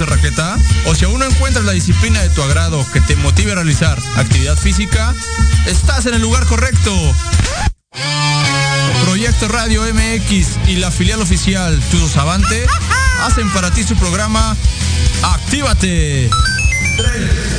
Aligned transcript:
De 0.00 0.06
raqueta? 0.06 0.56
¿O 0.86 0.94
si 0.94 1.04
aún 1.04 1.20
no 1.20 1.26
encuentras 1.26 1.64
la 1.64 1.72
disciplina 1.72 2.20
de 2.22 2.30
tu 2.30 2.42
agrado 2.42 2.84
que 2.92 3.00
te 3.02 3.16
motive 3.16 3.52
a 3.52 3.56
realizar 3.56 3.98
actividad 4.16 4.56
física? 4.56 5.14
Estás 5.66 6.06
en 6.06 6.14
el 6.14 6.22
lugar 6.22 6.46
correcto. 6.46 6.90
Proyecto 9.04 9.48
Radio 9.48 9.82
MX 9.82 10.68
y 10.68 10.76
la 10.76 10.90
filial 10.90 11.20
oficial 11.20 11.78
Tudo 11.90 12.08
Savante 12.08 12.66
hacen 13.22 13.50
para 13.50 13.70
ti 13.70 13.82
su 13.82 13.94
programa 13.96 14.56
Actívate. 15.22 16.30
3, 16.96 17.49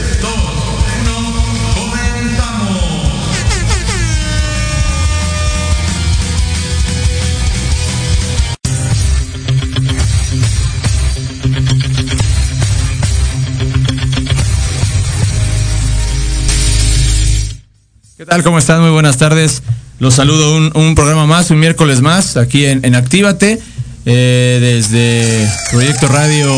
tal? 18.32 18.44
¿Cómo 18.44 18.60
están? 18.60 18.80
Muy 18.80 18.92
buenas 18.92 19.18
tardes. 19.18 19.62
Los 20.00 20.14
saludo 20.14 20.56
un, 20.74 20.96
programa 20.96 21.26
más, 21.26 21.52
un 21.52 21.60
miércoles 21.60 22.00
más, 22.00 22.38
aquí 22.38 22.64
en, 22.66 22.86
en 22.86 22.96
Actívate, 22.96 23.60
eh, 24.06 24.58
desde 24.62 25.52
Proyecto 25.70 26.08
Radio 26.08 26.50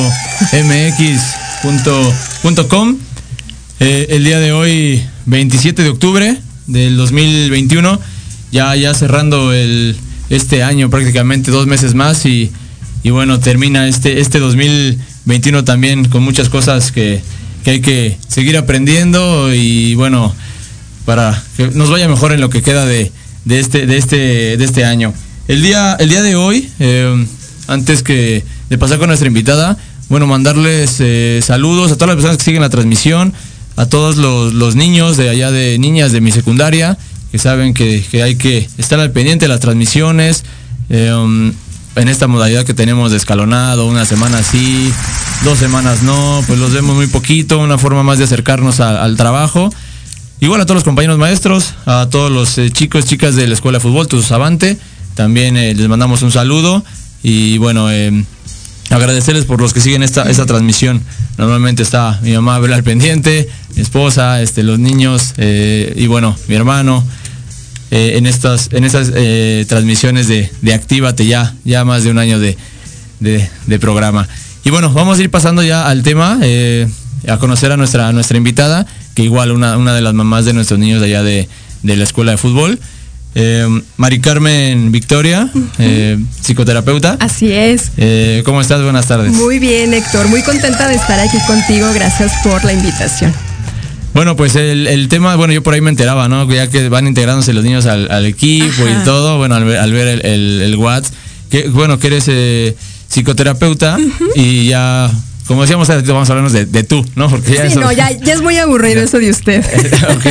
MX.com. 0.54 2.16
Eh, 3.80 4.06
el 4.12 4.24
día 4.24 4.40
de 4.40 4.52
hoy, 4.52 5.04
27 5.26 5.82
de 5.82 5.90
octubre 5.90 6.38
del 6.68 6.96
2021, 6.96 8.00
ya, 8.52 8.76
ya 8.76 8.94
cerrando 8.94 9.52
el, 9.52 9.98
este 10.30 10.62
año 10.62 10.92
prácticamente 10.92 11.50
dos 11.50 11.66
meses 11.66 11.96
más 11.96 12.24
y, 12.28 12.52
y 13.02 13.10
bueno, 13.10 13.40
termina 13.40 13.88
este, 13.88 14.20
este 14.20 14.38
2021 14.38 15.64
también 15.64 16.06
con 16.06 16.22
muchas 16.22 16.50
cosas 16.50 16.92
que, 16.92 17.24
que 17.64 17.72
hay 17.72 17.82
que 17.82 18.16
seguir 18.28 18.58
aprendiendo 18.58 19.52
y 19.52 19.96
bueno, 19.96 20.36
para 21.06 21.42
que 21.58 21.70
nos 21.70 21.90
vaya 21.90 22.08
mejor 22.08 22.32
en 22.32 22.42
lo 22.42 22.50
que 22.50 22.62
queda 22.62 22.86
de, 22.86 23.12
de 23.46 23.60
este, 23.60 23.86
de 23.86 23.98
este, 23.98 24.58
de 24.58 24.64
este 24.64 24.86
año. 24.86 25.14
El 25.48 25.62
día, 25.62 25.96
el 26.00 26.10
día 26.10 26.22
de 26.22 26.36
hoy, 26.36 26.70
eh, 26.80 27.26
antes 27.68 28.04
que 28.04 28.44
de 28.70 28.78
pasar 28.78 28.98
con 28.98 29.08
nuestra 29.08 29.28
invitada, 29.28 29.78
bueno, 30.10 30.28
mandarles 30.28 30.98
eh, 31.00 31.42
saludos 31.44 31.92
a 31.92 31.96
todas 31.96 32.10
las 32.10 32.16
personas 32.16 32.38
que 32.38 32.44
siguen 32.44 32.62
la 32.62 32.70
transmisión, 32.70 33.34
a 33.76 33.86
todos 33.86 34.18
los, 34.18 34.54
los 34.54 34.76
niños 34.76 35.18
de 35.18 35.30
allá 35.30 35.52
de 35.52 35.78
niñas 35.80 36.12
de 36.12 36.22
mi 36.22 36.32
secundaria, 36.32 36.98
que 37.32 37.40
saben 37.40 37.74
que, 37.74 38.04
que 38.10 38.24
hay 38.24 38.36
que 38.36 38.70
estar 38.78 39.00
al 39.00 39.12
pendiente 39.12 39.46
de 39.46 39.50
las 39.50 39.60
transmisiones. 39.60 40.44
um, 40.90 41.52
en 41.96 42.08
esta 42.08 42.28
modalidad 42.28 42.66
que 42.66 42.74
tenemos 42.74 43.12
de 43.12 43.18
escalonado, 43.18 43.88
una 43.88 44.06
semana 44.06 44.42
sí, 44.42 44.92
dos 45.44 45.60
semanas 45.60 46.02
no, 46.02 46.44
pues 46.48 46.60
los 46.60 46.72
vemos 46.72 46.96
muy 46.96 47.08
poquito, 47.08 47.60
una 47.60 47.78
forma 47.78 48.04
más 48.04 48.18
de 48.18 48.24
acercarnos 48.24 48.80
al 48.80 49.16
trabajo. 49.16 49.70
Igual 50.40 50.60
a 50.62 50.66
todos 50.66 50.76
los 50.76 50.84
compañeros 50.84 51.18
maestros, 51.18 51.74
a 51.86 52.08
todos 52.10 52.32
los 52.32 52.58
eh, 52.58 52.70
chicos, 52.70 53.06
chicas 53.06 53.36
de 53.36 53.48
la 53.48 53.54
Escuela 53.54 53.78
de 53.78 53.82
Fútbol, 53.82 54.08
Tus 54.08 54.32
Avante, 54.32 54.78
también 55.16 55.56
eh, 55.56 55.74
les 55.74 55.88
mandamos 55.88 56.22
un 56.22 56.32
saludo 56.32 56.84
y 57.22 57.58
bueno, 57.60 57.90
eh, 57.92 58.26
agradecerles 58.90 59.46
por 59.46 59.62
los 59.62 59.74
que 59.74 59.80
siguen 59.80 60.04
esta, 60.04 60.24
esta 60.30 60.46
transmisión. 60.46 61.02
Normalmente 61.38 61.82
está 61.82 62.20
mi 62.24 62.34
mamá 62.34 62.56
al 62.58 62.84
pendiente, 62.84 63.48
mi 63.76 63.82
esposa, 63.82 64.42
este, 64.42 64.64
los 64.64 64.80
niños 64.80 65.34
eh, 65.38 65.94
y 65.96 66.08
bueno, 66.08 66.36
mi 66.48 66.56
hermano. 66.56 67.04
en 67.92 68.26
estas, 68.26 68.70
en 68.74 68.84
estas 68.86 69.12
transmisiones 69.68 70.28
de, 70.28 70.52
de 70.62 70.74
Actívate 70.74 71.26
ya, 71.28 71.54
ya 71.64 71.86
más 71.86 72.04
de 72.04 72.10
un 72.10 72.18
año 72.18 72.40
de- 72.40 72.58
de 73.22 73.80
programa. 73.80 74.28
Y 74.66 74.70
bueno, 74.70 74.92
vamos 74.94 75.20
a 75.20 75.22
ir 75.22 75.30
pasando 75.30 75.62
ya 75.64 75.88
al 75.88 76.04
tema, 76.04 76.40
eh, 76.42 76.88
a 77.28 77.38
conocer 77.38 77.72
a 77.72 77.78
nuestra, 77.78 78.08
a 78.08 78.14
nuestra 78.14 78.38
invitada, 78.38 78.86
que 79.14 79.24
igual 79.24 79.52
una, 79.52 79.78
una 79.78 79.94
de 79.94 80.02
las 80.02 80.14
mamás 80.14 80.46
de 80.46 80.54
nuestros 80.54 80.80
niños 80.80 81.02
de 81.02 81.08
allá 81.08 81.24
de, 81.24 81.50
de 81.84 81.96
la 81.96 82.04
escuela 82.04 82.32
de 82.32 82.38
fútbol. 82.38 82.80
Eh, 83.36 83.68
Mari 83.98 84.22
Carmen 84.22 84.92
Victoria, 84.92 85.50
eh, 85.80 86.20
psicoterapeuta. 86.42 87.18
Así 87.20 87.52
es. 87.52 87.92
Eh, 87.98 88.44
¿Cómo 88.46 88.62
estás? 88.62 88.84
Buenas 88.84 89.08
tardes. 89.08 89.32
Muy 89.34 89.58
bien, 89.60 89.94
Héctor. 89.94 90.28
Muy 90.28 90.44
contenta 90.44 90.88
de 90.88 90.96
estar 90.96 91.20
aquí 91.20 91.38
contigo. 91.48 91.92
Gracias 91.94 92.32
por 92.44 92.64
la 92.64 92.74
invitación. 92.74 93.34
Bueno, 94.14 94.36
pues 94.36 94.56
el, 94.56 94.86
el 94.86 95.10
tema, 95.10 95.36
bueno, 95.36 95.52
yo 95.52 95.64
por 95.64 95.74
ahí 95.74 95.82
me 95.82 95.90
enteraba, 95.90 96.30
¿no? 96.30 96.48
Ya 96.52 96.70
que 96.70 96.88
van 96.90 97.08
integrándose 97.08 97.52
los 97.54 97.64
niños 97.64 97.88
al, 97.88 98.12
al 98.12 98.28
equipo 98.28 98.84
Ajá. 98.84 99.02
y 99.02 99.04
todo, 99.04 99.40
bueno, 99.40 99.56
al 99.56 99.66
ver, 99.66 99.78
al 99.80 99.92
ver 99.92 100.08
el, 100.08 100.26
el, 100.26 100.62
el 100.62 100.76
WhatsApp, 100.76 101.12
que 101.50 101.68
bueno, 101.70 101.98
que 101.98 102.08
eres 102.08 102.76
psicoterapeuta 103.14 103.98
y 104.36 104.68
ya, 104.68 105.10
como 105.48 105.62
decíamos, 105.62 105.88
vamos 105.88 106.30
a 106.30 106.34
hablarnos 106.34 106.54
de, 106.54 106.66
de 106.66 106.84
tú, 106.84 107.06
¿no? 107.16 107.30
Porque 107.30 107.54
ya 107.54 107.62
Sí, 107.62 107.68
eso- 107.68 107.80
no, 107.82 107.92
ya, 107.92 108.12
ya 108.12 108.34
es 108.34 108.42
muy 108.42 108.58
aburrido 108.58 109.02
eso 109.02 109.20
de 109.20 109.30
usted. 109.30 109.64
ok. 110.18 110.26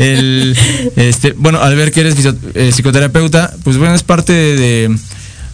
El, 0.00 0.56
este, 0.96 1.32
bueno, 1.32 1.60
al 1.62 1.76
ver 1.76 1.92
que 1.92 2.00
eres 2.00 2.16
fisio- 2.16 2.36
eh, 2.54 2.70
psicoterapeuta, 2.72 3.52
pues 3.62 3.76
bueno, 3.78 3.94
es 3.94 4.02
parte 4.02 4.32
de, 4.32 4.56
de- 4.88 4.96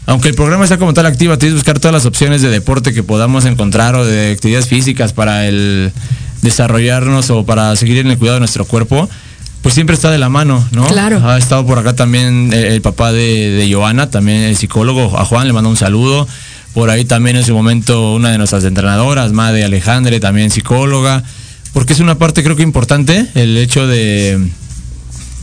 aunque 0.07 0.29
el 0.29 0.35
programa 0.35 0.65
está 0.65 0.79
como 0.79 0.95
tal 0.95 1.07
activo, 1.07 1.37
tienes 1.39 1.53
que 1.55 1.59
buscar 1.59 1.79
todas 1.79 1.93
las 1.93 2.07
opciones 2.07 2.43
de 2.43 2.49
deporte 2.49 2.93
que 2.95 3.03
podamos 3.03 3.45
encontrar 3.45 3.95
o 3.95 4.05
de 4.05 4.33
actividades 4.33 4.67
físicas 4.69 5.13
para 5.13 5.47
el 5.47 5.93
desarrollarnos 6.43 7.31
o 7.31 7.45
para 7.45 7.77
seguir 7.77 7.99
en 7.99 8.09
el 8.11 8.19
cuidado 8.19 8.37
de 8.37 8.41
nuestro 8.41 8.65
cuerpo. 8.65 9.09
Pues 9.63 9.75
siempre 9.75 9.95
está 9.95 10.11
de 10.11 10.17
la 10.17 10.31
mano, 10.31 10.67
¿no? 10.73 10.87
Claro. 10.87 11.21
Ha 11.29 11.37
estado 11.37 11.67
por 11.67 11.79
acá 11.79 11.93
también 11.95 12.51
el, 12.51 12.65
el 12.65 12.81
papá 12.81 13.13
de, 13.13 13.51
de 13.51 13.73
Joana, 13.73 14.09
también 14.09 14.39
el 14.41 14.57
psicólogo, 14.57 15.19
a 15.19 15.25
Juan 15.27 15.47
le 15.47 15.53
mando 15.53 15.69
un 15.69 15.77
saludo. 15.77 16.27
Por 16.75 16.89
ahí 16.91 17.05
también 17.05 17.37
en 17.37 17.45
su 17.45 17.53
momento 17.55 18.15
una 18.15 18.31
de 18.31 18.39
nuestras 18.39 18.65
entrenadoras, 18.65 19.33
Madre 19.33 19.65
Alejandre, 19.65 20.21
también 20.21 20.51
psicóloga. 20.51 21.23
Porque 21.73 21.93
es 21.93 22.01
una 22.01 22.17
parte 22.19 22.43
creo 22.43 22.57
que 22.57 22.63
importante 22.63 23.27
el 23.35 23.57
hecho 23.57 23.87
de, 23.87 24.39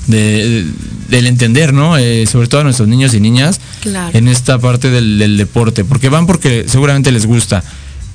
de- 0.07 0.65
del 1.09 1.27
entender, 1.27 1.74
¿no? 1.74 1.97
Eh, 1.97 2.25
sobre 2.27 2.47
todo 2.47 2.62
a 2.62 2.63
nuestros 2.65 2.88
niños 2.88 3.13
y 3.13 3.19
niñas 3.21 3.59
Claro. 3.81 4.18
en 4.18 4.27
esta 4.27 4.59
parte 4.59 4.89
del, 4.89 5.18
del 5.19 5.38
deporte, 5.38 5.85
porque 5.85 6.09
van 6.09 6.27
porque 6.27 6.65
seguramente 6.68 7.12
les 7.13 7.25
gusta, 7.25 7.63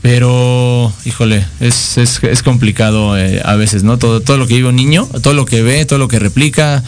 pero, 0.02 0.92
híjole, 1.06 1.46
es, 1.60 1.96
es, 1.96 2.22
es 2.24 2.42
complicado 2.42 3.16
eh, 3.16 3.40
a 3.44 3.54
veces, 3.56 3.82
¿no? 3.84 3.96
Todo, 3.98 4.20
todo 4.20 4.36
lo 4.36 4.46
que 4.46 4.54
vive 4.56 4.68
un 4.68 4.76
niño, 4.76 5.08
todo 5.22 5.32
lo 5.32 5.46
que 5.46 5.62
ve, 5.62 5.84
todo 5.86 5.98
lo 5.98 6.08
que 6.08 6.18
replica, 6.18 6.82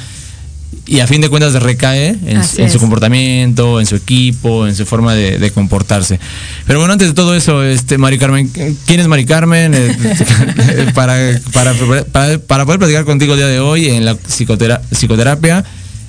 y 0.87 1.01
a 1.01 1.07
fin 1.07 1.21
de 1.21 1.29
cuentas 1.31 1.55
recae 1.63 2.15
en, 2.27 2.43
su 2.71 2.79
comportamiento, 2.79 3.81
en 3.81 3.87
su 3.87 3.97
equipo, 3.97 4.67
en 4.67 4.75
su 4.75 4.85
forma 4.85 5.15
de, 5.15 5.39
de 5.39 5.51
comportarse. 5.51 6.21
Pero 6.67 6.79
bueno, 6.79 6.93
antes 6.93 7.09
de 7.09 7.15
todo 7.15 7.35
eso, 7.35 7.63
este 7.63 7.97
Mari 7.97 8.19
Carmen, 8.19 8.49
¿quién 8.87 9.01
es 9.01 9.09
Mari 9.09 9.25
Carmen? 9.25 9.73
Eh, 9.75 9.97
para, 10.95 11.17
para, 11.53 11.73
para, 12.13 12.39
para 12.39 12.65
poder 12.67 12.79
platicar 12.79 13.05
contigo 13.05 13.33
el 13.33 13.39
día 13.39 13.49
de 13.49 13.61
hoy 13.61 13.89
en 13.89 14.05
la 14.05 14.15
psicotera- 14.17 14.83
psicoterapia, 14.91 15.65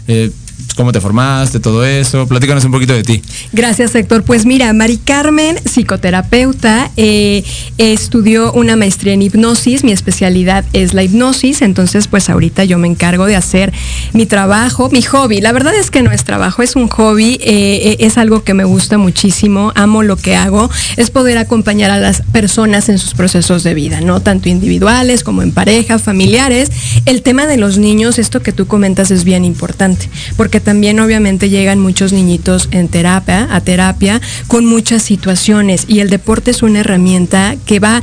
eh, 0.08 0.32
cómo 0.76 0.92
te 0.92 1.00
formaste, 1.02 1.60
todo 1.60 1.86
eso, 1.86 2.28
platícanos 2.28 2.66
un 2.66 2.72
poquito 2.72 2.94
de 2.94 3.04
ti. 3.04 3.22
Gracias, 3.54 3.96
Héctor. 3.96 4.24
Pues 4.24 4.46
mira, 4.46 4.72
Mari 4.74 4.98
Carmen, 4.98 5.58
psicoterapeuta, 5.66 6.92
eh, 6.98 7.44
estudió 7.78 8.52
una 8.54 8.76
maestría 8.76 9.14
en 9.14 9.22
hipnosis. 9.22 9.84
Mi 9.84 9.92
especialidad 9.92 10.66
es 10.74 10.94
la 10.94 11.04
hipnosis. 11.04 11.62
Entonces, 11.62 12.08
pues 12.08 12.30
ahorita 12.30 12.66
yo 12.66 12.78
me 12.78 12.88
encargo 12.88 13.26
de 13.26 13.36
hacer 13.36 13.74
mi 14.14 14.26
trabajo, 14.26 14.90
mi 14.90 15.02
hobby. 15.02 15.42
La 15.42 15.52
verdad 15.52 15.74
es 15.76 15.92
que 15.92 16.02
no 16.02 16.12
es 16.12 16.24
trabajo, 16.24 16.62
es 16.62 16.76
un 16.76 16.88
hobby. 16.90 17.36
eh, 17.42 17.42
eh, 17.42 17.98
es 18.00 18.18
algo 18.18 18.44
que 18.44 18.54
me 18.54 18.64
gusta 18.64 18.98
muchísimo. 18.98 19.72
Amo 19.76 20.04
lo 20.04 20.18
que 20.18 20.36
hago. 20.36 20.70
Es 20.98 21.10
poder 21.10 21.38
acompañar 21.38 21.92
a 21.92 22.00
las 22.00 22.22
personas 22.22 22.90
en 22.90 23.00
sus 23.00 23.14
procesos 23.14 23.64
de 23.64 23.74
vida, 23.74 24.02
¿no? 24.02 24.20
Tanto 24.20 24.50
individuales 24.50 25.24
como 25.24 25.42
en 25.42 25.52
pareja, 25.52 26.00
familiares. 26.00 26.72
El 27.06 27.22
tema 27.22 27.48
de 27.48 27.58
los 27.58 27.78
niños, 27.78 28.20
esto 28.20 28.42
que 28.42 28.52
tú 28.52 28.68
comentas 28.68 29.12
es 29.12 29.24
bien 29.24 29.46
importante, 29.46 30.10
también 30.60 31.00
obviamente 31.00 31.50
llegan 31.50 31.80
muchos 31.80 32.14
niñitos 32.14 32.70
en 32.72 32.88
terapia, 32.88 33.48
a 33.52 33.62
terapia, 33.62 34.22
con 34.48 34.66
muchas 34.66 35.04
situaciones 35.04 35.86
y 35.88 36.00
el 36.00 36.10
deporte 36.10 36.52
es 36.52 36.64
una 36.64 36.80
herramienta 36.80 37.56
que 37.66 37.80
va 37.80 38.02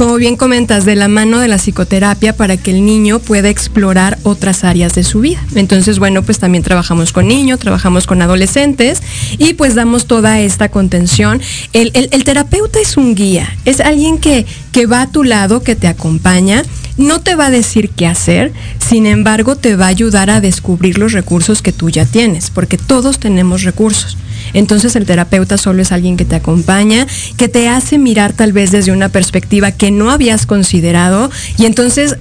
como 0.00 0.16
bien 0.16 0.36
comentas, 0.36 0.86
de 0.86 0.96
la 0.96 1.08
mano 1.08 1.40
de 1.40 1.48
la 1.48 1.58
psicoterapia 1.58 2.34
para 2.34 2.56
que 2.56 2.70
el 2.70 2.86
niño 2.86 3.18
pueda 3.18 3.50
explorar 3.50 4.18
otras 4.22 4.64
áreas 4.64 4.94
de 4.94 5.04
su 5.04 5.20
vida. 5.20 5.44
Entonces, 5.54 5.98
bueno, 5.98 6.22
pues 6.22 6.38
también 6.38 6.64
trabajamos 6.64 7.12
con 7.12 7.28
niños, 7.28 7.58
trabajamos 7.58 8.06
con 8.06 8.22
adolescentes 8.22 9.02
y 9.36 9.52
pues 9.52 9.74
damos 9.74 10.06
toda 10.06 10.40
esta 10.40 10.70
contención. 10.70 11.42
El, 11.74 11.92
terapeuta 12.24 12.80
es 12.80 12.96
un 12.96 13.14
guía, 13.14 13.54
es 13.66 13.80
alguien 13.80 14.16
que, 14.16 14.46
que 14.72 14.86
va 14.86 15.02
a 15.02 15.12
tu 15.12 15.22
lado, 15.22 15.62
que 15.62 15.76
te 15.76 15.86
acompaña 15.86 16.62
no 16.96 17.20
te 17.20 17.34
va 17.34 17.46
a 17.46 17.50
decir 17.50 17.90
qué 17.90 18.06
hacer, 18.06 18.52
sin 18.78 19.06
embargo 19.06 19.56
te 19.56 19.76
va 19.76 19.86
a 19.86 19.88
ayudar 19.88 20.28
a 20.28 20.40
descubrir 20.40 20.98
los 20.98 21.12
recursos 21.12 21.62
que 21.62 21.72
tú 21.72 21.88
ya 21.88 22.04
tienes, 22.04 22.50
porque 22.50 22.76
todos 22.76 23.18
tenemos 23.18 23.62
recursos. 23.62 24.16
Entonces 24.52 24.96
el 24.96 25.06
terapeuta 25.06 25.56
solo 25.58 25.82
es 25.82 25.92
alguien 25.92 26.16
que 26.16 26.24
te 26.24 26.36
acompaña, 26.36 27.06
que 27.36 27.48
te 27.48 27.68
hace 27.68 27.98
mirar 27.98 28.32
tal 28.32 28.52
vez 28.52 28.70
desde 28.70 28.92
una 28.92 29.08
perspectiva 29.08 29.72
que 29.72 29.90
no 29.90 30.10
habías 30.10 30.46
considerado 30.46 31.30
y 31.58 31.66
entonces 31.66 32.16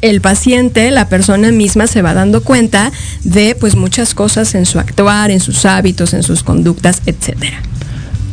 el 0.00 0.20
paciente, 0.20 0.90
la 0.90 1.08
persona 1.08 1.50
misma 1.50 1.86
se 1.86 2.02
va 2.02 2.12
dando 2.12 2.42
cuenta 2.42 2.92
de 3.22 3.56
pues 3.58 3.74
muchas 3.74 4.14
cosas 4.14 4.54
en 4.54 4.66
su 4.66 4.78
actuar, 4.78 5.30
en 5.30 5.40
sus 5.40 5.64
hábitos, 5.64 6.12
en 6.12 6.22
sus 6.22 6.42
conductas, 6.42 7.00
etcétera. 7.06 7.62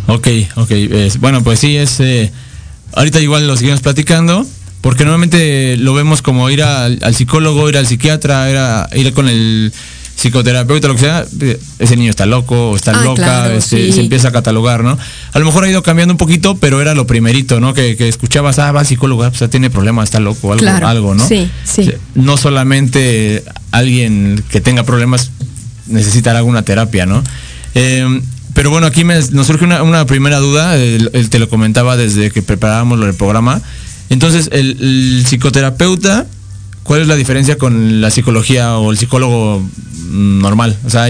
Ok, 0.08 0.28
ok. 0.56 0.72
bueno, 1.20 1.44
pues 1.44 1.60
sí, 1.60 1.78
es... 1.78 2.02
Eh, 2.02 2.30
ahorita 2.94 3.22
igual 3.22 3.48
lo 3.48 3.56
seguimos 3.56 3.80
platicando, 3.80 4.46
porque 4.82 5.06
normalmente 5.06 5.78
lo 5.78 5.94
vemos 5.94 6.22
como 6.22 6.50
ir 6.50 6.62
al, 6.62 7.00
psicólogo, 7.14 7.70
ir 7.70 7.78
al 7.78 7.88
psiquiatra, 7.88 8.90
ir 8.94 9.14
con 9.14 9.30
el 9.30 9.72
psicoterapeuta, 10.22 10.88
lo 10.88 10.94
que 10.94 11.00
sea, 11.00 11.26
ese 11.80 11.96
niño 11.98 12.12
está 12.12 12.28
loco 12.28 12.70
o 12.70 12.76
está 12.76 12.92
ah, 12.92 13.04
loca, 13.04 13.52
este, 13.54 13.92
se 13.92 14.02
empieza 14.02 14.28
a 14.28 14.32
catalogar, 14.32 14.84
¿no? 14.84 14.96
A 15.34 15.40
lo 15.40 15.46
mejor 15.46 15.64
ha 15.64 15.70
ido 15.70 15.82
cambiando 15.82 16.14
un 16.14 16.20
poquito, 16.20 16.56
pero 16.58 16.80
era 16.80 16.94
lo 16.94 17.08
primerito, 17.08 17.60
¿no? 17.60 17.74
Que, 17.74 17.96
escuchabas, 18.08 18.60
ah, 18.60 18.72
va 18.72 18.86
psicólogo, 18.86 19.24
ah, 19.24 19.32
pues 19.32 19.50
tiene 19.50 19.72
problemas, 19.72 20.06
está 20.06 20.20
loco, 20.20 20.54
algo, 20.54 20.68
algo 20.86 21.16
¿no? 21.16 21.28
Sí, 21.28 21.50
sí. 21.64 21.92
No 22.14 22.38
solamente 22.38 23.44
alguien 23.72 24.44
que 24.50 24.62
tenga 24.62 24.84
problemas 24.84 25.32
necesitará 25.88 26.38
alguna 26.38 26.62
terapia, 26.62 27.08
¿no? 27.08 27.24
Eh, 27.74 28.22
pero 28.54 28.70
bueno, 28.70 28.86
aquí 28.86 29.04
nos 29.04 29.48
surge 29.48 29.66
una, 29.66 30.06
primera 30.06 30.38
duda, 30.38 30.76
te 30.76 31.40
lo 31.40 31.50
comentaba 31.50 31.98
desde 31.98 32.30
que 32.30 32.44
preparábamos 32.44 33.02
el 33.02 33.16
programa. 33.16 33.60
Entonces, 34.10 34.50
el 34.52 35.24
psicoterapeuta 35.26 36.28
¿Cuál 36.84 37.02
es 37.02 37.08
la 37.08 37.16
diferencia 37.16 37.58
con 37.58 38.02
la 38.02 38.10
psicología 38.10 38.78
o 38.78 38.92
el 38.92 38.98
psicólogo 38.98 39.64
normal? 40.10 40.78
O 40.86 40.90
sea, 40.90 41.08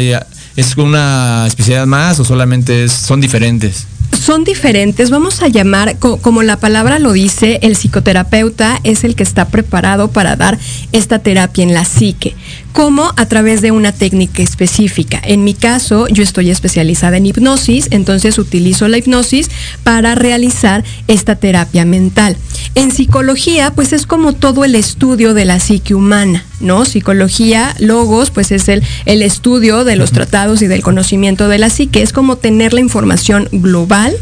¿es 0.56 0.78
una 0.78 1.46
especialidad 1.48 1.86
más 1.86 2.20
o 2.20 2.25
solamente 2.25 2.88
son 2.90 3.22
diferentes? 3.22 3.88
son 4.22 4.44
diferentes, 4.44 5.10
vamos 5.10 5.42
a 5.42 5.48
llamar, 5.48 5.98
como 5.98 6.44
la 6.44 6.58
palabra 6.58 7.00
lo 7.00 7.12
dice, 7.12 7.60
el 7.63 7.75
psicoterapeuta 7.75 8.80
es 8.84 9.04
el 9.04 9.16
que 9.16 9.24
está 9.24 9.48
preparado 9.48 10.12
para 10.12 10.36
dar 10.36 10.60
esta 10.92 11.20
terapia 11.20 11.63
en 11.63 11.74
la 11.74 11.86
psique, 11.86 12.36
como 12.74 13.12
a 13.18 13.25
través 13.27 13.62
de 13.62 13.72
una 13.72 13.91
técnica 13.91 14.41
específica. 14.41 15.22
En 15.24 15.44
mi 15.44 15.53
caso, 15.53 16.08
yo 16.08 16.24
estoy 16.24 16.50
especializada 16.50 17.18
en 17.18 17.25
hipnosis, 17.25 17.88
entonces 17.91 18.38
utilizo 18.38 18.88
la 18.88 18.98
hipnosis 18.98 19.50
para 19.84 20.15
realizar 20.15 20.84
esta 21.08 21.36
terapia 21.36 21.86
mental. 21.86 22.38
En 22.75 22.91
psicología, 22.91 23.72
pues 23.74 23.94
es 23.94 24.06
como 24.06 24.34
todo 24.34 24.63
el 24.63 24.75
estudio 24.75 25.34
de 25.34 25.46
la 25.46 25.60
psique 25.60 25.94
humana, 25.94 26.46
¿no? 26.60 26.86
Psicología, 26.86 27.75
logos, 27.80 28.32
pues 28.32 28.51
es 28.51 28.70
el, 28.70 28.84
el 29.06 29.22
estudio 29.22 29.84
de 29.84 29.96
los 29.96 30.12
tratados 30.12 30.62
y 30.62 30.68
del 30.68 30.82
conocimiento 30.82 31.48
de 31.48 31.58
la 31.58 31.70
psique, 31.70 32.01
es 32.01 32.13
como 32.13 32.38
tener 32.38 32.74
la 32.74 32.80
información 32.80 33.50
global 33.51 34.15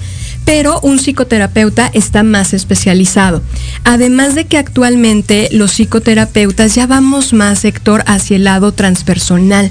pero 0.49 0.79
un 0.81 0.97
psicoterapeuta 0.97 1.91
está 1.93 2.23
más 2.23 2.55
especializado. 2.55 3.43
Además 3.83 4.33
de 4.33 4.47
que 4.47 4.57
actualmente 4.57 5.47
los 5.51 5.73
psicoterapeutas 5.73 6.73
ya 6.73 6.87
vamos 6.87 7.33
más, 7.33 7.59
sector 7.59 8.03
hacia 8.07 8.37
el 8.37 8.45
lado 8.45 8.71
transpersonal 8.71 9.69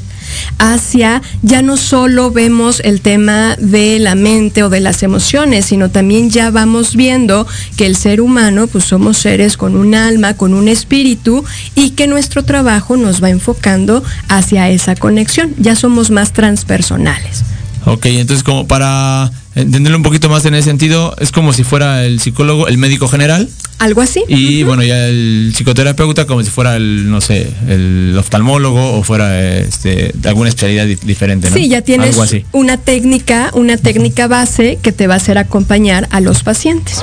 hacia 0.58 1.20
ya 1.42 1.62
no 1.62 1.76
solo 1.76 2.30
vemos 2.30 2.80
el 2.85 3.00
tema 3.00 3.56
de 3.56 3.99
la 3.99 4.14
mente 4.14 4.62
o 4.62 4.68
de 4.68 4.78
las 4.78 5.02
emociones, 5.02 5.64
sino 5.64 5.90
también 5.90 6.30
ya 6.30 6.52
vamos 6.52 6.94
viendo 6.94 7.44
que 7.76 7.87
el 7.87 7.97
ser 7.97 8.20
humano 8.20 8.68
pues 8.68 8.85
somos 8.85 9.18
seres 9.18 9.56
con 9.56 9.75
un 9.75 9.97
alma, 9.97 10.35
con 10.35 10.54
un 10.54 10.68
espíritu 10.68 11.44
y 11.75 11.90
que 11.90 12.06
nuestro 12.06 12.44
trabajo 12.44 12.97
nos 12.97 13.20
va 13.20 13.30
enfocando 13.30 14.04
hacia 14.28 14.68
esa 14.68 14.94
conexión. 14.94 15.54
Ya 15.58 15.75
somos 15.75 16.12
más 16.12 16.32
transpersonales. 16.32 17.42
Ok, 17.85 18.06
entonces 18.06 18.44
como 18.44 18.68
para 18.68 19.32
entenderlo 19.60 19.96
un 19.96 20.02
poquito 20.02 20.28
más 20.28 20.44
en 20.44 20.54
ese 20.54 20.64
sentido, 20.68 21.14
es 21.18 21.32
como 21.32 21.52
si 21.52 21.64
fuera 21.64 22.04
el 22.04 22.20
psicólogo, 22.20 22.68
el 22.68 22.78
médico 22.78 23.08
general. 23.08 23.48
Algo 23.78 24.00
así. 24.00 24.24
Y 24.28 24.64
bueno, 24.64 24.82
ya 24.82 25.06
el 25.06 25.52
psicoterapeuta 25.54 26.26
como 26.26 26.42
si 26.42 26.50
fuera 26.50 26.76
el, 26.76 27.10
no 27.10 27.20
sé, 27.20 27.48
el 27.68 28.16
oftalmólogo 28.18 28.98
o 28.98 29.02
fuera 29.04 29.58
este, 29.58 30.12
alguna 30.24 30.48
especialidad 30.48 30.86
diferente, 30.86 31.50
¿no? 31.50 31.56
Sí, 31.56 31.68
ya 31.68 31.82
tienes 31.82 32.16
una 32.52 32.76
técnica, 32.76 33.50
una 33.54 33.76
técnica 33.76 34.26
base 34.26 34.78
que 34.82 34.92
te 34.92 35.06
va 35.06 35.14
a 35.14 35.16
hacer 35.18 35.38
acompañar 35.38 36.08
a 36.10 36.20
los 36.20 36.42
pacientes. 36.42 37.02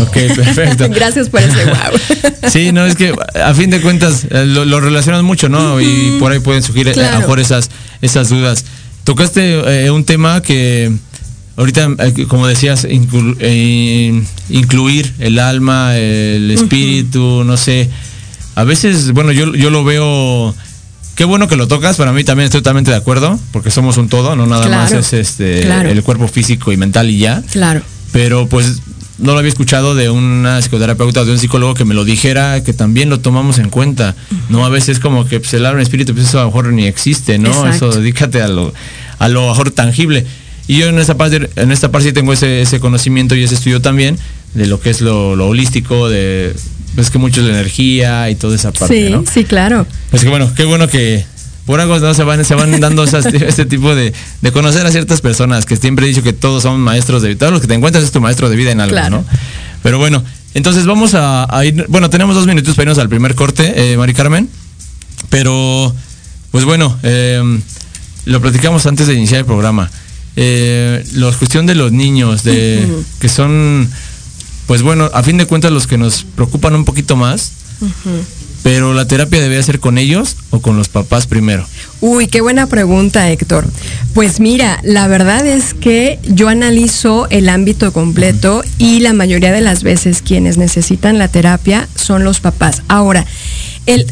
Ok, 0.00 0.12
perfecto. 0.34 0.88
Gracias 0.90 1.28
por 1.28 1.40
ese 1.40 1.64
wow. 1.64 2.20
sí, 2.50 2.72
no, 2.72 2.86
es 2.86 2.96
que 2.96 3.14
a 3.34 3.54
fin 3.54 3.70
de 3.70 3.80
cuentas 3.80 4.26
eh, 4.30 4.44
lo, 4.46 4.80
relacionas 4.80 5.22
mucho, 5.22 5.48
¿no? 5.48 5.80
Y 5.80 6.16
por 6.18 6.32
ahí 6.32 6.38
pueden 6.38 6.62
surgir 6.62 6.88
eh, 6.88 6.94
a 7.06 7.12
lo 7.12 7.20
mejor 7.20 7.40
esas, 7.40 7.70
esas 8.00 8.28
dudas. 8.28 8.64
Tocaste 9.04 9.84
eh, 9.84 9.90
un 9.90 10.04
tema 10.04 10.42
que 10.42 10.92
ahorita, 11.56 11.88
eh, 11.98 12.26
como 12.28 12.46
decías, 12.46 12.86
eh, 12.88 14.22
incluir 14.48 15.12
el 15.18 15.38
alma, 15.38 15.96
el 15.96 16.50
espíritu, 16.50 17.44
no 17.44 17.56
sé. 17.56 17.88
A 18.54 18.64
veces, 18.64 19.12
bueno, 19.12 19.32
yo, 19.32 19.54
yo 19.54 19.70
lo 19.70 19.84
veo. 19.84 20.54
Qué 21.14 21.24
bueno 21.24 21.46
que 21.46 21.56
lo 21.56 21.68
tocas, 21.68 21.96
para 21.96 22.12
mí 22.12 22.24
también 22.24 22.46
estoy 22.46 22.60
totalmente 22.60 22.90
de 22.90 22.96
acuerdo, 22.96 23.38
porque 23.52 23.70
somos 23.70 23.98
un 23.98 24.08
todo, 24.08 24.34
no 24.34 24.46
nada 24.46 24.66
más 24.68 24.92
es 24.92 25.12
este 25.12 25.90
el 25.90 26.02
cuerpo 26.02 26.26
físico 26.26 26.72
y 26.72 26.78
mental 26.78 27.10
y 27.10 27.18
ya. 27.18 27.42
Claro. 27.50 27.82
Pero 28.12 28.46
pues 28.46 28.80
no 29.18 29.32
lo 29.32 29.38
había 29.38 29.50
escuchado 29.50 29.94
de 29.94 30.10
una 30.10 30.60
psicoterapeuta 30.60 31.20
o 31.20 31.24
de 31.24 31.32
un 31.32 31.38
psicólogo 31.38 31.74
que 31.74 31.84
me 31.84 31.94
lo 31.94 32.04
dijera, 32.04 32.62
que 32.64 32.72
también 32.72 33.10
lo 33.10 33.20
tomamos 33.20 33.58
en 33.58 33.68
cuenta. 33.68 34.16
No, 34.48 34.64
a 34.64 34.68
veces 34.68 34.98
como 35.00 35.26
que 35.26 35.38
pues, 35.38 35.54
el 35.54 35.66
alma 35.66 35.80
y 35.80 35.82
el 35.82 35.86
espíritu, 35.86 36.14
pues 36.14 36.28
eso 36.28 36.38
a 36.38 36.42
lo 36.42 36.48
mejor 36.48 36.72
ni 36.72 36.86
existe, 36.86 37.38
¿no? 37.38 37.68
Eso 37.68 37.90
dedícate 37.90 38.42
a 38.42 38.48
lo, 38.48 38.72
a 39.18 39.28
lo 39.28 39.48
mejor 39.48 39.70
tangible. 39.70 40.26
Y 40.66 40.78
yo 40.78 40.86
en 40.88 40.98
esta 40.98 41.16
parte, 41.16 41.50
en 41.56 41.72
esta 41.72 41.90
parte 41.90 42.08
sí 42.08 42.12
tengo 42.12 42.32
ese, 42.32 42.80
conocimiento 42.80 43.34
y 43.34 43.42
ese 43.42 43.54
estudio 43.54 43.80
también 43.80 44.18
de 44.54 44.66
lo 44.66 44.80
que 44.80 44.90
es 44.90 45.00
lo, 45.00 45.32
holístico, 45.32 46.08
de 46.08 46.54
pues 46.94 47.10
que 47.10 47.18
mucho 47.18 47.42
de 47.42 47.50
energía 47.50 48.28
y 48.28 48.34
toda 48.34 48.54
esa 48.54 48.70
parte, 48.70 49.06
sí, 49.06 49.10
¿no? 49.10 49.24
Sí, 49.30 49.44
claro. 49.44 49.86
Pues 50.10 50.22
que 50.22 50.28
bueno, 50.28 50.52
qué 50.54 50.64
bueno 50.64 50.88
que 50.88 51.24
por 51.64 51.80
algo 51.80 51.98
¿no? 51.98 52.12
se 52.12 52.22
van, 52.22 52.44
se 52.44 52.54
van 52.54 52.78
dando 52.80 53.04
este 53.04 53.64
tipo 53.64 53.94
de, 53.94 54.12
de, 54.42 54.52
conocer 54.52 54.84
a 54.86 54.90
ciertas 54.90 55.20
personas, 55.20 55.64
que 55.64 55.76
siempre 55.76 56.04
he 56.04 56.08
dicho 56.08 56.22
que 56.22 56.32
todos 56.32 56.62
son 56.62 56.80
maestros 56.80 57.22
de 57.22 57.28
vida, 57.28 57.38
todos 57.38 57.52
los 57.52 57.62
que 57.62 57.68
te 57.68 57.74
encuentras 57.74 58.04
es 58.04 58.12
tu 58.12 58.20
maestro 58.20 58.50
de 58.50 58.56
vida 58.56 58.72
en 58.72 58.80
algo, 58.80 59.10
¿no? 59.10 59.24
Pero 59.82 59.98
bueno, 59.98 60.22
entonces 60.54 60.84
vamos 60.84 61.12
a, 61.14 61.48
ir, 61.64 61.86
bueno, 61.88 62.10
tenemos 62.10 62.34
dos 62.34 62.46
minutos 62.46 62.74
para 62.74 62.84
irnos 62.84 62.98
al 62.98 63.08
primer 63.08 63.34
corte, 63.34 63.92
eh, 63.92 63.96
Mari 63.96 64.12
Carmen, 64.12 64.48
pero 65.30 65.94
pues 66.50 66.64
bueno, 66.64 66.98
eh, 67.02 67.60
lo 68.26 68.40
platicamos 68.40 68.84
antes 68.86 69.06
de 69.06 69.14
iniciar 69.14 69.40
el 69.40 69.46
programa 69.46 69.90
eh, 70.36 71.04
la 71.14 71.32
cuestión 71.32 71.66
de 71.66 71.74
los 71.74 71.92
niños, 71.92 72.42
de 72.42 72.88
que 73.20 73.28
son, 73.28 73.88
pues 74.66 74.82
bueno, 74.82 75.10
a 75.12 75.22
fin 75.22 75.36
de 75.36 75.46
cuentas 75.46 75.72
los 75.72 75.86
que 75.86 75.98
nos 75.98 76.24
preocupan 76.24 76.74
un 76.74 76.84
poquito 76.84 77.16
más. 77.16 77.52
Pero 78.62 78.94
la 78.94 79.08
terapia 79.08 79.40
debe 79.40 79.60
ser 79.62 79.80
con 79.80 79.98
ellos 79.98 80.36
o 80.50 80.60
con 80.60 80.76
los 80.76 80.88
papás 80.88 81.26
primero. 81.26 81.66
Uy, 82.00 82.28
qué 82.28 82.40
buena 82.40 82.68
pregunta, 82.68 83.28
Héctor. 83.28 83.66
Pues 84.14 84.38
mira, 84.38 84.78
la 84.84 85.08
verdad 85.08 85.44
es 85.44 85.74
que 85.74 86.20
yo 86.22 86.48
analizo 86.48 87.26
el 87.30 87.48
ámbito 87.48 87.92
completo 87.92 88.62
y 88.78 89.00
la 89.00 89.14
mayoría 89.14 89.50
de 89.50 89.62
las 89.62 89.82
veces 89.82 90.22
quienes 90.22 90.58
necesitan 90.58 91.18
la 91.18 91.26
terapia 91.26 91.88
son 91.96 92.22
los 92.22 92.38
papás. 92.38 92.82
Ahora, 92.86 93.26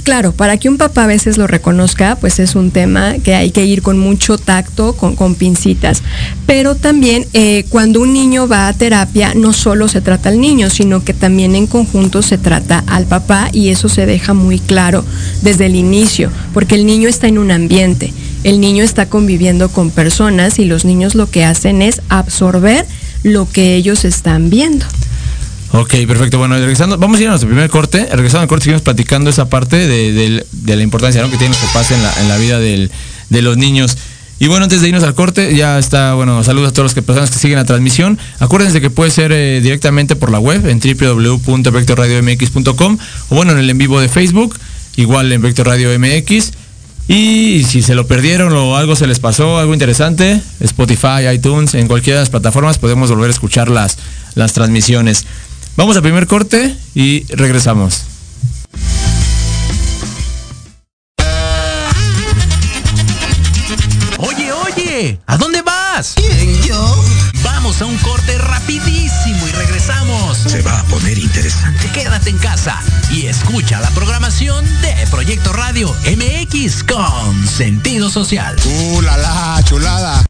claro, 0.02 0.32
para 0.32 0.56
que 0.56 0.68
un 0.68 0.78
papá 0.78 1.04
a 1.04 1.06
veces 1.06 1.38
lo 1.38 1.46
reconozca, 1.46 2.16
pues 2.16 2.38
es 2.40 2.54
un 2.54 2.70
tema 2.70 3.14
que 3.22 3.34
hay 3.34 3.50
que 3.50 3.64
ir 3.64 3.82
con 3.82 3.98
mucho 3.98 4.36
tacto, 4.36 4.94
con, 4.94 5.14
con 5.14 5.34
pincitas. 5.34 6.02
Pero 6.46 6.74
también 6.74 7.26
eh, 7.32 7.64
cuando 7.68 8.00
un 8.00 8.12
niño 8.12 8.48
va 8.48 8.68
a 8.68 8.72
terapia, 8.72 9.32
no 9.34 9.52
solo 9.52 9.88
se 9.88 10.00
trata 10.00 10.28
al 10.28 10.40
niño, 10.40 10.70
sino 10.70 11.04
que 11.04 11.14
también 11.14 11.54
en 11.54 11.66
conjunto 11.66 12.22
se 12.22 12.38
trata 12.38 12.82
al 12.86 13.06
papá 13.06 13.48
y 13.52 13.68
eso 13.68 13.88
se 13.88 14.06
deja 14.06 14.34
muy 14.34 14.58
claro 14.58 15.04
desde 15.42 15.66
el 15.66 15.76
inicio, 15.76 16.30
porque 16.52 16.74
el 16.74 16.86
niño 16.86 17.08
está 17.08 17.28
en 17.28 17.38
un 17.38 17.50
ambiente, 17.50 18.12
el 18.42 18.60
niño 18.60 18.82
está 18.82 19.06
conviviendo 19.06 19.68
con 19.68 19.90
personas 19.90 20.58
y 20.58 20.64
los 20.64 20.84
niños 20.84 21.14
lo 21.14 21.30
que 21.30 21.44
hacen 21.44 21.82
es 21.82 22.02
absorber 22.08 22.86
lo 23.22 23.48
que 23.48 23.76
ellos 23.76 24.04
están 24.04 24.50
viendo. 24.50 24.86
Ok, 25.72 25.94
perfecto. 26.06 26.38
Bueno, 26.38 26.56
regresando, 26.56 26.98
vamos 26.98 27.18
a 27.18 27.22
ir 27.22 27.26
a 27.28 27.30
nuestro 27.30 27.48
primer 27.48 27.70
corte. 27.70 28.08
Regresando 28.10 28.40
al 28.40 28.48
corte, 28.48 28.64
seguimos 28.64 28.82
platicando 28.82 29.30
esa 29.30 29.48
parte 29.48 29.86
de, 29.86 30.44
la 30.66 30.82
importancia 30.82 31.22
que 31.22 31.36
tienen 31.36 31.50
los 31.50 31.58
papás 31.58 31.92
en 31.92 32.02
la, 32.02 32.12
en 32.20 32.28
la 32.28 32.36
vida 32.38 32.58
de 32.58 33.42
los 33.42 33.56
niños. 33.56 33.96
Y 34.42 34.48
bueno, 34.48 34.64
antes 34.64 34.80
de 34.80 34.88
irnos 34.88 35.04
al 35.04 35.14
corte, 35.14 35.54
ya 35.54 35.78
está, 35.78 36.14
bueno, 36.14 36.42
saludos 36.42 36.70
a 36.70 36.72
todas 36.72 36.94
las 36.94 37.04
personas 37.04 37.30
que 37.30 37.36
siguen 37.36 37.58
la 37.58 37.66
transmisión. 37.66 38.18
Acuérdense 38.38 38.80
que 38.80 38.88
puede 38.88 39.10
ser 39.10 39.32
eh, 39.32 39.60
directamente 39.62 40.16
por 40.16 40.32
la 40.32 40.38
web 40.38 40.66
en 40.66 40.80
www.vectorradiomx.com 40.80 42.98
o 43.28 43.34
bueno, 43.34 43.52
en 43.52 43.58
el 43.58 43.68
en 43.68 43.76
vivo 43.76 44.00
de 44.00 44.08
Facebook, 44.08 44.58
igual 44.96 45.30
en 45.30 45.42
Vector 45.42 45.66
Radio 45.66 45.90
MX. 45.98 46.52
Y 47.06 47.64
si 47.64 47.82
se 47.82 47.94
lo 47.94 48.06
perdieron 48.06 48.54
o 48.54 48.78
algo 48.78 48.96
se 48.96 49.06
les 49.06 49.18
pasó, 49.18 49.58
algo 49.58 49.74
interesante, 49.74 50.40
Spotify, 50.60 51.28
iTunes, 51.34 51.74
en 51.74 51.86
cualquiera 51.86 52.20
de 52.20 52.22
las 52.22 52.30
plataformas 52.30 52.78
podemos 52.78 53.10
volver 53.10 53.28
a 53.28 53.32
escuchar 53.32 53.68
las, 53.68 53.98
las 54.36 54.54
transmisiones. 54.54 55.26
Vamos 55.80 55.96
al 55.96 56.02
primer 56.02 56.26
corte 56.26 56.76
y 56.94 57.24
regresamos. 57.34 58.02
Oye, 64.18 64.52
oye, 64.52 65.18
¿a 65.26 65.38
dónde 65.38 65.62
vas? 65.62 66.16
¿Quién, 66.16 66.60
yo? 66.64 67.04
Vamos 67.42 67.80
a 67.80 67.86
un 67.86 67.96
corte 67.96 68.36
rapidísimo 68.36 69.48
y 69.48 69.52
regresamos. 69.52 70.36
Se 70.36 70.60
va 70.60 70.80
a 70.80 70.84
poner 70.84 71.16
interesante. 71.16 71.90
Quédate 71.94 72.28
en 72.28 72.36
casa 72.36 72.78
y 73.10 73.24
escucha 73.24 73.80
la 73.80 73.88
programación 73.92 74.66
de 74.82 75.06
Proyecto 75.10 75.50
Radio 75.54 75.96
MX 76.04 76.84
con 76.84 77.48
sentido 77.48 78.10
social. 78.10 78.54
¡Uh, 78.66 79.00
la, 79.00 79.16
la 79.16 79.62
chulada! 79.64 80.29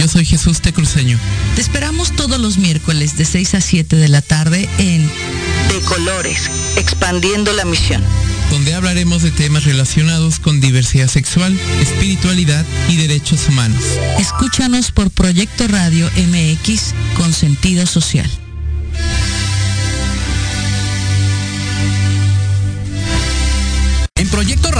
Yo 0.00 0.08
soy 0.08 0.24
Jesús 0.24 0.62
Tecruceño. 0.62 1.18
Te 1.56 1.60
esperamos 1.60 2.12
todos 2.12 2.40
los 2.40 2.56
miércoles 2.56 3.18
de 3.18 3.26
6 3.26 3.54
a 3.56 3.60
7 3.60 3.96
de 3.96 4.08
la 4.08 4.22
tarde 4.22 4.66
en 4.78 5.06
De 5.68 5.80
Colores, 5.84 6.50
expandiendo 6.76 7.52
la 7.52 7.66
misión. 7.66 8.02
Donde 8.50 8.72
hablaremos 8.72 9.20
de 9.20 9.30
temas 9.30 9.64
relacionados 9.64 10.40
con 10.40 10.58
diversidad 10.58 11.06
sexual, 11.06 11.54
espiritualidad 11.82 12.64
y 12.88 12.96
derechos 12.96 13.46
humanos. 13.46 13.84
Escúchanos 14.18 14.90
por 14.90 15.10
Proyecto 15.10 15.68
Radio 15.68 16.10
MX 16.16 16.94
con 17.14 17.34
sentido 17.34 17.84
social. 17.84 18.30
En 24.14 24.28
Proyecto 24.28 24.70
Radio 24.70 24.79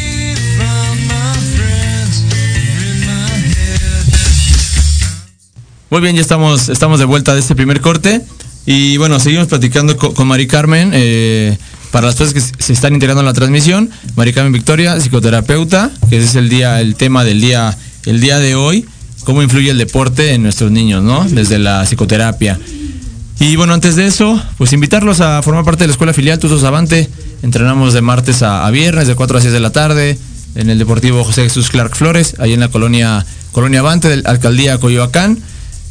Muy 5.91 5.99
bien, 6.01 6.15
ya 6.15 6.21
estamos, 6.21 6.69
estamos 6.69 6.99
de 6.99 7.05
vuelta 7.05 7.33
de 7.33 7.41
este 7.41 7.53
primer 7.53 7.81
corte. 7.81 8.21
Y 8.65 8.95
bueno, 8.97 9.19
seguimos 9.19 9.47
platicando 9.47 9.97
co- 9.97 10.13
con, 10.13 10.27
Mari 10.27 10.47
Carmen. 10.47 10.91
eh, 10.93 11.57
para 11.91 12.07
las 12.07 12.15
personas 12.15 12.49
que 12.55 12.63
se 12.63 12.71
están 12.71 12.93
integrando 12.93 13.19
en 13.19 13.25
la 13.25 13.33
transmisión, 13.33 13.89
Mari 14.15 14.31
Carmen 14.31 14.53
Victoria, 14.53 14.97
psicoterapeuta, 15.01 15.91
que 16.09 16.17
ese 16.17 16.25
es 16.27 16.35
el 16.35 16.47
día, 16.47 16.79
el 16.79 16.95
tema 16.95 17.25
del 17.25 17.41
día, 17.41 17.77
el 18.05 18.21
día 18.21 18.39
de 18.39 18.55
hoy, 18.55 18.85
cómo 19.25 19.43
influye 19.43 19.69
el 19.71 19.77
deporte 19.77 20.33
en 20.33 20.43
nuestros 20.43 20.71
niños, 20.71 21.03
¿no? 21.03 21.25
Desde 21.25 21.59
la 21.59 21.83
psicoterapia. 21.85 22.57
Y 23.41 23.57
bueno, 23.57 23.73
antes 23.73 23.97
de 23.97 24.07
eso, 24.07 24.41
pues 24.57 24.71
invitarlos 24.71 25.19
a 25.19 25.41
formar 25.41 25.65
parte 25.65 25.83
de 25.83 25.87
la 25.87 25.91
escuela 25.91 26.13
filial 26.13 26.39
Tuzos 26.39 26.63
Avante. 26.63 27.09
Entrenamos 27.43 27.93
de 27.93 28.01
martes 28.01 28.41
a, 28.41 28.65
a 28.65 28.71
viernes, 28.71 29.07
de 29.07 29.15
4 29.15 29.37
a 29.39 29.41
6 29.41 29.51
de 29.51 29.59
la 29.59 29.71
tarde, 29.71 30.17
en 30.55 30.69
el 30.69 30.77
Deportivo 30.79 31.25
José 31.25 31.43
Jesús 31.43 31.69
Clark 31.69 31.93
Flores, 31.97 32.35
ahí 32.39 32.53
en 32.53 32.61
la 32.61 32.69
colonia, 32.69 33.25
colonia 33.51 33.81
Avante, 33.81 34.07
de 34.07 34.17
la 34.21 34.29
alcaldía 34.29 34.77
Coyoacán. 34.77 35.39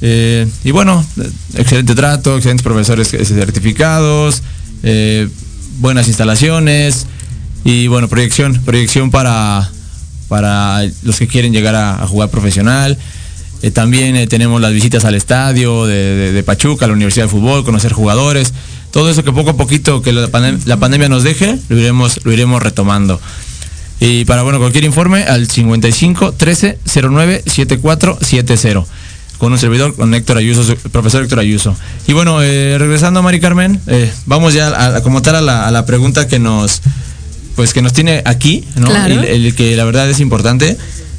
Eh, 0.03 0.49
y 0.65 0.71
bueno, 0.71 1.05
excelente 1.55 1.95
trato, 1.95 2.37
excelentes 2.37 2.65
profesores 2.65 3.13
eh, 3.13 3.25
certificados, 3.25 4.43
eh, 4.83 5.29
buenas 5.79 6.09
instalaciones 6.09 7.07
y 7.65 7.87
bueno, 7.89 8.09
proyección, 8.09 8.61
proyección 8.65 9.11
para, 9.11 9.71
para 10.29 10.83
los 11.03 11.19
que 11.19 11.27
quieren 11.29 11.53
llegar 11.53 11.75
a, 11.75 12.07
jugar 12.07 12.31
profesional. 12.31 12.97
También 13.75 14.27
tenemos 14.27 14.59
las 14.59 14.73
visitas 14.73 15.05
al 15.05 15.15
estadio 15.15 15.85
de, 15.85 16.43
Pachuca, 16.47 16.87
a 16.87 16.89
la 16.89 16.95
Universidad 16.95 17.27
de 17.27 17.31
Fútbol, 17.31 17.63
conocer 17.63 17.93
jugadores. 17.93 18.55
Todo 18.91 19.11
eso 19.11 19.23
que 19.23 19.33
poco 19.33 19.51
a 19.51 19.57
poquito 19.59 20.01
que 20.01 20.15
la, 20.15 20.31
la 20.65 20.77
pandemia 20.79 21.11
nos 21.11 21.25
deje, 21.25 21.59
lo 21.69 21.79
iremos, 21.79 22.25
lo 22.25 22.33
iremos 22.33 22.63
retomando. 22.63 23.21
Y 24.01 24.25
para 24.25 24.43
bueno, 24.43 24.59
cualquier 24.59 24.85
informe 24.85 25.25
al 25.25 25.47
55 25.47 26.33
13 26.33 26.79
09 26.87 27.43
7470 27.47 28.87
con 29.41 29.53
un 29.53 29.59
servidor, 29.59 29.97
con 29.97 30.15
Héctor 30.15 30.37
Ayuso, 30.37 30.63
su- 30.63 30.77
profesor 30.77 31.23
Héctor 31.25 31.41
Ayuso. 31.41 31.75
Y 32.07 32.13
bueno, 32.13 32.41
eh, 32.43 32.77
regresando 32.79 33.19
a 33.19 33.23
Mari 33.25 33.41
Carmen, 33.41 33.81
eh, 33.89 34.13
vamos 34.27 34.55
ya 34.55 34.69
a, 34.69 34.97
a 34.99 35.03
como 35.03 35.23
tal 35.23 35.35
a 35.35 35.41
la, 35.41 35.67
a 35.67 35.71
la 35.73 35.85
pregunta 35.87 36.29
que 36.29 36.39
nos 36.39 36.83
pues 37.57 37.73
que 37.75 37.83
nos 37.83 37.93
tiene 37.93 38.23
aquí, 38.25 38.65
¿no? 38.77 38.87
Claro. 38.87 39.13
El, 39.13 39.25
el 39.47 39.55
que 39.57 39.75
la 39.77 39.85
verdad 39.85 40.09
es 40.09 40.21
importante 40.21 40.77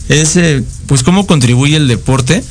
es 0.08 0.38
eh, 0.38 0.64
pues 0.88 1.04
cómo 1.04 1.28
contribuye 1.28 1.76
el 1.76 1.88
deporte 1.88 2.42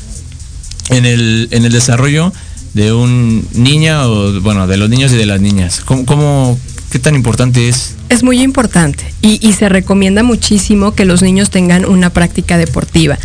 en 0.91 1.07
el, 1.07 1.49
en 1.51 1.65
el 1.65 1.73
desarrollo 1.73 2.33
de 2.75 2.93
un 2.93 3.47
niña 3.55 4.07
o 4.07 4.41
bueno 4.43 4.67
de 4.67 4.77
los 4.77 4.89
niños 4.91 5.13
y 5.13 5.17
de 5.17 5.27
las 5.27 5.41
niñas. 5.41 5.81
¿Cómo, 5.85 6.05
cómo 6.05 6.59
qué 6.91 6.99
tan 6.99 7.15
importante 7.15 7.69
es? 7.69 7.95
Es 8.09 8.23
muy 8.23 8.43
importante 8.43 9.05
y, 9.23 9.39
y 9.47 9.53
se 9.55 9.69
recomienda 9.69 10.23
muchísimo 10.23 10.95
que 10.95 11.05
los 11.05 11.23
niños 11.23 11.51
tengan 11.51 11.85
una 11.85 12.11
práctica 12.11 12.59
deportiva. 12.59 13.19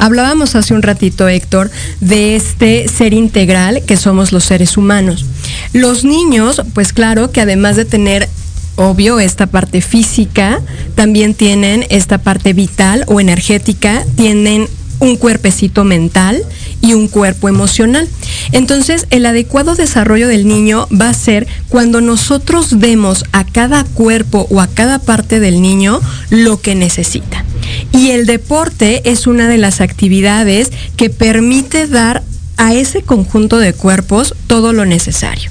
Hablábamos 0.00 0.54
hace 0.54 0.72
un 0.72 0.80
ratito, 0.80 1.28
Héctor, 1.28 1.70
de 2.00 2.34
este 2.34 2.88
ser 2.88 3.12
integral 3.12 3.82
que 3.86 3.98
somos 3.98 4.32
los 4.32 4.44
seres 4.44 4.78
humanos. 4.78 5.26
Los 5.74 6.04
niños, 6.04 6.62
pues 6.72 6.94
claro 6.94 7.30
que 7.30 7.42
además 7.42 7.76
de 7.76 7.84
tener, 7.84 8.26
obvio, 8.76 9.20
esta 9.20 9.46
parte 9.46 9.82
física, 9.82 10.62
también 10.94 11.34
tienen 11.34 11.84
esta 11.90 12.16
parte 12.16 12.54
vital 12.54 13.04
o 13.08 13.20
energética, 13.20 14.02
tienen 14.16 14.68
un 15.00 15.16
cuerpecito 15.16 15.84
mental 15.84 16.42
y 16.80 16.94
un 16.94 17.08
cuerpo 17.08 17.48
emocional. 17.48 18.08
Entonces, 18.52 19.06
el 19.10 19.26
adecuado 19.26 19.74
desarrollo 19.74 20.28
del 20.28 20.46
niño 20.46 20.88
va 20.88 21.08
a 21.08 21.14
ser 21.14 21.46
cuando 21.68 22.00
nosotros 22.00 22.78
demos 22.78 23.24
a 23.32 23.44
cada 23.44 23.84
cuerpo 23.84 24.46
o 24.50 24.60
a 24.60 24.66
cada 24.66 24.98
parte 24.98 25.40
del 25.40 25.62
niño 25.62 26.00
lo 26.30 26.60
que 26.60 26.74
necesita. 26.74 27.44
Y 27.92 28.10
el 28.10 28.26
deporte 28.26 29.02
es 29.04 29.26
una 29.26 29.48
de 29.48 29.58
las 29.58 29.80
actividades 29.80 30.70
que 30.96 31.10
permite 31.10 31.86
dar 31.86 32.22
a 32.56 32.74
ese 32.74 33.02
conjunto 33.02 33.58
de 33.58 33.72
cuerpos 33.72 34.34
todo 34.46 34.72
lo 34.72 34.84
necesario. 34.84 35.50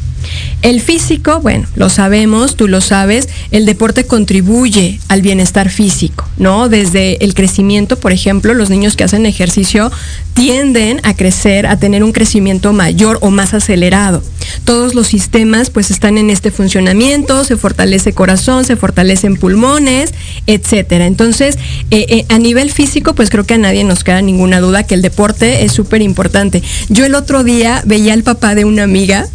El 0.62 0.82
físico, 0.82 1.40
bueno, 1.40 1.68
lo 1.76 1.90
sabemos, 1.90 2.58
tú 2.58 2.68
lo 2.68 2.82
sabes, 2.82 3.30
el 3.52 3.66
deporte 3.66 4.06
contribuye 4.06 5.00
al 5.08 5.22
bienestar 5.22 5.70
físico, 5.70 6.28
¿no? 6.38 6.68
Desde 6.68 7.24
el 7.24 7.34
crecimiento, 7.34 7.98
por 7.98 8.12
ejemplo, 8.12 8.54
los 8.54 8.70
niños 8.70 8.98
que 8.98 9.06
hacen 9.06 9.26
ejercicio 9.26 9.90
tienden 10.34 11.00
a 11.04 11.16
crecer, 11.16 11.66
a 11.66 11.78
tener 11.78 12.04
un 12.04 12.12
crecimiento 12.12 12.74
mayor 12.74 13.20
o 13.22 13.32
más 13.32 13.54
acelerado. 13.54 14.22
Todos 14.66 14.96
los 14.96 15.08
sistemas 15.08 15.70
pues 15.70 15.92
están 15.92 16.18
en 16.18 16.30
este 16.30 16.52
funcionamiento, 16.52 17.44
se 17.44 17.56
fortalece 17.56 18.14
corazón, 18.14 18.66
se 18.66 18.76
fortalecen 18.76 19.38
pulmones, 19.38 20.14
etcétera. 20.46 21.06
Entonces, 21.08 21.58
eh, 21.92 22.06
eh, 22.10 22.26
a 22.30 22.38
nivel 22.38 22.72
físico, 22.72 23.16
pues 23.16 23.30
creo 23.30 23.46
que 23.46 23.54
a 23.54 23.58
nadie 23.58 23.84
nos 23.84 24.04
queda 24.04 24.22
ninguna 24.22 24.60
duda 24.60 24.84
que 24.84 24.96
el 24.96 25.02
deporte 25.02 25.64
es 25.64 25.72
súper 25.72 26.02
importante. 26.02 26.62
Yo 26.90 27.06
el 27.06 27.16
otro 27.16 27.44
día 27.44 27.82
veía 27.86 28.14
al 28.14 28.24
papá 28.24 28.56
de 28.56 28.66
una 28.66 28.84
amiga 28.84 29.28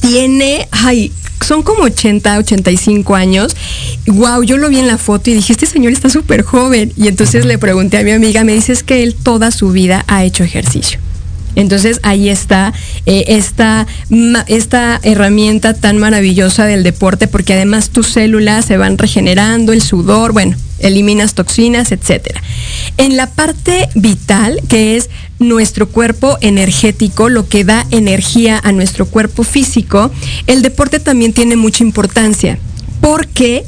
tiene, 0.00 0.68
ay, 0.70 1.12
son 1.44 1.62
como 1.62 1.82
80, 1.82 2.38
85 2.38 3.14
años. 3.14 3.56
Wow, 4.06 4.42
yo 4.42 4.56
lo 4.56 4.68
vi 4.68 4.78
en 4.78 4.86
la 4.86 4.98
foto 4.98 5.30
y 5.30 5.34
dije, 5.34 5.52
este 5.52 5.66
señor 5.66 5.92
está 5.92 6.08
súper 6.08 6.42
joven. 6.42 6.92
Y 6.96 7.08
entonces 7.08 7.44
le 7.44 7.58
pregunté 7.58 7.98
a 7.98 8.02
mi 8.02 8.12
amiga, 8.12 8.44
me 8.44 8.52
dice 8.52 8.72
es 8.72 8.82
que 8.82 9.02
él 9.02 9.14
toda 9.14 9.50
su 9.50 9.70
vida 9.70 10.04
ha 10.06 10.24
hecho 10.24 10.44
ejercicio. 10.44 11.00
Entonces 11.56 12.00
ahí 12.02 12.28
está 12.28 12.72
eh, 13.06 13.24
esta, 13.28 13.86
esta 14.46 15.00
herramienta 15.02 15.74
tan 15.74 15.98
maravillosa 15.98 16.66
del 16.66 16.82
deporte 16.82 17.26
porque 17.26 17.54
además 17.54 17.90
tus 17.90 18.08
células 18.08 18.64
se 18.64 18.76
van 18.76 18.98
regenerando, 18.98 19.72
el 19.72 19.82
sudor, 19.82 20.32
bueno, 20.32 20.56
eliminas 20.78 21.34
toxinas, 21.34 21.92
etcétera. 21.92 22.42
En 22.96 23.16
la 23.16 23.30
parte 23.30 23.88
vital, 23.94 24.60
que 24.68 24.96
es 24.96 25.10
nuestro 25.38 25.88
cuerpo 25.88 26.38
energético, 26.40 27.28
lo 27.28 27.48
que 27.48 27.64
da 27.64 27.86
energía 27.90 28.60
a 28.62 28.72
nuestro 28.72 29.06
cuerpo 29.06 29.44
físico, 29.44 30.10
el 30.46 30.62
deporte 30.62 31.00
también 31.00 31.32
tiene 31.32 31.56
mucha 31.56 31.82
importancia 31.82 32.58
porque 33.00 33.64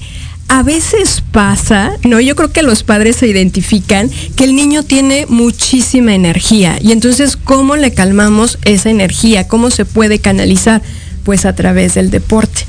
a 0.49 0.63
veces 0.63 1.23
pasa, 1.33 1.93
no, 2.05 2.21
yo 2.21 2.37
creo 2.37 2.53
que 2.53 2.63
los 2.63 2.83
padres 2.83 3.17
se 3.17 3.27
identifican 3.27 4.11
que 4.37 4.45
el 4.45 4.55
niño 4.55 4.83
tiene 4.83 5.27
muchísima 5.29 6.15
energía 6.15 6.79
y 6.81 6.93
entonces 6.93 7.37
¿cómo 7.37 7.77
le 7.77 7.93
calmamos 7.93 8.59
esa 8.65 8.91
energía? 8.91 9.49
¿Cómo 9.49 9.71
se 9.71 9.85
puede 9.85 10.19
canalizar? 10.19 10.83
Pues 11.25 11.47
a 11.47 11.55
través 11.55 11.95
del 11.95 12.11
deporte. 12.11 12.67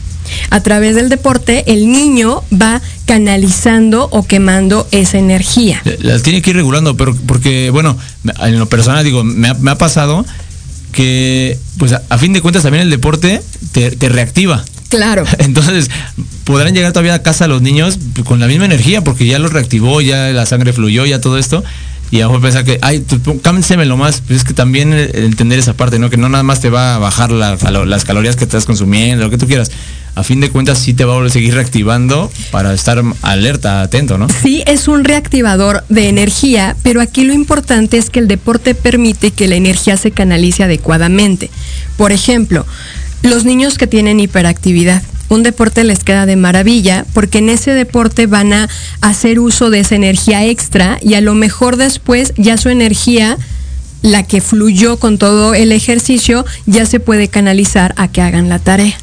A 0.50 0.62
través 0.62 0.96
del 0.96 1.10
deporte 1.10 1.66
el 1.68 1.92
niño 1.92 2.44
va 2.54 2.82
canalizando 3.06 4.08
o 4.12 4.24
quemando 4.26 4.88
esa 4.92 5.18
energía. 5.18 5.82
Las 6.00 6.24
tiene 6.24 6.42
que 6.42 6.52
ir 6.52 6.56
regulando, 6.56 6.96
pero 6.96 7.16
porque, 7.28 7.70
bueno, 7.70 7.98
en 8.40 8.60
lo 8.60 8.68
personal 8.70 9.04
digo, 9.04 9.24
me 9.24 9.50
ha, 9.50 9.54
me 9.56 9.72
ha 9.72 9.78
pasado 9.78 10.26
que, 10.94 11.58
pues 11.78 11.92
a, 11.92 12.18
fin 12.18 12.34
de 12.34 12.42
cuentas 12.42 12.64
también 12.64 12.84
el 12.84 12.90
deporte 12.90 13.42
te, 13.74 13.92
te 13.92 14.10
reactiva. 14.10 14.64
Claro. 14.94 15.24
Entonces, 15.40 15.90
podrán 16.44 16.74
llegar 16.74 16.92
todavía 16.94 17.16
a 17.16 17.22
casa 17.24 17.48
los 17.48 17.62
niños 17.62 17.98
con 18.26 18.40
la 18.40 18.48
misma 18.48 18.66
energía, 18.66 19.04
porque 19.04 19.26
ya 19.26 19.40
los 19.40 19.52
reactivó, 19.52 20.02
ya 20.02 20.30
la 20.30 20.46
sangre 20.46 20.72
fluyó, 20.74 21.06
ya 21.06 21.20
todo 21.20 21.38
esto. 21.38 21.64
Y 22.12 22.18
a 22.22 22.26
lo 22.26 22.30
mejor 22.30 22.42
pensar 22.44 22.64
que, 22.64 22.78
ay, 22.84 23.00
tú, 23.00 23.42
cámbiensemelo 23.42 23.98
más. 23.98 24.22
Pues 24.28 24.40
es 24.42 24.44
que 24.46 24.54
también 24.54 24.94
eh, 24.94 25.10
entender 25.16 25.58
esa 25.58 25.74
parte, 25.74 25.98
¿no? 25.98 26.12
Que 26.12 26.18
no 26.18 26.30
nada 26.30 26.44
más 26.44 26.60
te 26.62 26.70
va 26.70 26.94
a 26.94 27.00
bajar 27.00 27.32
la- 27.32 27.56
las 27.86 28.06
calorías 28.06 28.36
que 28.36 28.44
estás 28.44 28.66
consumiendo, 28.66 29.24
lo 29.24 29.32
que 29.32 29.40
tú 29.40 29.48
quieras. 29.48 29.72
A 30.16 30.22
fin 30.22 30.40
de 30.40 30.52
cuentas, 30.52 30.78
sí 30.78 30.94
te 30.94 31.06
va 31.06 31.14
a 31.14 31.16
volver 31.16 31.32
a 31.32 31.34
seguir 31.34 31.56
reactivando 31.56 32.32
para 32.52 32.72
estar 32.76 33.02
alerta, 33.24 33.82
atento, 33.82 34.20
¿no? 34.20 34.28
Sí, 34.44 34.62
es 34.68 34.88
un 34.88 35.06
reactivador 35.06 35.84
de 35.90 36.08
energía, 36.08 36.76
pero 36.84 37.02
aquí 37.02 37.24
lo 37.24 37.34
importante 37.34 37.98
es 37.98 38.12
que 38.12 38.20
el 38.20 38.28
deporte 38.28 38.76
permite 38.76 39.32
que 39.32 39.48
la 39.48 39.56
energía 39.56 39.98
se 39.98 40.12
canalice 40.12 40.64
adecuadamente. 40.64 41.50
Por 41.98 42.12
ejemplo, 42.12 42.64
los 43.24 43.46
niños 43.46 43.78
que 43.78 43.88
tienen 43.88 44.20
hiperactividad. 44.20 45.02
Un 45.30 45.42
deporte 45.42 45.84
les 45.84 46.04
queda 46.04 46.26
de 46.26 46.36
maravilla 46.36 47.06
porque 47.14 47.40
en 47.40 47.50
ese 47.50 47.72
deporte 47.72 48.28
van 48.28 48.54
a 48.54 48.70
hacer 49.02 49.40
uso 49.40 49.70
de 49.72 49.80
esa 49.80 49.96
energía 49.96 50.46
extra 50.46 51.00
y 51.02 51.16
a 51.16 51.22
lo 51.22 51.34
mejor 51.34 51.78
después 51.78 52.34
ya 52.38 52.58
su 52.58 52.70
energía, 52.70 53.38
la 54.04 54.24
que 54.24 54.42
fluyó 54.42 54.98
con 55.00 55.18
todo 55.18 55.56
el 55.56 55.72
ejercicio, 55.72 56.46
ya 56.66 56.86
se 56.86 57.00
puede 57.00 57.30
canalizar 57.30 57.96
a 57.98 58.10
que 58.10 58.22
hagan 58.22 58.50
la 58.50 58.60
tarea 58.60 58.96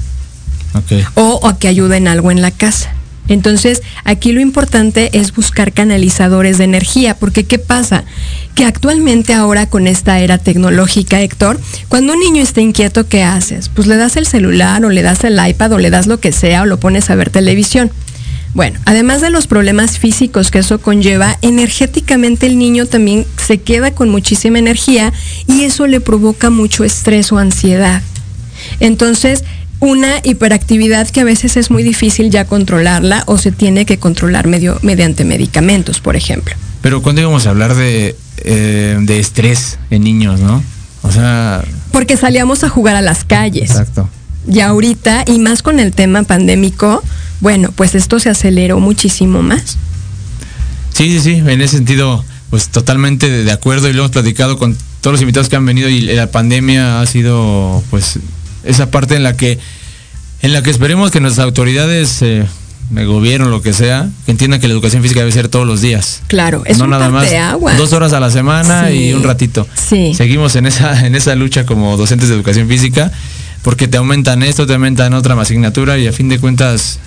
Ok. 0.74 0.92
o 1.14 1.48
a 1.48 1.58
que 1.58 1.68
ayuden 1.68 2.06
algo 2.06 2.30
en 2.30 2.42
la 2.42 2.50
casa. 2.50 2.94
Entonces, 3.28 3.82
aquí 4.04 4.32
lo 4.32 4.40
importante 4.40 5.10
es 5.18 5.32
buscar 5.32 5.72
canalizadores 5.72 6.58
de 6.58 6.64
energía, 6.64 7.16
porque 7.16 7.44
¿qué 7.44 7.58
pasa? 7.58 8.04
Actualmente 8.64 9.34
ahora 9.34 9.66
con 9.66 9.86
esta 9.86 10.20
era 10.20 10.38
tecnológica, 10.38 11.20
Héctor, 11.20 11.60
cuando 11.88 12.12
un 12.12 12.20
niño 12.20 12.42
está 12.42 12.60
inquieto, 12.60 13.06
¿qué 13.08 13.22
haces? 13.22 13.68
Pues 13.68 13.86
le 13.86 13.96
das 13.96 14.16
el 14.16 14.26
celular 14.26 14.84
o 14.84 14.90
le 14.90 15.02
das 15.02 15.24
el 15.24 15.38
iPad 15.44 15.72
o 15.72 15.78
le 15.78 15.90
das 15.90 16.06
lo 16.06 16.20
que 16.20 16.32
sea 16.32 16.62
o 16.62 16.66
lo 16.66 16.80
pones 16.80 17.10
a 17.10 17.14
ver 17.14 17.30
televisión. 17.30 17.90
Bueno, 18.54 18.80
además 18.84 19.20
de 19.20 19.30
los 19.30 19.46
problemas 19.46 19.98
físicos 19.98 20.50
que 20.50 20.58
eso 20.60 20.80
conlleva, 20.80 21.38
energéticamente 21.42 22.46
el 22.46 22.58
niño 22.58 22.86
también 22.86 23.26
se 23.36 23.58
queda 23.58 23.92
con 23.92 24.08
muchísima 24.08 24.58
energía 24.58 25.12
y 25.46 25.62
eso 25.64 25.86
le 25.86 26.00
provoca 26.00 26.50
mucho 26.50 26.84
estrés 26.84 27.30
o 27.32 27.38
ansiedad. 27.38 28.02
Entonces, 28.80 29.44
una 29.80 30.20
hiperactividad 30.22 31.08
que 31.08 31.20
a 31.22 31.24
veces 31.24 31.56
es 31.56 31.70
muy 31.70 31.82
difícil 31.82 32.30
ya 32.30 32.44
controlarla 32.44 33.24
o 33.26 33.38
se 33.38 33.50
tiene 33.50 33.86
que 33.86 33.98
controlar 33.98 34.46
medio, 34.46 34.78
mediante 34.82 35.24
medicamentos, 35.24 36.00
por 36.00 36.16
ejemplo. 36.16 36.54
Pero 36.82 37.02
cuando 37.02 37.22
íbamos 37.22 37.46
a 37.46 37.50
hablar 37.50 37.74
de, 37.74 38.14
eh, 38.38 38.96
de 39.00 39.18
estrés 39.20 39.78
en 39.90 40.04
niños, 40.04 40.40
¿no? 40.40 40.62
O 41.02 41.10
sea, 41.10 41.64
Porque 41.92 42.16
salíamos 42.16 42.62
a 42.62 42.68
jugar 42.68 42.94
a 42.96 43.00
las 43.02 43.24
calles. 43.24 43.70
exacto. 43.70 44.08
Y 44.50 44.60
ahorita, 44.60 45.24
y 45.26 45.38
más 45.38 45.62
con 45.62 45.80
el 45.80 45.92
tema 45.92 46.22
pandémico, 46.22 47.02
bueno, 47.40 47.72
pues 47.72 47.94
esto 47.94 48.18
se 48.20 48.28
aceleró 48.30 48.80
muchísimo 48.80 49.42
más. 49.42 49.76
Sí, 50.94 51.10
sí, 51.12 51.20
sí, 51.20 51.30
en 51.36 51.60
ese 51.60 51.76
sentido, 51.76 52.24
pues 52.50 52.68
totalmente 52.68 53.30
de, 53.30 53.44
de 53.44 53.52
acuerdo 53.52 53.88
y 53.88 53.92
lo 53.92 54.00
hemos 54.00 54.10
platicado 54.12 54.58
con 54.58 54.76
todos 55.00 55.12
los 55.14 55.20
invitados 55.22 55.48
que 55.48 55.56
han 55.56 55.64
venido 55.64 55.88
y 55.88 56.00
la 56.02 56.30
pandemia 56.30 57.00
ha 57.00 57.06
sido, 57.06 57.82
pues, 57.90 58.18
esa 58.64 58.90
parte 58.90 59.16
en 59.16 59.22
la 59.22 59.36
que, 59.36 59.58
en 60.42 60.52
la 60.52 60.62
que 60.62 60.70
esperemos 60.70 61.10
que 61.10 61.20
nuestras 61.20 61.44
autoridades, 61.44 62.22
eh, 62.22 62.44
el 62.96 63.06
gobierno, 63.06 63.48
lo 63.48 63.62
que 63.62 63.72
sea, 63.72 64.08
que 64.26 64.32
entiendan 64.32 64.60
que 64.60 64.66
la 64.66 64.74
educación 64.74 65.02
física 65.02 65.20
debe 65.20 65.30
ser 65.32 65.48
todos 65.48 65.66
los 65.66 65.80
días. 65.80 66.22
Claro, 66.26 66.62
es 66.66 66.78
no 66.78 66.84
un 66.84 66.90
nada 66.90 67.08
más 67.08 67.28
dos 67.78 67.92
horas 67.92 68.12
a 68.12 68.20
la 68.20 68.30
semana 68.30 68.88
Sí. 68.88 68.94
y 68.94 69.12
un 69.12 69.22
ratito. 69.22 69.66
Sí. 69.88 70.12
Seguimos 70.14 70.56
en 70.56 70.66
esa, 70.66 71.06
en 71.06 71.14
esa 71.14 71.34
lucha 71.36 71.64
como 71.66 71.96
docentes 71.96 72.28
de 72.28 72.34
educación 72.34 72.66
física, 72.68 73.12
porque 73.62 73.86
te 73.88 73.96
aumentan 73.98 74.42
esto, 74.42 74.66
te 74.66 74.72
aumentan 74.74 75.14
otra 75.14 75.40
asignatura 75.40 75.98
y 75.98 76.06
a 76.08 76.12
fin 76.12 76.28
de 76.28 76.38
cuentas 76.38 76.98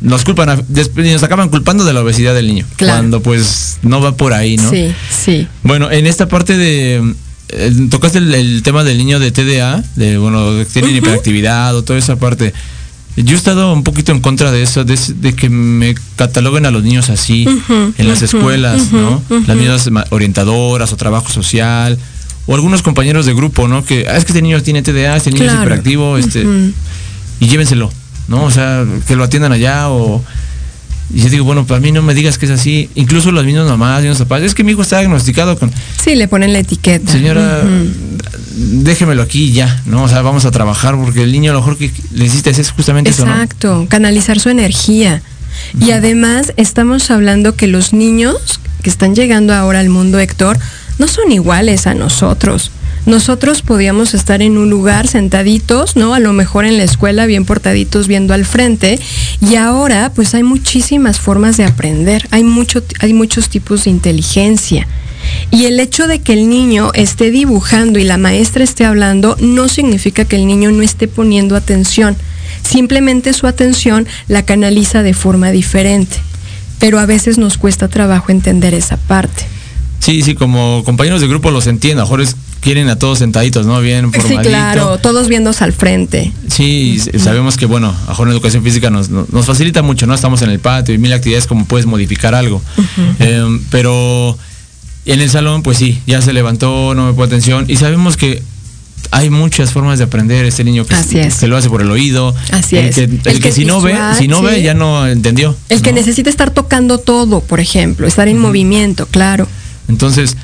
nos 0.00 0.24
culpan, 0.24 0.48
a- 0.50 0.62
nos 0.96 1.22
acaban 1.22 1.48
culpando 1.50 1.84
de 1.84 1.92
la 1.92 2.00
obesidad 2.00 2.34
del 2.34 2.46
niño. 2.46 2.64
Claro. 2.76 2.98
Cuando 2.98 3.20
pues 3.22 3.78
no 3.82 4.00
va 4.00 4.16
por 4.16 4.32
ahí, 4.32 4.56
¿no? 4.56 4.70
Sí, 4.70 4.94
sí. 5.10 5.48
Bueno, 5.62 5.90
en 5.90 6.06
esta 6.06 6.28
parte 6.28 6.56
de 6.56 7.14
eh, 7.54 7.72
tocaste 7.90 8.18
el, 8.18 8.34
el 8.34 8.62
tema 8.62 8.84
del 8.84 8.98
niño 8.98 9.18
de 9.18 9.30
TDA, 9.30 9.82
de 9.96 10.18
bueno, 10.18 10.50
que 10.58 10.66
tienen 10.72 10.94
hiperactividad 10.96 11.76
o 11.76 11.82
toda 11.84 11.98
esa 11.98 12.16
parte. 12.16 12.52
Yo 13.16 13.34
he 13.34 13.38
estado 13.38 13.72
un 13.72 13.84
poquito 13.84 14.10
en 14.10 14.20
contra 14.20 14.50
de 14.50 14.62
eso, 14.62 14.84
de, 14.84 14.96
que 15.36 15.48
me 15.48 15.94
cataloguen 16.16 16.66
a 16.66 16.72
los 16.72 16.82
niños 16.82 17.10
así 17.10 17.46
en 17.96 18.08
las 18.08 18.22
escuelas, 18.22 18.90
¿no? 18.90 19.22
Las 19.46 19.56
mismas 19.56 19.90
ma- 19.92 20.04
orientadoras 20.10 20.92
o 20.92 20.96
trabajo 20.96 21.28
social 21.30 21.96
o 22.46 22.54
algunos 22.56 22.82
compañeros 22.82 23.24
de 23.24 23.32
grupo, 23.34 23.68
¿no? 23.68 23.84
Que 23.84 24.06
"Ah, 24.08 24.16
es 24.16 24.24
que 24.24 24.32
este 24.32 24.42
niño 24.42 24.60
tiene 24.62 24.82
TDA, 24.82 25.16
este 25.16 25.30
niño 25.30 25.44
es 25.44 25.52
hiperactivo, 25.62 26.18
este 26.18 26.42
y 27.40 27.46
llévenselo, 27.46 27.92
¿no? 28.26 28.42
O 28.44 28.50
sea, 28.50 28.84
que 29.06 29.14
lo 29.16 29.22
atiendan 29.24 29.52
allá 29.52 29.88
o... 29.90 30.24
Y 31.12 31.22
yo 31.22 31.28
digo, 31.28 31.44
bueno, 31.44 31.66
para 31.66 31.80
mí 31.80 31.92
no 31.92 32.02
me 32.02 32.14
digas 32.14 32.38
que 32.38 32.46
es 32.46 32.52
así. 32.52 32.88
Incluso 32.94 33.30
las 33.30 33.44
mismas 33.44 33.66
mamás, 33.66 34.02
los 34.04 34.18
papás, 34.18 34.42
es 34.42 34.54
que 34.54 34.64
mi 34.64 34.72
hijo 34.72 34.82
está 34.82 34.98
diagnosticado 34.98 35.58
con... 35.58 35.70
Sí, 36.02 36.14
le 36.14 36.28
ponen 36.28 36.52
la 36.52 36.60
etiqueta. 36.60 37.12
Señora, 37.12 37.62
déjemelo 38.56 39.22
aquí 39.22 39.44
y 39.44 39.52
ya, 39.52 39.82
¿no? 39.86 40.04
O 40.04 40.08
sea, 40.08 40.22
vamos 40.22 40.44
a 40.44 40.50
trabajar 40.50 40.96
porque 40.96 41.22
el 41.22 41.32
niño 41.32 41.50
a 41.50 41.54
lo 41.54 41.60
mejor 41.60 41.76
que 41.76 41.90
le 42.12 42.24
necesitas 42.24 42.58
es 42.58 42.70
justamente 42.70 43.10
eso, 43.10 43.26
¿no? 43.26 43.32
Exacto, 43.32 43.86
canalizar 43.88 44.40
su 44.40 44.48
energía. 44.48 45.22
Y 45.78 45.92
además 45.92 46.52
estamos 46.56 47.10
hablando 47.10 47.54
que 47.54 47.66
los 47.66 47.92
niños 47.92 48.60
que 48.82 48.90
están 48.90 49.14
llegando 49.14 49.54
ahora 49.54 49.80
al 49.80 49.88
mundo, 49.88 50.18
Héctor, 50.18 50.58
no 50.98 51.08
son 51.08 51.32
iguales 51.32 51.86
a 51.86 51.94
nosotros. 51.94 52.70
Nosotros 53.06 53.60
podíamos 53.60 54.14
estar 54.14 54.40
en 54.40 54.56
un 54.56 54.70
lugar 54.70 55.06
sentaditos, 55.08 55.94
¿no? 55.94 56.14
A 56.14 56.20
lo 56.20 56.32
mejor 56.32 56.64
en 56.64 56.78
la 56.78 56.84
escuela, 56.84 57.26
bien 57.26 57.44
portaditos, 57.44 58.08
viendo 58.08 58.32
al 58.32 58.46
frente. 58.46 58.98
Y 59.42 59.56
ahora, 59.56 60.10
pues 60.14 60.34
hay 60.34 60.42
muchísimas 60.42 61.20
formas 61.20 61.58
de 61.58 61.64
aprender. 61.64 62.26
Hay, 62.30 62.44
mucho, 62.44 62.82
hay 63.00 63.12
muchos 63.12 63.50
tipos 63.50 63.84
de 63.84 63.90
inteligencia. 63.90 64.88
Y 65.50 65.66
el 65.66 65.80
hecho 65.80 66.06
de 66.06 66.20
que 66.20 66.32
el 66.32 66.48
niño 66.48 66.92
esté 66.94 67.30
dibujando 67.30 67.98
y 67.98 68.04
la 68.04 68.16
maestra 68.16 68.64
esté 68.64 68.86
hablando 68.86 69.36
no 69.38 69.68
significa 69.68 70.24
que 70.24 70.36
el 70.36 70.46
niño 70.46 70.70
no 70.70 70.82
esté 70.82 71.06
poniendo 71.06 71.56
atención. 71.56 72.16
Simplemente 72.62 73.34
su 73.34 73.46
atención 73.46 74.06
la 74.28 74.46
canaliza 74.46 75.02
de 75.02 75.12
forma 75.12 75.50
diferente. 75.50 76.16
Pero 76.78 76.98
a 76.98 77.06
veces 77.06 77.36
nos 77.36 77.58
cuesta 77.58 77.88
trabajo 77.88 78.32
entender 78.32 78.72
esa 78.72 78.96
parte. 78.96 79.44
Sí, 80.04 80.20
sí, 80.22 80.34
como 80.34 80.82
compañeros 80.84 81.22
de 81.22 81.28
grupo 81.28 81.50
los 81.50 81.66
entiendo, 81.66 82.02
mejor 82.02 82.22
quieren 82.60 82.90
a 82.90 82.96
todos 82.98 83.20
sentaditos, 83.20 83.64
¿no? 83.64 83.80
Bien 83.80 84.10
Sí, 84.12 84.20
formadito. 84.20 84.48
claro, 84.50 84.98
todos 84.98 85.28
viéndose 85.28 85.64
al 85.64 85.72
frente. 85.72 86.30
Sí, 86.48 87.00
sabemos 87.18 87.56
que, 87.56 87.64
bueno, 87.64 87.94
a 88.06 88.22
en 88.22 88.28
educación 88.28 88.62
física 88.62 88.90
nos, 88.90 89.08
nos, 89.08 89.46
facilita 89.46 89.80
mucho, 89.80 90.06
¿no? 90.06 90.14
Estamos 90.14 90.42
en 90.42 90.50
el 90.50 90.58
patio 90.58 90.94
y 90.94 90.98
mil 90.98 91.12
actividades 91.12 91.46
como 91.46 91.64
puedes 91.64 91.86
modificar 91.86 92.34
algo. 92.34 92.60
Eh, 93.18 93.60
pero 93.70 94.36
en 95.06 95.20
el 95.20 95.30
salón, 95.30 95.62
pues 95.62 95.78
sí, 95.78 96.00
ya 96.06 96.20
se 96.20 96.32
levantó, 96.32 96.94
no 96.94 97.06
me 97.06 97.12
pone 97.14 97.26
atención. 97.26 97.64
Y 97.68 97.76
sabemos 97.76 98.16
que 98.18 98.42
hay 99.10 99.30
muchas 99.30 99.72
formas 99.72 99.98
de 99.98 100.04
aprender. 100.04 100.44
Este 100.44 100.64
niño 100.64 100.84
que, 100.86 100.94
Así 100.94 101.18
es. 101.18 101.36
que 101.36 101.46
lo 101.46 101.56
hace 101.56 101.68
por 101.68 101.80
el 101.80 101.90
oído. 101.90 102.34
Así 102.50 102.76
el 102.76 102.86
es. 102.86 102.94
Que, 102.94 103.04
el, 103.04 103.20
El 103.24 103.34
que, 103.34 103.40
que 103.40 103.52
si 103.52 103.64
no 103.64 103.80
ve, 103.80 103.96
si 104.18 104.28
no 104.28 104.42
ve, 104.42 104.56
sí. 104.56 104.62
ya 104.62 104.74
no 104.74 105.06
entendió. 105.06 105.56
El 105.68 105.82
que 105.82 105.90
¿no? 105.92 105.96
necesita 105.96 106.30
estar 106.30 106.50
tocando 106.50 106.98
todo, 106.98 107.40
por 107.40 107.60
ejemplo, 107.60 108.06
estar 108.06 108.28
en 108.28 108.38
movimiento, 108.38 109.06
claro. 109.06 109.46
Entonces, 109.88 110.36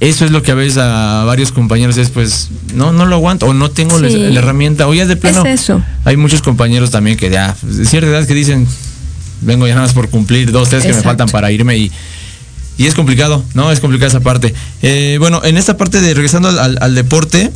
eso 0.00 0.24
es 0.24 0.30
lo 0.30 0.42
que 0.42 0.52
a 0.52 0.54
veces 0.54 0.78
a 0.78 1.24
varios 1.24 1.50
compañeros 1.52 1.96
es 1.96 2.10
pues, 2.10 2.48
no, 2.74 2.92
no 2.92 3.04
lo 3.06 3.16
aguanto, 3.16 3.46
o 3.46 3.54
no 3.54 3.70
tengo 3.70 3.98
la- 3.98 4.08
Sí. 4.08 4.16
la, 4.16 4.38
herramienta, 4.38 4.86
o 4.86 4.94
ya 4.94 5.06
de 5.06 5.16
plano. 5.16 5.44
Es 5.44 5.62
eso. 5.62 5.82
Hay 6.04 6.16
muchos 6.16 6.40
compañeros 6.42 6.90
también 6.90 7.16
que 7.16 7.30
ya, 7.30 7.56
de 7.62 7.84
cierta 7.84 8.08
edad 8.10 8.26
que 8.26 8.34
dicen, 8.34 8.66
vengo 9.40 9.66
ya 9.66 9.74
nada 9.74 9.86
más 9.86 9.94
por 9.94 10.08
cumplir 10.08 10.52
dos, 10.52 10.68
tres 10.68 10.84
que 10.84 10.92
me 10.92 11.02
faltan 11.02 11.28
para 11.28 11.50
irme 11.50 11.76
y, 11.76 11.90
y 12.76 12.86
es 12.86 12.94
complicado, 12.94 13.42
¿no? 13.54 13.72
Es 13.72 13.80
complicada 13.80 14.08
esa 14.08 14.20
parte. 14.20 14.54
Eh, 14.82 15.16
bueno, 15.18 15.40
en 15.44 15.56
esta 15.56 15.76
parte 15.76 16.00
de 16.00 16.14
regresando 16.14 16.48
al, 16.48 16.58
al- 16.60 16.78
al 16.80 16.94
deporte, 16.94 17.50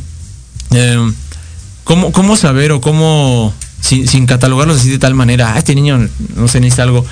eh, 0.71 1.11
¿cómo, 1.85 2.11
¿cómo 2.11 2.35
saber 2.35 2.73
o 2.73 2.81
cómo, 2.81 3.53
sin, 3.79 4.05
sin 4.07 4.25
catalogarlos 4.25 4.79
así 4.81 4.89
de 4.89 4.99
tal 4.99 5.15
manera, 5.15 5.53
ah, 5.53 5.57
este 5.59 5.75
niño, 5.75 6.09
no 6.35 6.47
sé, 6.49 6.59
necesita 6.59 6.83
algo, 6.83 7.05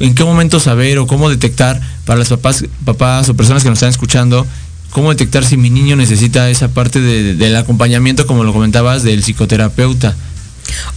en 0.00 0.14
qué 0.14 0.24
momento 0.24 0.60
saber 0.60 0.98
o 0.98 1.06
cómo 1.06 1.28
detectar 1.30 1.80
para 2.04 2.18
las 2.18 2.28
papás, 2.28 2.64
papás 2.84 3.28
o 3.28 3.34
personas 3.34 3.62
que 3.62 3.68
nos 3.68 3.78
están 3.78 3.90
escuchando, 3.90 4.46
cómo 4.90 5.10
detectar 5.10 5.44
si 5.44 5.56
mi 5.56 5.70
niño 5.70 5.96
necesita 5.96 6.48
esa 6.50 6.68
parte 6.68 7.00
de- 7.00 7.34
del 7.34 7.56
acompañamiento, 7.56 8.26
como 8.26 8.44
lo 8.44 8.52
comentabas, 8.52 9.02
del 9.02 9.22
psicoterapeuta? 9.22 10.14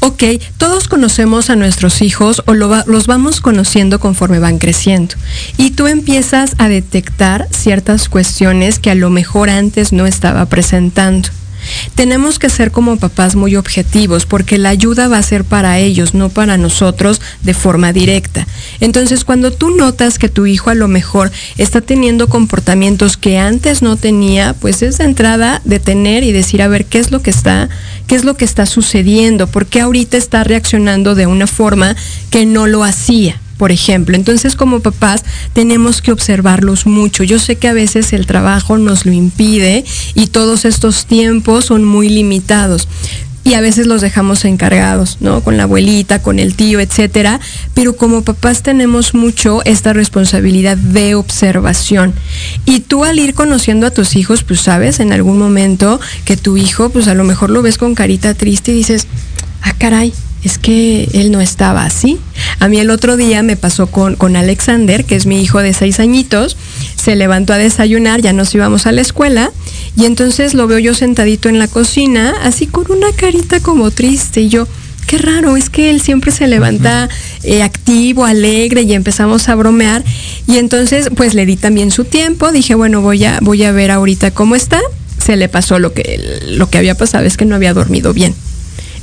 Ok, 0.01 0.23
todos 0.57 0.89
conocemos 0.89 1.49
a 1.49 1.55
nuestros 1.55 2.01
hijos 2.01 2.43
o 2.45 2.53
los 2.53 3.07
vamos 3.07 3.39
conociendo 3.39 3.99
conforme 4.01 4.39
van 4.39 4.57
creciendo. 4.59 5.15
Y 5.57 5.71
tú 5.71 5.87
empiezas 5.87 6.55
a 6.57 6.67
detectar 6.67 7.47
ciertas 7.51 8.09
cuestiones 8.09 8.79
que 8.79 8.91
a 8.91 8.95
lo 8.95 9.09
mejor 9.09 9.49
antes 9.49 9.93
no 9.93 10.05
estaba 10.07 10.45
presentando. 10.47 11.29
Tenemos 11.95 12.39
que 12.39 12.49
ser 12.49 12.71
como 12.71 12.97
papás 12.97 13.35
muy 13.35 13.55
objetivos 13.55 14.25
porque 14.25 14.57
la 14.57 14.69
ayuda 14.69 15.07
va 15.07 15.17
a 15.17 15.23
ser 15.23 15.43
para 15.43 15.79
ellos, 15.79 16.13
no 16.13 16.29
para 16.29 16.57
nosotros 16.57 17.21
de 17.43 17.53
forma 17.53 17.93
directa. 17.93 18.47
Entonces, 18.79 19.23
cuando 19.23 19.51
tú 19.51 19.69
notas 19.71 20.19
que 20.19 20.29
tu 20.29 20.45
hijo 20.45 20.69
a 20.69 20.75
lo 20.75 20.87
mejor 20.87 21.31
está 21.57 21.81
teniendo 21.81 22.27
comportamientos 22.27 23.17
que 23.17 23.37
antes 23.37 23.81
no 23.81 23.97
tenía, 23.97 24.53
pues 24.53 24.81
es 24.81 24.97
de 24.97 25.05
entrada 25.05 25.61
detener 25.65 26.23
y 26.23 26.31
decir, 26.31 26.61
a 26.61 26.67
ver, 26.67 26.85
¿qué 26.85 26.99
es 26.99 27.11
lo 27.11 27.21
que 27.21 27.29
está, 27.29 27.69
qué 28.07 28.15
es 28.15 28.23
lo 28.23 28.35
que 28.35 28.45
está 28.45 28.65
sucediendo? 28.65 29.47
¿Por 29.47 29.65
qué 29.65 29.81
ahorita 29.81 30.17
está 30.17 30.43
reaccionando 30.43 31.15
de 31.15 31.27
una 31.27 31.47
forma 31.47 31.95
que 32.29 32.45
no 32.45 32.67
lo 32.67 32.83
hacía? 32.83 33.39
Por 33.61 33.71
ejemplo. 33.71 34.15
Entonces, 34.15 34.55
como 34.55 34.79
papás, 34.79 35.23
tenemos 35.53 36.01
que 36.01 36.11
observarlos 36.11 36.87
mucho. 36.87 37.23
Yo 37.23 37.37
sé 37.37 37.57
que 37.57 37.67
a 37.67 37.73
veces 37.73 38.11
el 38.11 38.25
trabajo 38.25 38.79
nos 38.79 39.05
lo 39.05 39.11
impide 39.11 39.85
y 40.15 40.25
todos 40.25 40.65
estos 40.65 41.05
tiempos 41.05 41.65
son 41.65 41.83
muy 41.83 42.09
limitados. 42.09 42.87
Y 43.43 43.53
a 43.53 43.61
veces 43.61 43.85
los 43.85 44.01
dejamos 44.01 44.45
encargados, 44.45 45.17
¿no? 45.19 45.41
Con 45.41 45.57
la 45.57 45.63
abuelita, 45.63 46.23
con 46.23 46.39
el 46.39 46.55
tío, 46.55 46.79
etcétera. 46.79 47.39
Pero 47.75 47.95
como 47.95 48.23
papás 48.23 48.63
tenemos 48.63 49.13
mucho 49.13 49.61
esta 49.63 49.93
responsabilidad 49.93 50.75
de 50.75 51.13
observación. 51.13 52.15
Y 52.65 52.79
tú 52.79 53.05
al 53.05 53.19
ir 53.19 53.35
conociendo 53.35 53.85
a 53.85 53.91
tus 53.91 54.15
hijos, 54.15 54.41
pues 54.41 54.61
sabes 54.61 54.99
en 54.99 55.13
algún 55.13 55.37
momento 55.37 55.99
que 56.25 56.35
tu 56.35 56.57
hijo, 56.57 56.89
pues 56.89 57.07
a 57.07 57.13
lo 57.13 57.23
mejor 57.25 57.51
lo 57.51 57.61
ves 57.61 57.77
con 57.77 57.93
carita 57.93 58.33
triste 58.33 58.71
y 58.71 58.77
dices, 58.77 59.05
ah, 59.61 59.73
caray, 59.77 60.13
es 60.43 60.57
que 60.57 61.07
él 61.13 61.31
no 61.31 61.41
estaba 61.41 61.85
así. 61.85 62.19
A 62.59 62.67
mí 62.67 62.79
el 62.79 62.89
otro 62.89 63.17
día 63.17 63.43
me 63.43 63.55
pasó 63.55 63.87
con, 63.87 64.15
con 64.15 64.35
Alexander, 64.35 65.05
que 65.05 65.15
es 65.15 65.25
mi 65.25 65.41
hijo 65.41 65.59
de 65.59 65.73
seis 65.73 65.99
añitos, 65.99 66.57
se 66.95 67.15
levantó 67.15 67.53
a 67.53 67.57
desayunar, 67.57 68.21
ya 68.21 68.33
nos 68.33 68.53
íbamos 68.53 68.85
a 68.85 68.91
la 68.91 69.01
escuela, 69.01 69.51
y 69.95 70.05
entonces 70.05 70.53
lo 70.53 70.67
veo 70.67 70.79
yo 70.79 70.93
sentadito 70.93 71.49
en 71.49 71.59
la 71.59 71.67
cocina, 71.67 72.33
así 72.43 72.67
con 72.67 72.91
una 72.91 73.11
carita 73.13 73.59
como 73.59 73.91
triste, 73.91 74.41
y 74.41 74.49
yo, 74.49 74.67
qué 75.07 75.17
raro, 75.17 75.57
es 75.57 75.69
que 75.69 75.89
él 75.89 76.01
siempre 76.01 76.31
se 76.31 76.47
levanta 76.47 77.09
eh, 77.43 77.63
activo, 77.63 78.25
alegre, 78.25 78.83
y 78.83 78.93
empezamos 78.93 79.49
a 79.49 79.55
bromear, 79.55 80.03
y 80.47 80.57
entonces 80.57 81.09
pues 81.15 81.33
le 81.33 81.45
di 81.45 81.55
también 81.55 81.91
su 81.91 82.05
tiempo, 82.05 82.51
dije, 82.51 82.75
bueno, 82.75 83.01
voy 83.01 83.25
a, 83.25 83.39
voy 83.41 83.63
a 83.63 83.71
ver 83.71 83.91
ahorita 83.91 84.31
cómo 84.31 84.55
está, 84.55 84.79
se 85.23 85.35
le 85.35 85.49
pasó 85.49 85.77
lo 85.77 85.93
que, 85.93 86.41
lo 86.47 86.69
que 86.69 86.77
había 86.77 86.95
pasado, 86.95 87.25
es 87.25 87.37
que 87.37 87.45
no 87.45 87.55
había 87.55 87.73
dormido 87.73 88.13
bien. 88.13 88.33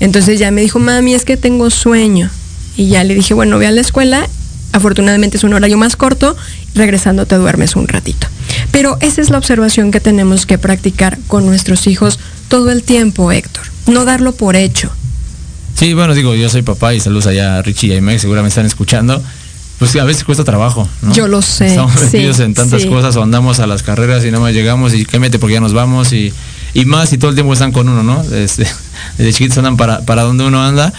Entonces 0.00 0.38
ya 0.38 0.50
me 0.50 0.60
dijo, 0.60 0.78
mami, 0.78 1.14
es 1.14 1.24
que 1.24 1.36
tengo 1.36 1.70
sueño. 1.70 2.30
Y 2.76 2.88
ya 2.88 3.04
le 3.04 3.14
dije, 3.14 3.34
bueno, 3.34 3.58
ve 3.58 3.66
a 3.66 3.72
la 3.72 3.80
escuela. 3.80 4.28
Afortunadamente 4.72 5.36
es 5.36 5.44
un 5.44 5.54
horario 5.54 5.78
más 5.78 5.96
corto. 5.96 6.36
Regresando 6.74 7.26
te 7.26 7.36
duermes 7.36 7.76
un 7.76 7.88
ratito. 7.88 8.26
Pero 8.70 8.96
esa 9.00 9.20
es 9.20 9.30
la 9.30 9.38
observación 9.38 9.90
que 9.90 10.00
tenemos 10.00 10.46
que 10.46 10.58
practicar 10.58 11.18
con 11.26 11.46
nuestros 11.46 11.86
hijos 11.86 12.18
todo 12.48 12.70
el 12.70 12.82
tiempo, 12.82 13.32
Héctor. 13.32 13.64
No 13.86 14.04
darlo 14.04 14.32
por 14.32 14.56
hecho. 14.56 14.90
Sí, 15.74 15.94
bueno, 15.94 16.14
digo, 16.14 16.34
yo 16.34 16.48
soy 16.48 16.62
papá 16.62 16.94
y 16.94 17.00
saludos 17.00 17.26
allá 17.26 17.58
a 17.58 17.62
Richie 17.62 17.94
y 17.94 17.96
a 17.96 18.00
Meg, 18.00 18.18
seguramente 18.18 18.50
están 18.50 18.66
escuchando. 18.66 19.22
Pues 19.78 19.94
a 19.94 20.04
veces 20.04 20.24
cuesta 20.24 20.42
trabajo, 20.42 20.88
¿no? 21.02 21.12
Yo 21.12 21.28
lo 21.28 21.40
sé, 21.40 21.68
Estamos 21.68 21.92
sí, 21.92 22.06
metidos 22.06 22.40
en 22.40 22.52
tantas 22.52 22.82
sí. 22.82 22.88
cosas 22.88 23.14
o 23.14 23.22
andamos 23.22 23.60
a 23.60 23.66
las 23.68 23.84
carreras 23.84 24.24
y 24.24 24.32
nada 24.32 24.40
más 24.40 24.52
llegamos 24.52 24.92
y 24.92 25.04
qué 25.04 25.20
mete 25.20 25.38
porque 25.38 25.54
ya 25.54 25.60
nos 25.60 25.72
vamos 25.72 26.12
y, 26.12 26.32
y 26.74 26.84
más 26.84 27.12
y 27.12 27.18
todo 27.18 27.30
el 27.30 27.34
tiempo 27.34 27.52
están 27.52 27.72
con 27.72 27.88
uno, 27.88 28.02
¿no? 28.02 28.22
Desde, 28.28 28.66
desde 29.16 29.32
chiquitos 29.32 29.58
andan 29.58 29.76
para, 29.76 30.02
para 30.02 30.22
donde 30.22 30.44
uno 30.44 30.62
anda. 30.62 30.92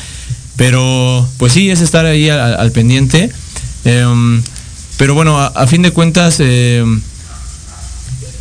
Pero 0.56 1.28
pues 1.38 1.54
sí, 1.54 1.70
es 1.70 1.82
estar 1.82 2.06
ahí 2.06 2.30
al, 2.30 2.56
al 2.56 2.72
pendiente. 2.72 3.32
Em, 3.86 4.42
pero 4.98 5.14
bueno, 5.14 5.40
a, 5.40 5.48
a 5.48 5.68
fin 5.68 5.82
de 5.82 5.92
cuentas, 5.92 6.42
em, 6.42 7.02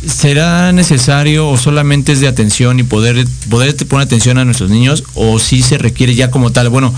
¿será 0.05 0.73
necesario 0.73 1.47
o 1.47 1.57
solamente 1.57 2.11
es 2.11 2.19
de 2.19 2.27
atención 2.27 2.79
y 2.79 2.83
poder, 2.83 3.25
poder 3.49 3.75
poner 3.87 4.05
atención 4.05 4.37
a 4.37 4.43
nuestros 4.43 4.69
niños 4.69 5.03
o 5.13 5.39
si 5.39 5.61
se 5.61 5.77
requiere 5.77 6.13
ya 6.15 6.29
como 6.29 6.51
tal? 6.51 6.67
Bueno, 6.69 6.93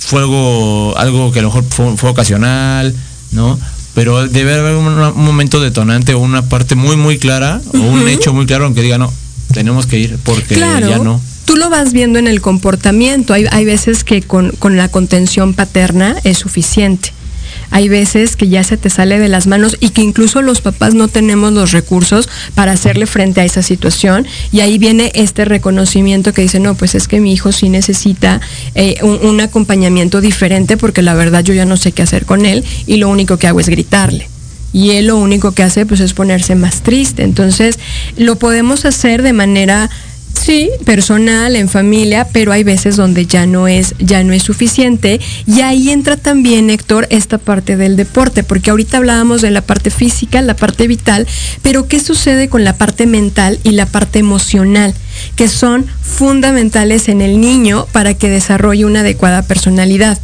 fue 0.00 0.20
algo, 0.20 0.94
algo 0.96 1.30
que 1.30 1.38
a 1.38 1.42
lo 1.42 1.48
mejor 1.48 1.64
fue, 1.68 1.96
fue 1.96 2.10
ocasional, 2.10 2.94
¿no? 3.30 3.58
Pero 3.94 4.26
debe 4.26 4.54
haber 4.58 4.74
un, 4.74 4.86
un 4.86 5.24
momento 5.24 5.60
detonante 5.60 6.14
o 6.14 6.18
una 6.18 6.48
parte 6.48 6.74
muy, 6.74 6.96
muy 6.96 7.18
clara 7.18 7.60
o 7.74 7.78
un 7.78 8.08
hecho 8.08 8.32
muy 8.32 8.46
claro 8.46 8.64
aunque 8.64 8.82
diga, 8.82 8.98
no, 8.98 9.12
tenemos 9.52 9.86
que 9.86 9.98
ir 9.98 10.18
porque 10.22 10.54
Claro. 10.54 10.88
ya 10.88 10.98
no. 10.98 11.20
Tú 11.44 11.56
lo 11.56 11.70
vas 11.70 11.92
viendo 11.92 12.18
en 12.18 12.26
el 12.26 12.40
comportamiento. 12.40 13.32
Hay, 13.32 13.46
hay 13.50 13.64
veces 13.64 14.04
que 14.04 14.20
con, 14.22 14.50
con 14.58 14.76
la 14.76 14.88
contención 14.88 15.54
paterna 15.54 16.16
es 16.24 16.38
suficiente. 16.38 17.12
Hay 17.70 17.88
veces 17.88 18.36
que 18.36 18.48
ya 18.48 18.62
se 18.62 18.76
te 18.76 18.90
sale 18.90 19.18
de 19.18 19.28
las 19.28 19.46
manos 19.46 19.76
y 19.80 19.90
que 19.90 20.02
incluso 20.02 20.42
los 20.42 20.60
papás 20.60 20.94
no 20.94 21.08
tenemos 21.08 21.52
los 21.52 21.72
recursos 21.72 22.28
para 22.54 22.72
hacerle 22.72 23.06
frente 23.06 23.40
a 23.40 23.44
esa 23.44 23.62
situación. 23.62 24.26
Y 24.52 24.60
ahí 24.60 24.76
viene 24.78 25.10
este 25.14 25.46
reconocimiento 25.46 26.32
que 26.34 26.42
dice, 26.42 26.60
no, 26.60 26.74
pues 26.74 26.94
es 26.94 27.08
que 27.08 27.20
mi 27.20 27.32
hijo 27.32 27.52
sí 27.52 27.68
necesita 27.70 28.40
eh, 28.74 28.96
un, 29.02 29.18
un 29.26 29.40
acompañamiento 29.40 30.20
diferente 30.20 30.76
porque 30.76 31.00
la 31.02 31.14
verdad 31.14 31.42
yo 31.42 31.54
ya 31.54 31.64
no 31.64 31.76
sé 31.78 31.92
qué 31.92 32.02
hacer 32.02 32.26
con 32.26 32.44
él 32.46 32.64
y 32.86 32.96
lo 32.96 33.08
único 33.08 33.38
que 33.38 33.46
hago 33.46 33.60
es 33.60 33.68
gritarle 33.70 34.28
y 34.72 34.90
él 34.90 35.06
lo 35.06 35.16
único 35.16 35.52
que 35.52 35.62
hace 35.62 35.86
pues 35.86 36.00
es 36.00 36.14
ponerse 36.14 36.54
más 36.54 36.82
triste. 36.82 37.22
Entonces, 37.22 37.78
lo 38.16 38.36
podemos 38.36 38.84
hacer 38.84 39.22
de 39.22 39.32
manera 39.32 39.90
sí, 40.34 40.70
personal, 40.84 41.56
en 41.56 41.68
familia, 41.68 42.28
pero 42.32 42.52
hay 42.52 42.64
veces 42.64 42.96
donde 42.96 43.26
ya 43.26 43.46
no 43.46 43.68
es 43.68 43.94
ya 43.98 44.22
no 44.24 44.32
es 44.32 44.42
suficiente 44.42 45.20
y 45.46 45.60
ahí 45.60 45.90
entra 45.90 46.16
también 46.16 46.70
Héctor 46.70 47.06
esta 47.10 47.38
parte 47.38 47.76
del 47.76 47.96
deporte, 47.96 48.42
porque 48.44 48.70
ahorita 48.70 48.98
hablábamos 48.98 49.42
de 49.42 49.50
la 49.50 49.62
parte 49.62 49.90
física, 49.90 50.40
la 50.42 50.54
parte 50.54 50.86
vital, 50.86 51.26
pero 51.62 51.88
¿qué 51.88 52.00
sucede 52.00 52.48
con 52.48 52.64
la 52.64 52.76
parte 52.76 53.06
mental 53.06 53.58
y 53.64 53.72
la 53.72 53.86
parte 53.86 54.18
emocional? 54.18 54.94
que 55.36 55.48
son 55.48 55.86
fundamentales 56.00 57.08
en 57.08 57.20
el 57.20 57.40
niño 57.40 57.86
para 57.92 58.14
que 58.14 58.28
desarrolle 58.28 58.84
una 58.84 59.00
adecuada 59.00 59.42
personalidad. 59.42 60.18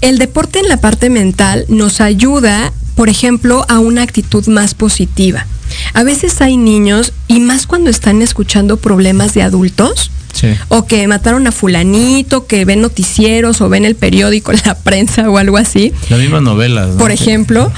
El 0.00 0.18
deporte 0.18 0.58
en 0.58 0.68
la 0.68 0.78
parte 0.78 1.10
mental 1.10 1.64
nos 1.68 2.00
ayuda, 2.00 2.72
por 2.94 3.08
ejemplo, 3.08 3.64
a 3.68 3.78
una 3.78 4.02
actitud 4.02 4.46
más 4.48 4.74
positiva. 4.74 5.46
A 5.94 6.02
veces 6.04 6.40
hay 6.40 6.56
niños, 6.56 7.12
y 7.28 7.40
más 7.40 7.66
cuando 7.66 7.90
están 7.90 8.22
escuchando 8.22 8.76
problemas 8.76 9.34
de 9.34 9.42
adultos, 9.42 10.10
Sí. 10.32 10.48
o 10.68 10.86
que 10.86 11.06
mataron 11.08 11.46
a 11.46 11.52
fulanito, 11.52 12.46
que 12.46 12.64
ven 12.64 12.80
noticieros 12.80 13.60
o 13.60 13.68
ven 13.68 13.84
el 13.84 13.96
periódico, 13.96 14.50
la 14.64 14.74
prensa 14.74 15.28
o 15.28 15.36
algo 15.36 15.58
así, 15.58 15.92
Las 16.08 16.20
mismas 16.20 16.40
novelas. 16.42 16.88
¿no? 16.90 16.96
por 16.96 17.10
ejemplo, 17.10 17.70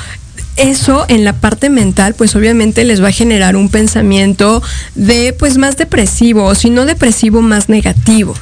eso 0.57 1.05
en 1.09 1.25
la 1.25 1.33
parte 1.33 1.69
mental, 1.69 2.15
pues 2.15 2.37
obviamente 2.37 2.85
les 2.85 3.03
va 3.03 3.09
a 3.09 3.13
generar 3.13 3.57
un 3.57 3.69
pensamiento 3.71 4.63
de, 4.95 5.33
pues 5.37 5.59
más 5.59 5.77
depresivo, 5.77 6.45
o 6.45 6.55
si 6.55 6.71
no 6.71 6.87
depresivo, 6.87 7.43
más 7.43 7.69
negativo. 7.69 8.35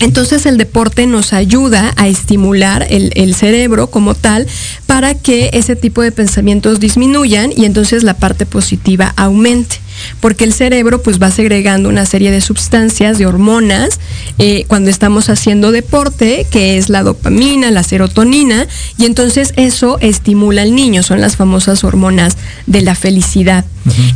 Entonces 0.00 0.44
el 0.46 0.58
deporte 0.58 1.06
nos 1.06 1.32
ayuda 1.32 1.92
a 1.96 2.06
estimular 2.08 2.86
el, 2.90 3.12
el 3.14 3.34
cerebro 3.34 3.88
como 3.88 4.14
tal 4.14 4.46
para 4.86 5.14
que 5.14 5.50
ese 5.52 5.74
tipo 5.76 6.02
de 6.02 6.12
pensamientos 6.12 6.80
disminuyan 6.80 7.52
y 7.56 7.64
entonces 7.64 8.02
la 8.02 8.14
parte 8.14 8.46
positiva 8.46 9.14
aumente. 9.16 9.80
porque 10.20 10.44
el 10.44 10.52
cerebro 10.52 11.02
pues 11.02 11.20
va 11.20 11.30
segregando 11.30 11.88
una 11.88 12.06
serie 12.06 12.30
de 12.30 12.40
sustancias, 12.40 13.18
de 13.18 13.26
hormonas, 13.26 14.00
eh, 14.38 14.64
cuando 14.68 14.90
estamos 14.90 15.28
haciendo 15.28 15.72
deporte, 15.72 16.46
que 16.50 16.78
es 16.78 16.88
la 16.88 17.02
dopamina, 17.02 17.70
la 17.70 17.82
serotonina, 17.82 18.66
y 18.98 19.04
entonces 19.04 19.52
eso 19.56 19.98
estimula 20.00 20.62
al 20.62 20.74
niño, 20.74 21.02
son 21.02 21.20
las 21.20 21.36
famosas 21.36 21.84
hormonas 21.84 22.36
de 22.66 22.82
la 22.82 22.94
felicidad. 22.94 23.64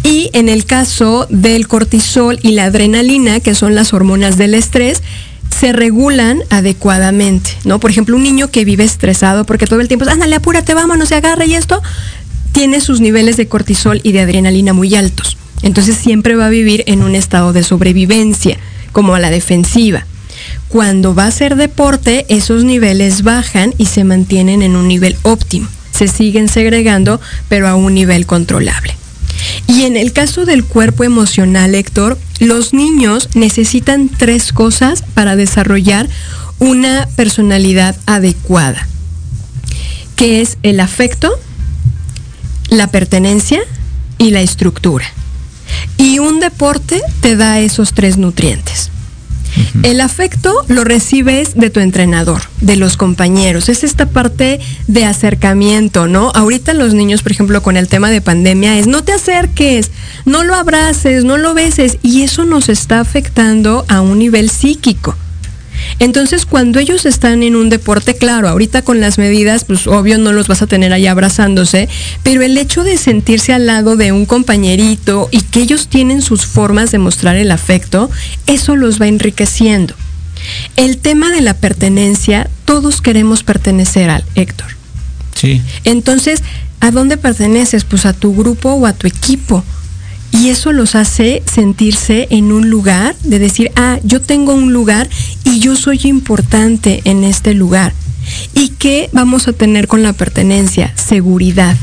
Y 0.02 0.30
en 0.32 0.48
el 0.48 0.64
caso 0.64 1.28
del 1.30 1.68
cortisol 1.68 2.40
y 2.42 2.52
la 2.52 2.64
adrenalina, 2.64 3.38
que 3.38 3.54
son 3.54 3.76
las 3.76 3.94
hormonas 3.94 4.36
del 4.36 4.54
estrés, 4.54 5.00
se 5.60 5.72
regulan 5.72 6.42
adecuadamente, 6.48 7.50
¿no? 7.64 7.80
Por 7.80 7.90
ejemplo, 7.90 8.16
un 8.16 8.22
niño 8.22 8.50
que 8.50 8.64
vive 8.64 8.82
estresado 8.82 9.44
porque 9.44 9.66
todo 9.66 9.82
el 9.82 9.88
tiempo 9.88 10.06
es, 10.06 10.10
ándale, 10.10 10.36
apúrate, 10.36 10.72
vámonos, 10.72 11.10
se 11.10 11.16
agarra 11.16 11.44
y 11.44 11.54
esto, 11.54 11.82
tiene 12.52 12.80
sus 12.80 13.02
niveles 13.02 13.36
de 13.36 13.46
cortisol 13.46 14.00
y 14.02 14.12
de 14.12 14.20
adrenalina 14.20 14.72
muy 14.72 14.94
altos. 14.94 15.36
Entonces 15.60 15.98
siempre 15.98 16.34
va 16.34 16.46
a 16.46 16.50
vivir 16.50 16.82
en 16.86 17.02
un 17.02 17.14
estado 17.14 17.52
de 17.52 17.62
sobrevivencia, 17.62 18.56
como 18.92 19.14
a 19.14 19.20
la 19.20 19.28
defensiva. 19.28 20.06
Cuando 20.68 21.14
va 21.14 21.24
a 21.24 21.28
hacer 21.28 21.56
deporte, 21.56 22.24
esos 22.30 22.64
niveles 22.64 23.22
bajan 23.22 23.74
y 23.76 23.84
se 23.84 24.02
mantienen 24.02 24.62
en 24.62 24.76
un 24.76 24.88
nivel 24.88 25.18
óptimo. 25.24 25.68
Se 25.90 26.08
siguen 26.08 26.48
segregando, 26.48 27.20
pero 27.50 27.68
a 27.68 27.74
un 27.74 27.92
nivel 27.92 28.24
controlable. 28.24 28.96
Y 29.66 29.82
en 29.82 29.98
el 29.98 30.14
caso 30.14 30.46
del 30.46 30.64
cuerpo 30.64 31.04
emocional, 31.04 31.74
Héctor, 31.74 32.16
los 32.40 32.72
niños 32.72 33.28
necesitan 33.34 34.08
tres 34.08 34.52
cosas 34.52 35.04
para 35.14 35.36
desarrollar 35.36 36.08
una 36.58 37.08
personalidad 37.14 37.96
adecuada, 38.06 38.88
que 40.16 40.40
es 40.40 40.58
el 40.62 40.80
afecto, 40.80 41.38
la 42.68 42.88
pertenencia 42.88 43.60
y 44.18 44.30
la 44.30 44.40
estructura. 44.40 45.04
Y 45.96 46.18
un 46.18 46.40
deporte 46.40 47.00
te 47.20 47.36
da 47.36 47.60
esos 47.60 47.92
tres 47.92 48.16
nutrientes. 48.16 48.90
El 49.82 50.00
afecto 50.00 50.54
lo 50.68 50.84
recibes 50.84 51.54
de 51.54 51.70
tu 51.70 51.80
entrenador, 51.80 52.42
de 52.60 52.76
los 52.76 52.96
compañeros. 52.96 53.68
Es 53.68 53.84
esta 53.84 54.06
parte 54.06 54.60
de 54.86 55.04
acercamiento, 55.04 56.06
¿no? 56.06 56.30
Ahorita 56.34 56.74
los 56.74 56.94
niños, 56.94 57.22
por 57.22 57.32
ejemplo, 57.32 57.62
con 57.62 57.76
el 57.76 57.88
tema 57.88 58.10
de 58.10 58.20
pandemia, 58.20 58.78
es 58.78 58.86
no 58.86 59.02
te 59.02 59.12
acerques, 59.12 59.90
no 60.24 60.44
lo 60.44 60.54
abraces, 60.54 61.24
no 61.24 61.38
lo 61.38 61.54
beses. 61.54 61.98
Y 62.02 62.22
eso 62.22 62.44
nos 62.44 62.68
está 62.68 63.00
afectando 63.00 63.84
a 63.88 64.00
un 64.00 64.18
nivel 64.18 64.50
psíquico. 64.50 65.16
Entonces, 65.98 66.46
cuando 66.46 66.78
ellos 66.78 67.06
están 67.06 67.42
en 67.42 67.56
un 67.56 67.68
deporte, 67.68 68.14
claro, 68.14 68.48
ahorita 68.48 68.82
con 68.82 69.00
las 69.00 69.18
medidas, 69.18 69.64
pues 69.64 69.86
obvio 69.86 70.18
no 70.18 70.32
los 70.32 70.48
vas 70.48 70.62
a 70.62 70.66
tener 70.66 70.92
ahí 70.92 71.06
abrazándose, 71.06 71.88
pero 72.22 72.42
el 72.42 72.56
hecho 72.56 72.84
de 72.84 72.96
sentirse 72.96 73.52
al 73.52 73.66
lado 73.66 73.96
de 73.96 74.12
un 74.12 74.26
compañerito 74.26 75.28
y 75.30 75.42
que 75.42 75.60
ellos 75.60 75.88
tienen 75.88 76.22
sus 76.22 76.46
formas 76.46 76.90
de 76.92 76.98
mostrar 76.98 77.36
el 77.36 77.50
afecto, 77.50 78.10
eso 78.46 78.76
los 78.76 79.00
va 79.00 79.08
enriqueciendo. 79.08 79.94
El 80.76 80.98
tema 80.98 81.30
de 81.30 81.40
la 81.40 81.54
pertenencia, 81.54 82.48
todos 82.64 83.02
queremos 83.02 83.42
pertenecer 83.42 84.10
al 84.10 84.24
Héctor. 84.34 84.68
Sí. 85.34 85.62
Entonces, 85.84 86.42
¿a 86.80 86.90
dónde 86.90 87.16
perteneces? 87.16 87.84
Pues 87.84 88.06
a 88.06 88.12
tu 88.12 88.34
grupo 88.34 88.72
o 88.72 88.86
a 88.86 88.92
tu 88.92 89.06
equipo. 89.06 89.64
Y 90.32 90.48
eso 90.48 90.72
los 90.72 90.94
hace 90.94 91.42
sentirse 91.46 92.28
en 92.30 92.52
un 92.52 92.70
lugar, 92.70 93.16
de 93.24 93.38
decir, 93.38 93.70
ah, 93.76 93.98
yo 94.04 94.20
tengo 94.20 94.54
un 94.54 94.72
lugar 94.72 95.08
y 95.44 95.58
yo 95.60 95.76
soy 95.76 96.00
importante 96.04 97.02
en 97.04 97.24
este 97.24 97.54
lugar. 97.54 97.92
¿Y 98.54 98.70
qué 98.70 99.10
vamos 99.12 99.48
a 99.48 99.52
tener 99.52 99.88
con 99.88 100.02
la 100.02 100.12
pertenencia? 100.12 100.92
Seguridad. 100.96 101.76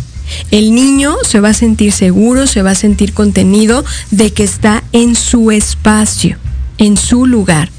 El 0.51 0.73
niño 0.73 1.15
se 1.23 1.39
va 1.39 1.49
a 1.49 1.53
sentir 1.53 1.91
seguro, 1.91 2.47
se 2.47 2.61
va 2.61 2.71
a 2.71 2.75
sentir 2.75 3.13
contenido 3.13 3.83
de 4.11 4.31
que 4.31 4.43
está 4.43 4.83
en 4.91 5.15
su 5.15 5.51
espacio, 5.51 6.37
en 6.77 6.97
su 6.97 7.25
lugar. 7.25 7.69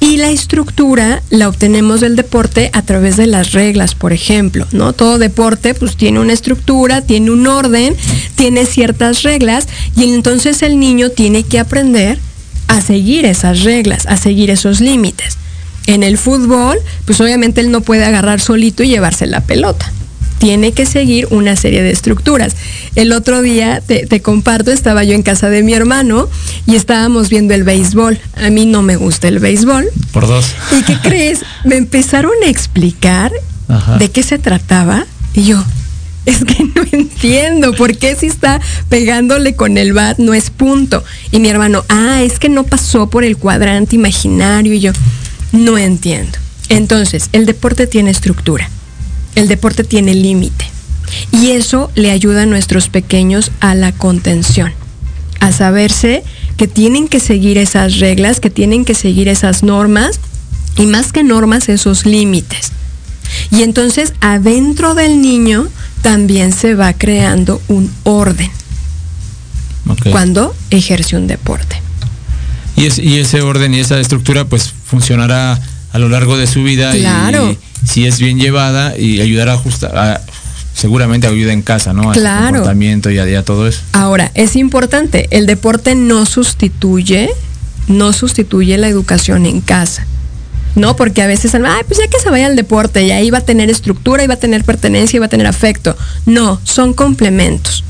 Y 0.00 0.16
la 0.16 0.30
estructura 0.30 1.22
la 1.30 1.48
obtenemos 1.48 2.00
del 2.00 2.16
deporte 2.16 2.70
a 2.72 2.82
través 2.82 3.16
de 3.16 3.26
las 3.26 3.52
reglas, 3.52 3.94
por 3.94 4.12
ejemplo, 4.12 4.66
¿no? 4.72 4.92
Todo 4.92 5.18
deporte 5.18 5.74
pues 5.74 5.96
tiene 5.96 6.20
una 6.20 6.32
estructura, 6.32 7.02
tiene 7.02 7.30
un 7.30 7.46
orden, 7.46 7.96
tiene 8.34 8.66
ciertas 8.66 9.22
reglas 9.22 9.68
y 9.96 10.12
entonces 10.12 10.62
el 10.62 10.78
niño 10.78 11.10
tiene 11.10 11.44
que 11.44 11.58
aprender 11.58 12.18
a 12.68 12.80
seguir 12.80 13.24
esas 13.24 13.62
reglas, 13.62 14.06
a 14.06 14.16
seguir 14.16 14.50
esos 14.50 14.80
límites. 14.80 15.38
En 15.86 16.02
el 16.02 16.16
fútbol, 16.16 16.78
pues 17.04 17.20
obviamente 17.20 17.60
él 17.60 17.70
no 17.70 17.80
puede 17.80 18.04
agarrar 18.04 18.40
solito 18.40 18.82
y 18.82 18.88
llevarse 18.88 19.26
la 19.26 19.40
pelota 19.40 19.92
tiene 20.42 20.72
que 20.72 20.86
seguir 20.86 21.28
una 21.30 21.54
serie 21.54 21.84
de 21.84 21.92
estructuras. 21.92 22.56
El 22.96 23.12
otro 23.12 23.42
día, 23.42 23.80
te, 23.80 24.08
te, 24.08 24.20
comparto, 24.22 24.72
estaba 24.72 25.04
yo 25.04 25.14
en 25.14 25.22
casa 25.22 25.50
de 25.50 25.62
mi 25.62 25.72
hermano 25.72 26.28
y 26.66 26.74
estábamos 26.74 27.28
viendo 27.28 27.54
el 27.54 27.62
béisbol. 27.62 28.18
A 28.34 28.50
mí 28.50 28.66
no 28.66 28.82
me 28.82 28.96
gusta 28.96 29.28
el 29.28 29.38
béisbol. 29.38 29.88
Por 30.10 30.26
dos. 30.26 30.46
¿Y 30.76 30.82
qué 30.82 30.98
crees? 31.02 31.44
Me 31.64 31.76
empezaron 31.76 32.32
a 32.44 32.48
explicar 32.48 33.30
Ajá. 33.68 33.98
de 33.98 34.10
qué 34.10 34.24
se 34.24 34.40
trataba 34.40 35.06
y 35.32 35.44
yo, 35.44 35.64
es 36.26 36.44
que 36.44 36.64
no 36.74 36.82
entiendo 36.90 37.72
por 37.74 37.96
qué 37.96 38.16
si 38.16 38.26
está 38.26 38.60
pegándole 38.88 39.54
con 39.54 39.78
el 39.78 39.92
bat 39.92 40.18
no 40.18 40.34
es 40.34 40.50
punto. 40.50 41.04
Y 41.30 41.38
mi 41.38 41.50
hermano, 41.50 41.84
ah, 41.88 42.20
es 42.20 42.40
que 42.40 42.48
no 42.48 42.64
pasó 42.64 43.08
por 43.08 43.22
el 43.22 43.36
cuadrante 43.36 43.94
imaginario 43.94 44.74
y 44.74 44.80
yo, 44.80 44.90
no 45.52 45.78
entiendo. 45.78 46.36
Entonces, 46.68 47.28
el 47.30 47.46
deporte 47.46 47.86
tiene 47.86 48.10
estructura 48.10 48.68
el 49.34 49.48
deporte 49.48 49.84
tiene 49.84 50.14
límite. 50.14 50.66
Y 51.30 51.50
eso 51.50 51.90
le 51.94 52.10
ayuda 52.10 52.42
a 52.42 52.46
nuestros 52.46 52.88
pequeños 52.88 53.50
a 53.60 53.74
la 53.74 53.92
contención, 53.92 54.72
a 55.40 55.52
saberse 55.52 56.22
que 56.56 56.68
tienen 56.68 57.08
que 57.08 57.20
seguir 57.20 57.58
esas 57.58 57.98
reglas, 57.98 58.40
que 58.40 58.50
tienen 58.50 58.84
que 58.84 58.94
seguir 58.94 59.28
esas 59.28 59.62
normas 59.62 60.20
y 60.76 60.86
más 60.86 61.12
que 61.12 61.22
normas, 61.22 61.68
esos 61.68 62.06
límites. 62.06 62.72
Y 63.50 63.62
entonces 63.62 64.14
adentro 64.20 64.94
del 64.94 65.20
niño 65.20 65.68
también 66.02 66.52
se 66.52 66.74
va 66.74 66.92
creando 66.92 67.60
un 67.68 67.92
orden 68.04 68.50
okay. 69.88 70.12
cuando 70.12 70.54
ejerce 70.70 71.16
un 71.16 71.26
deporte. 71.26 71.80
Y, 72.76 72.86
es, 72.86 72.98
y, 72.98 73.18
ese 73.18 73.42
orden 73.42 73.74
y 73.74 73.80
esa 73.80 74.00
estructura 74.00 74.46
pues 74.46 74.72
funcionará 74.84 75.60
a 75.92 75.98
lo 75.98 76.08
largo 76.08 76.36
de 76.38 76.46
su 76.46 76.62
vida. 76.64 76.92
Claro. 76.92 77.50
Y, 77.50 77.58
si 77.84 78.06
es 78.06 78.18
bien 78.18 78.38
llevada 78.38 78.96
y 78.96 79.20
ayudará 79.20 79.52
a 79.52 79.54
ajustar, 79.56 80.22
seguramente 80.74 81.26
ayuda 81.26 81.52
en 81.52 81.62
casa, 81.62 81.92
¿no? 81.92 82.12
Claro. 82.12 82.46
Al 82.46 82.52
comportamiento 82.52 83.10
y 83.10 83.18
a, 83.18 83.28
y 83.28 83.34
a, 83.34 83.44
todo 83.44 83.66
eso. 83.66 83.80
Ahora, 83.92 84.30
es 84.34 84.56
importante, 84.56 85.28
el 85.30 85.46
deporte 85.46 85.94
no 85.94 86.26
sustituye, 86.26 87.30
no 87.88 88.12
sustituye 88.12 88.78
la 88.78 88.88
educación 88.88 89.46
en 89.46 89.60
casa. 89.60 90.06
No, 90.74 90.96
porque 90.96 91.20
a 91.20 91.26
veces, 91.26 91.54
ay, 91.54 91.82
pues 91.86 91.98
ya 91.98 92.08
que 92.08 92.18
se 92.18 92.30
vaya 92.30 92.46
al 92.46 92.56
deporte 92.56 93.02
y 93.04 93.10
ahí 93.10 93.30
va 93.30 93.38
a 93.38 93.44
tener 93.44 93.68
estructura, 93.68 94.24
y 94.24 94.26
va 94.26 94.34
a 94.34 94.38
tener 94.38 94.64
pertenencia, 94.64 95.18
y 95.18 95.20
va 95.20 95.26
a 95.26 95.30
tener 95.30 95.46
afecto. 95.46 95.96
No, 96.24 96.60
son 96.64 96.94
complementos. 96.94 97.84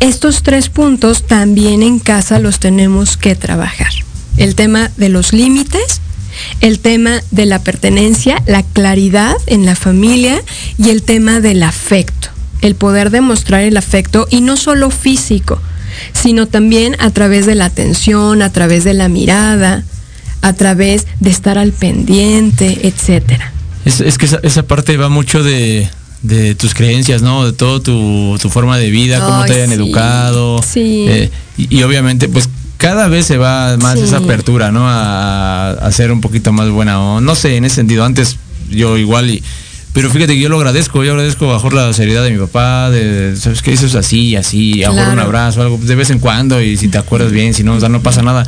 Estos 0.00 0.42
tres 0.42 0.68
puntos 0.68 1.26
también 1.26 1.82
en 1.82 1.98
casa 1.98 2.38
los 2.38 2.58
tenemos 2.58 3.16
que 3.16 3.34
trabajar. 3.34 3.92
El 4.36 4.54
tema 4.54 4.90
de 4.96 5.08
los 5.08 5.32
límites, 5.32 6.00
el 6.60 6.80
tema 6.80 7.22
de 7.30 7.46
la 7.46 7.62
pertenencia, 7.62 8.42
la 8.46 8.62
claridad 8.62 9.36
en 9.46 9.66
la 9.66 9.76
familia 9.76 10.42
y 10.78 10.90
el 10.90 11.02
tema 11.02 11.40
del 11.40 11.62
afecto, 11.62 12.28
el 12.60 12.74
poder 12.74 13.10
demostrar 13.10 13.62
el 13.62 13.76
afecto 13.76 14.26
y 14.30 14.40
no 14.40 14.56
solo 14.56 14.90
físico, 14.90 15.60
sino 16.12 16.46
también 16.46 16.96
a 16.98 17.10
través 17.10 17.46
de 17.46 17.54
la 17.54 17.66
atención, 17.66 18.42
a 18.42 18.52
través 18.52 18.84
de 18.84 18.94
la 18.94 19.08
mirada, 19.08 19.84
a 20.42 20.52
través 20.52 21.06
de 21.20 21.30
estar 21.30 21.58
al 21.58 21.72
pendiente, 21.72 22.86
etcétera. 22.86 23.52
Es, 23.84 24.00
es 24.00 24.18
que 24.18 24.26
esa, 24.26 24.40
esa, 24.42 24.64
parte 24.64 24.96
va 24.96 25.08
mucho 25.08 25.42
de, 25.42 25.88
de, 26.22 26.54
tus 26.54 26.74
creencias, 26.74 27.22
¿no? 27.22 27.46
De 27.46 27.52
todo 27.52 27.80
tu, 27.80 28.36
tu 28.40 28.48
forma 28.50 28.76
de 28.78 28.90
vida, 28.90 29.24
cómo 29.24 29.44
te 29.44 29.54
hayan 29.54 29.68
sí, 29.68 29.74
educado. 29.74 30.62
Sí. 30.62 31.06
Eh, 31.08 31.30
y, 31.56 31.78
y 31.78 31.82
obviamente, 31.82 32.28
pues 32.28 32.48
cada 32.78 33.08
vez 33.08 33.26
se 33.26 33.36
va 33.36 33.76
más 33.76 33.98
Sí. 33.98 34.04
esa 34.06 34.16
apertura, 34.18 34.72
¿no? 34.72 34.88
A, 34.88 35.70
a 35.72 35.92
ser 35.92 36.10
un 36.12 36.20
poquito 36.22 36.52
más 36.52 36.70
buena 36.70 36.98
o 37.00 37.20
no 37.20 37.34
sé, 37.34 37.56
en 37.56 37.64
ese 37.66 37.76
sentido. 37.76 38.04
Antes 38.04 38.36
yo 38.70 38.96
igual 38.96 39.28
y 39.30 39.42
pero 39.92 40.10
fíjate 40.10 40.34
que 40.34 40.40
yo 40.40 40.48
lo 40.48 40.58
agradezco, 40.58 41.02
yo 41.02 41.12
agradezco 41.12 41.48
bajo 41.48 41.70
la 41.70 41.92
seriedad 41.92 42.22
de 42.22 42.30
mi 42.30 42.38
papá, 42.38 42.88
de, 42.90 43.34
¿sabes 43.36 43.62
qué? 43.62 43.72
Eso 43.72 43.86
es 43.86 43.94
así, 43.96 44.36
así, 44.36 44.84
a 44.84 44.90
Claro. 44.90 45.12
un 45.12 45.18
abrazo, 45.18 45.60
algo, 45.60 45.78
de 45.82 45.94
vez 45.96 46.10
en 46.10 46.20
cuando, 46.20 46.62
y 46.62 46.76
si 46.76 46.86
te 46.88 46.98
acuerdas 46.98 47.32
bien, 47.32 47.52
si 47.52 47.64
no, 47.64 47.74
o 47.74 47.80
sea, 47.80 47.88
no 47.88 48.00
pasa 48.00 48.22
nada. 48.22 48.44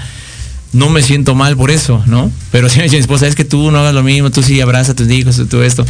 No 0.72 0.90
me 0.90 1.02
siento 1.02 1.34
mal 1.34 1.56
por 1.56 1.72
eso, 1.72 2.04
¿no? 2.06 2.30
Pero 2.52 2.68
si 2.70 2.76
me 2.78 2.84
dice 2.84 2.96
mi 2.96 3.00
esposa, 3.00 3.26
es 3.26 3.34
que 3.34 3.44
tú 3.44 3.72
no 3.72 3.80
hagas 3.80 3.94
lo 3.94 4.04
mismo, 4.04 4.30
tú 4.30 4.42
sí 4.44 4.60
abraza 4.60 4.92
a 4.92 4.94
tus 4.94 5.10
hijos, 5.10 5.40
tú 5.50 5.62
esto. 5.62 5.84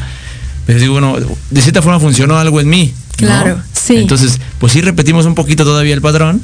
Pero 0.64 0.79
digo, 0.81 0.92
bueno, 0.94 1.16
de 1.50 1.61
cierta 1.61 1.83
forma 1.83 2.00
funcionó 2.00 2.38
algo 2.38 2.59
en 2.61 2.68
mí. 2.68 2.94
¿no? 3.20 3.26
Claro, 3.26 3.61
sí. 3.74 3.96
Entonces, 3.96 4.40
pues 4.61 4.72
sí 4.72 4.81
repetimos 4.81 5.26
un 5.26 5.35
poquito 5.35 5.64
todavía 5.64 5.92
el 5.92 6.00
patrón, 6.00 6.40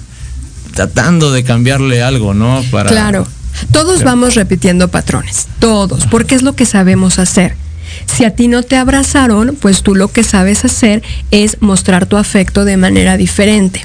tratando 0.76 1.32
de 1.32 1.42
cambiarle 1.42 2.02
algo, 2.02 2.34
¿no? 2.34 2.62
Para, 2.70 2.88
Claro. 2.90 3.26
Todos 3.72 3.96
Claro. 4.02 4.10
vamos 4.10 4.34
repitiendo 4.34 4.88
patrones, 4.88 5.46
todos, 5.58 6.06
porque 6.06 6.34
es 6.34 6.42
lo 6.42 6.54
que 6.54 6.66
sabemos 6.66 7.18
hacer. 7.18 7.56
Si 8.04 8.24
a 8.24 8.30
ti 8.30 8.48
no 8.48 8.62
te 8.62 8.76
abrazaron, 8.76 9.56
pues 9.60 9.82
tú 9.82 9.94
lo 9.94 10.08
que 10.08 10.22
sabes 10.22 10.64
hacer 10.66 11.02
es 11.30 11.56
mostrar 11.60 12.04
tu 12.06 12.16
afecto 12.18 12.64
de 12.66 12.76
manera 12.76 13.16
diferente. 13.16 13.84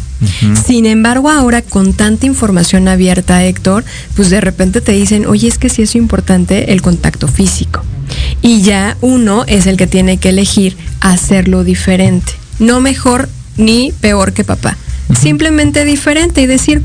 Sin 0.68 0.86
embargo, 0.86 1.30
ahora 1.32 1.62
con 1.64 1.94
tanta 1.94 2.26
información 2.28 2.88
abierta, 2.88 3.44
Héctor, 3.46 3.84
pues 4.16 4.30
de 4.30 4.42
repente 4.42 4.82
te 4.82 4.92
dicen, 4.92 5.26
oye, 5.26 5.48
es 5.48 5.58
que 5.58 5.70
sí 5.70 5.82
es 5.84 5.96
importante 5.96 6.74
el 6.74 6.82
contacto 6.82 7.28
físico. 7.28 7.82
Y 8.42 8.62
ya 8.62 8.98
uno 9.02 9.46
es 9.48 9.66
el 9.66 9.78
que 9.78 9.88
tiene 9.88 10.18
que 10.18 10.30
elegir 10.30 10.78
hacerlo 11.00 11.64
diferente. 11.64 12.34
No 12.60 12.82
mejor 12.82 13.30
ni 13.58 13.94
peor 14.02 14.34
que 14.34 14.44
papá. 14.44 14.78
Simplemente 15.20 15.86
diferente 15.86 16.42
y 16.42 16.46
decir, 16.48 16.82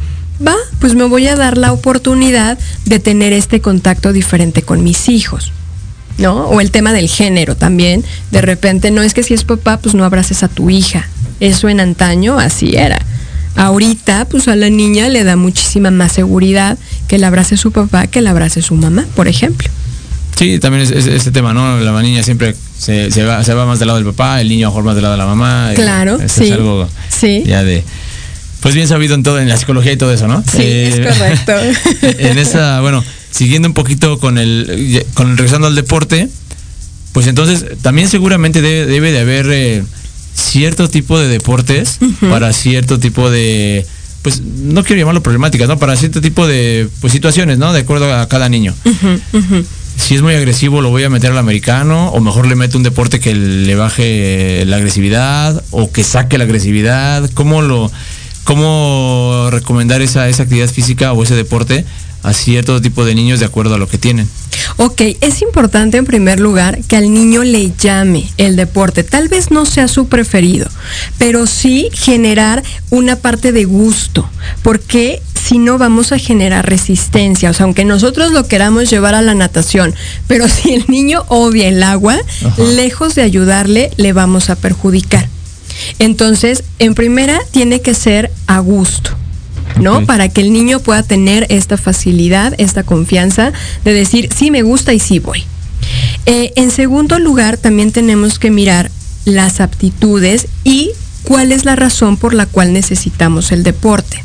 va, 0.47 0.55
pues 0.81 0.95
me 0.95 1.05
voy 1.05 1.27
a 1.29 1.37
dar 1.37 1.57
la 1.59 1.73
oportunidad 1.73 2.59
de 2.85 2.99
tener 2.99 3.33
este 3.33 3.61
contacto 3.61 4.13
diferente 4.13 4.63
con 4.63 4.83
mis 4.85 5.09
hijos. 5.09 5.53
¿No? 6.19 6.47
O 6.47 6.63
el 6.63 6.71
tema 6.71 6.95
del 6.95 7.09
género 7.11 7.57
también. 7.57 8.03
De 8.31 8.41
repente, 8.41 8.91
no 8.91 9.03
es 9.03 9.13
que 9.13 9.23
si 9.23 9.35
es 9.35 9.45
papá, 9.45 9.79
pues 9.79 9.95
no 9.95 10.03
abraces 10.05 10.43
a 10.43 10.49
tu 10.49 10.71
hija. 10.71 11.07
Eso 11.41 11.69
en 11.69 11.79
antaño 11.79 12.39
así 12.39 12.75
era. 12.75 12.99
Ahorita, 13.55 14.27
pues 14.27 14.49
a 14.49 14.57
la 14.57 14.71
niña 14.71 15.09
le 15.09 15.25
da 15.25 15.37
muchísima 15.37 15.91
más 15.91 16.13
seguridad 16.13 16.79
que 17.09 17.19
la 17.19 17.29
abrace 17.29 17.57
su 17.57 17.71
papá 17.73 18.07
que 18.07 18.21
la 18.23 18.31
abrace 18.31 18.63
su 18.63 18.75
mamá, 18.75 19.07
por 19.15 19.29
ejemplo. 19.29 19.69
Sí, 20.37 20.59
también 20.59 20.85
es, 20.85 20.91
es- 20.91 21.07
este 21.07 21.31
tema, 21.31 21.55
¿no? 21.55 21.79
La 21.81 22.03
niña 22.03 22.23
siempre 22.23 22.55
se, 22.79 23.11
se 23.11 23.25
va, 23.25 23.43
se 23.45 23.55
va 23.55 23.65
más 23.67 23.79
del 23.79 23.87
lado 23.89 23.99
del 23.99 24.07
papá, 24.09 24.41
el 24.41 24.49
niño 24.49 24.67
a 24.67 24.69
lo 24.69 24.73
mejor 24.73 24.85
más 24.85 24.95
del 24.95 25.03
lado 25.03 25.15
de 25.15 25.19
la 25.19 25.27
mamá. 25.27 25.71
Claro, 25.75 26.19
sí. 26.29 26.45
Es 26.45 26.53
algo 26.53 26.89
Sí. 27.09 27.43
ya 27.47 27.63
de... 27.63 27.83
Pues 28.61 28.75
bien 28.75 28.89
sabido 28.89 29.15
en 29.15 29.23
todo, 29.23 29.39
en 29.39 29.49
la 29.49 29.57
psicología 29.57 29.93
y 29.93 29.97
todo 29.97 30.13
eso, 30.13 30.27
¿no? 30.27 30.43
Sí, 30.43 30.63
es 30.63 31.01
correcto. 31.01 31.53
En 32.19 32.39
esa, 32.39 32.81
bueno, 32.81 33.05
siguiendo 33.31 33.69
un 33.69 33.75
poquito 33.75 34.19
con 34.19 34.39
el, 34.39 35.05
con 35.15 35.31
el 35.31 35.37
regresando 35.37 35.67
al 35.67 35.75
deporte, 35.75 36.29
pues 37.13 37.27
entonces 37.27 37.65
también 37.83 38.09
seguramente 38.09 38.63
debe, 38.63 38.87
debe 38.87 39.13
de 39.13 39.21
haber 39.21 39.47
eh, 39.51 39.83
cierto 40.35 40.89
tipo 40.89 41.19
de 41.19 41.29
deportes 41.29 41.99
para 42.21 42.53
cierto 42.53 42.99
tipo 42.99 43.31
de, 43.31 43.87
pues 44.23 44.41
no 44.41 44.83
quiero 44.85 45.01
llamarlo 45.01 45.23
problemáticas, 45.23 45.69
¿no? 45.69 45.79
Para 45.79 45.97
cierto 45.97 46.21
tipo 46.21 46.47
de 46.47 46.89
pues, 47.01 47.13
situaciones, 47.13 47.59
¿no? 47.59 47.73
De 47.73 47.81
acuerdo 47.81 48.13
a 48.13 48.29
cada 48.29 48.49
niño. 48.49 48.75
Si 49.97 50.15
es 50.15 50.23
muy 50.23 50.35
agresivo, 50.35 50.83
lo 50.83 50.91
voy 50.91 51.05
a 51.05 51.11
meter 51.11 51.31
al 51.31 51.39
americano, 51.39 52.09
o 52.09 52.21
mejor 52.21 52.47
le 52.47 52.55
meto 52.55 52.77
un 52.77 52.83
deporte 52.83 53.19
que 53.19 53.35
le 53.35 53.75
baje 53.77 54.65
la 54.67 54.77
agresividad, 54.77 55.63
o 55.71 55.91
que 55.91 56.05
saque 56.05 56.39
la 56.39 56.45
agresividad. 56.45 57.31
¿Cómo 57.35 57.63
lo, 57.63 57.91
cómo 58.47 59.49
recomendar 59.51 60.01
esa, 60.03 60.29
esa 60.29 60.45
actividad 60.45 60.69
física 60.69 61.13
o 61.13 61.23
ese 61.25 61.35
deporte 61.35 61.85
a 62.23 62.33
cierto 62.33 62.81
tipo 62.81 63.05
de 63.05 63.15
niños 63.15 63.41
de 63.41 63.47
acuerdo 63.47 63.75
a 63.75 63.79
lo 63.79 63.89
que 63.89 63.99
tienen? 63.99 64.29
Ok, 64.77 65.03
es 65.21 65.43
importante 65.43 65.97
en 65.97 66.07
primer 66.07 66.39
lugar 66.39 66.79
que 66.89 66.97
al 66.97 67.13
niño 67.13 67.43
le 67.43 67.73
llame 67.77 68.31
el 68.37 68.55
deporte. 68.55 69.03
Tal 69.03 69.29
vez 69.29 69.51
no 69.51 69.67
sea 69.67 69.89
su 69.89 70.07
preferido, 70.07 70.69
pero 71.19 71.47
sí 71.47 71.89
generar 71.93 72.63
una 72.91 73.17
parte 73.17 73.51
de 73.51 73.65
gusto, 73.65 74.29
porque 74.63 75.21
si 75.35 75.59
no 75.59 75.77
vamos 75.77 76.13
a 76.13 76.19
generar 76.19 76.69
resistencia. 76.69 77.51
O 77.51 77.53
sea, 77.53 77.65
aunque 77.65 77.85
nosotros 77.85 78.31
lo 78.31 78.47
queramos 78.47 78.89
llevar 78.89 79.15
a 79.17 79.23
la 79.23 79.35
natación, 79.35 79.93
pero 80.29 80.49
si 80.49 80.73
el 80.73 80.85
niño 80.87 81.25
odia 81.29 81.69
el 81.69 81.83
agua, 81.83 82.17
Ajá. 82.45 82.63
lejos 82.63 83.17
de 83.17 83.23
ayudarle, 83.23 83.91
le 83.97 84.13
vamos 84.13 84.51
a 84.51 84.57
perjudicar. 84.57 85.29
Entonces, 85.99 86.65
en 86.79 86.95
primera, 86.95 87.41
tiene 87.51 87.81
que 87.81 87.95
ser 87.95 88.31
a 88.47 88.59
gusto. 88.59 89.11
¿no? 89.81 90.07
Para 90.07 90.29
que 90.29 90.41
el 90.41 90.53
niño 90.53 90.81
pueda 90.81 91.03
tener 91.03 91.47
esta 91.51 91.77
facilidad, 91.77 92.55
esta 92.59 92.83
confianza 92.83 93.53
de 93.85 93.93
decir, 93.93 94.31
sí 94.35 94.51
me 94.51 94.63
gusta 94.63 94.95
y 94.95 95.01
sí 95.01 95.19
voy. 95.19 95.45
Eh, 96.25 96.53
en 96.57 96.71
segundo 96.71 97.19
lugar, 97.19 97.59
también 97.59 97.93
tenemos 97.93 98.39
que 98.39 98.51
mirar 98.51 98.91
las 99.25 99.61
aptitudes 99.61 100.47
y 100.65 100.93
cuál 101.25 101.53
es 101.53 101.65
la 101.65 101.77
razón 101.77 102.17
por 102.17 102.33
la 102.33 102.47
cual 102.47 102.73
necesitamos 102.73 103.53
el 103.53 103.65
deporte. 103.65 104.23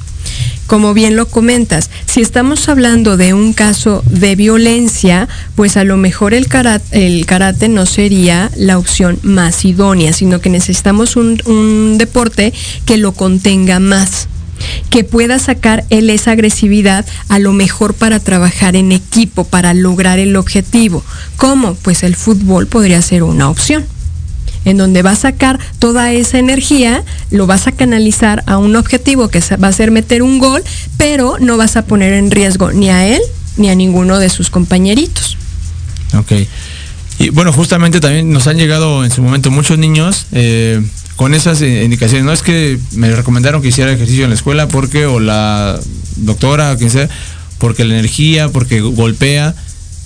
Como 0.72 0.94
bien 0.94 1.18
lo 1.18 1.28
comentas, 1.28 1.90
si 2.06 2.22
estamos 2.22 2.70
hablando 2.70 3.18
de 3.18 3.34
un 3.34 3.52
caso 3.52 4.06
de 4.10 4.38
violencia, 4.38 5.28
pues 5.56 5.76
a 5.76 5.84
lo 5.84 5.98
mejor 5.98 6.34
el 6.34 6.48
karate, 6.48 7.68
no 7.68 7.86
sería 7.86 8.50
la 8.56 8.78
opción 8.78 9.20
más 9.22 9.66
idónea, 9.66 10.14
sino 10.14 10.40
que 10.40 10.50
necesitamos 10.50 11.18
un, 11.18 11.42
un 11.44 11.98
deporte 11.98 12.54
que 12.86 12.96
lo 12.96 13.12
contenga 13.12 13.82
más 13.82 14.30
que 14.90 15.04
pueda 15.04 15.40
sacar 15.40 15.84
él 15.90 16.10
esa 16.10 16.32
agresividad 16.32 17.06
a 17.28 17.38
lo 17.38 17.52
mejor 17.52 17.94
para 17.94 18.22
trabajar 18.22 18.78
en 18.78 18.94
equipo, 18.94 19.44
para 19.44 19.74
lograr 19.74 20.20
el 20.20 20.38
objetivo. 20.38 21.04
¿Cómo? 21.36 21.76
Pues 21.76 22.02
el 22.04 22.16
fútbol 22.16 22.68
podría 22.68 23.02
ser 23.02 23.24
una 23.24 23.50
opción 23.50 23.86
en 24.66 24.78
donde 24.78 25.01
va 25.01 25.12
a 25.12 25.16
sacar 25.16 25.59
toda 25.80 26.12
esa 26.12 26.39
energía, 26.39 27.03
lo 27.30 27.47
vas 27.47 27.68
a 27.68 27.72
canalizar 27.72 28.43
a 28.47 28.57
un 28.57 28.76
objetivo 28.76 29.30
que 29.30 29.41
va 29.62 29.68
a 29.68 29.72
ser 29.72 29.91
meter 29.91 30.24
un 30.24 30.39
gol, 30.39 30.64
pero 30.97 31.38
no 31.39 31.57
vas 31.57 31.78
a 31.78 31.86
poner 31.86 32.14
en 32.14 32.32
riesgo 32.32 32.72
ni 32.72 32.89
a 32.89 33.07
él 33.07 33.22
ni 33.57 33.70
a 33.70 33.76
ninguno 33.76 34.20
de 34.20 34.30
sus 34.30 34.49
compañeritos. 34.49 35.38
Ok. 36.18 36.34
Y 37.20 37.30
bueno, 37.30 37.53
justamente 37.53 37.99
también 37.99 38.32
nos 38.32 38.47
han 38.47 38.57
llegado 38.57 39.03
en 39.03 39.12
su 39.12 39.22
momento 39.22 39.51
muchos 39.51 39.78
niños 39.78 40.26
eh, 40.32 40.82
con 41.16 41.34
esas 41.34 41.62
eh, 41.62 41.84
indicaciones. 41.84 42.26
No 42.26 42.34
es 42.34 42.41
que 42.41 42.80
me 42.93 43.16
recomendaron 43.16 43.62
que 43.62 43.68
hiciera 43.68 43.91
ejercicio 43.91 44.24
en 44.24 44.32
la 44.32 44.36
escuela 44.36 44.68
porque, 44.68 45.05
o 45.05 45.20
la 45.20 45.80
doctora, 46.18 46.76
quien 46.78 46.89
sea, 46.89 47.09
porque 47.59 47.86
la 47.86 47.93
energía, 47.93 48.49
porque 48.49 48.82
golpea. 48.82 49.55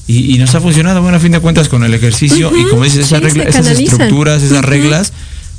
Y, 0.08 0.36
y 0.36 0.38
nos 0.38 0.54
ha 0.56 0.62
funcionado, 0.62 1.02
bueno, 1.02 1.18
a 1.18 1.20
fin 1.20 1.32
de 1.32 1.40
cuentas, 1.40 1.68
con 1.70 1.84
el 1.84 1.94
ejercicio. 1.94 2.52
y 2.56 2.66
como 2.70 2.84
dices, 2.84 3.06
esas, 3.08 3.22
sí, 3.34 3.40
esas 3.40 3.66
estructuras, 3.96 4.44
esas 4.44 4.64
reglas, 4.64 5.14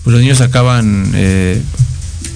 pues 0.05 0.13
los 0.13 0.21
niños 0.23 0.41
acaban. 0.41 1.11
eh, 1.15 1.61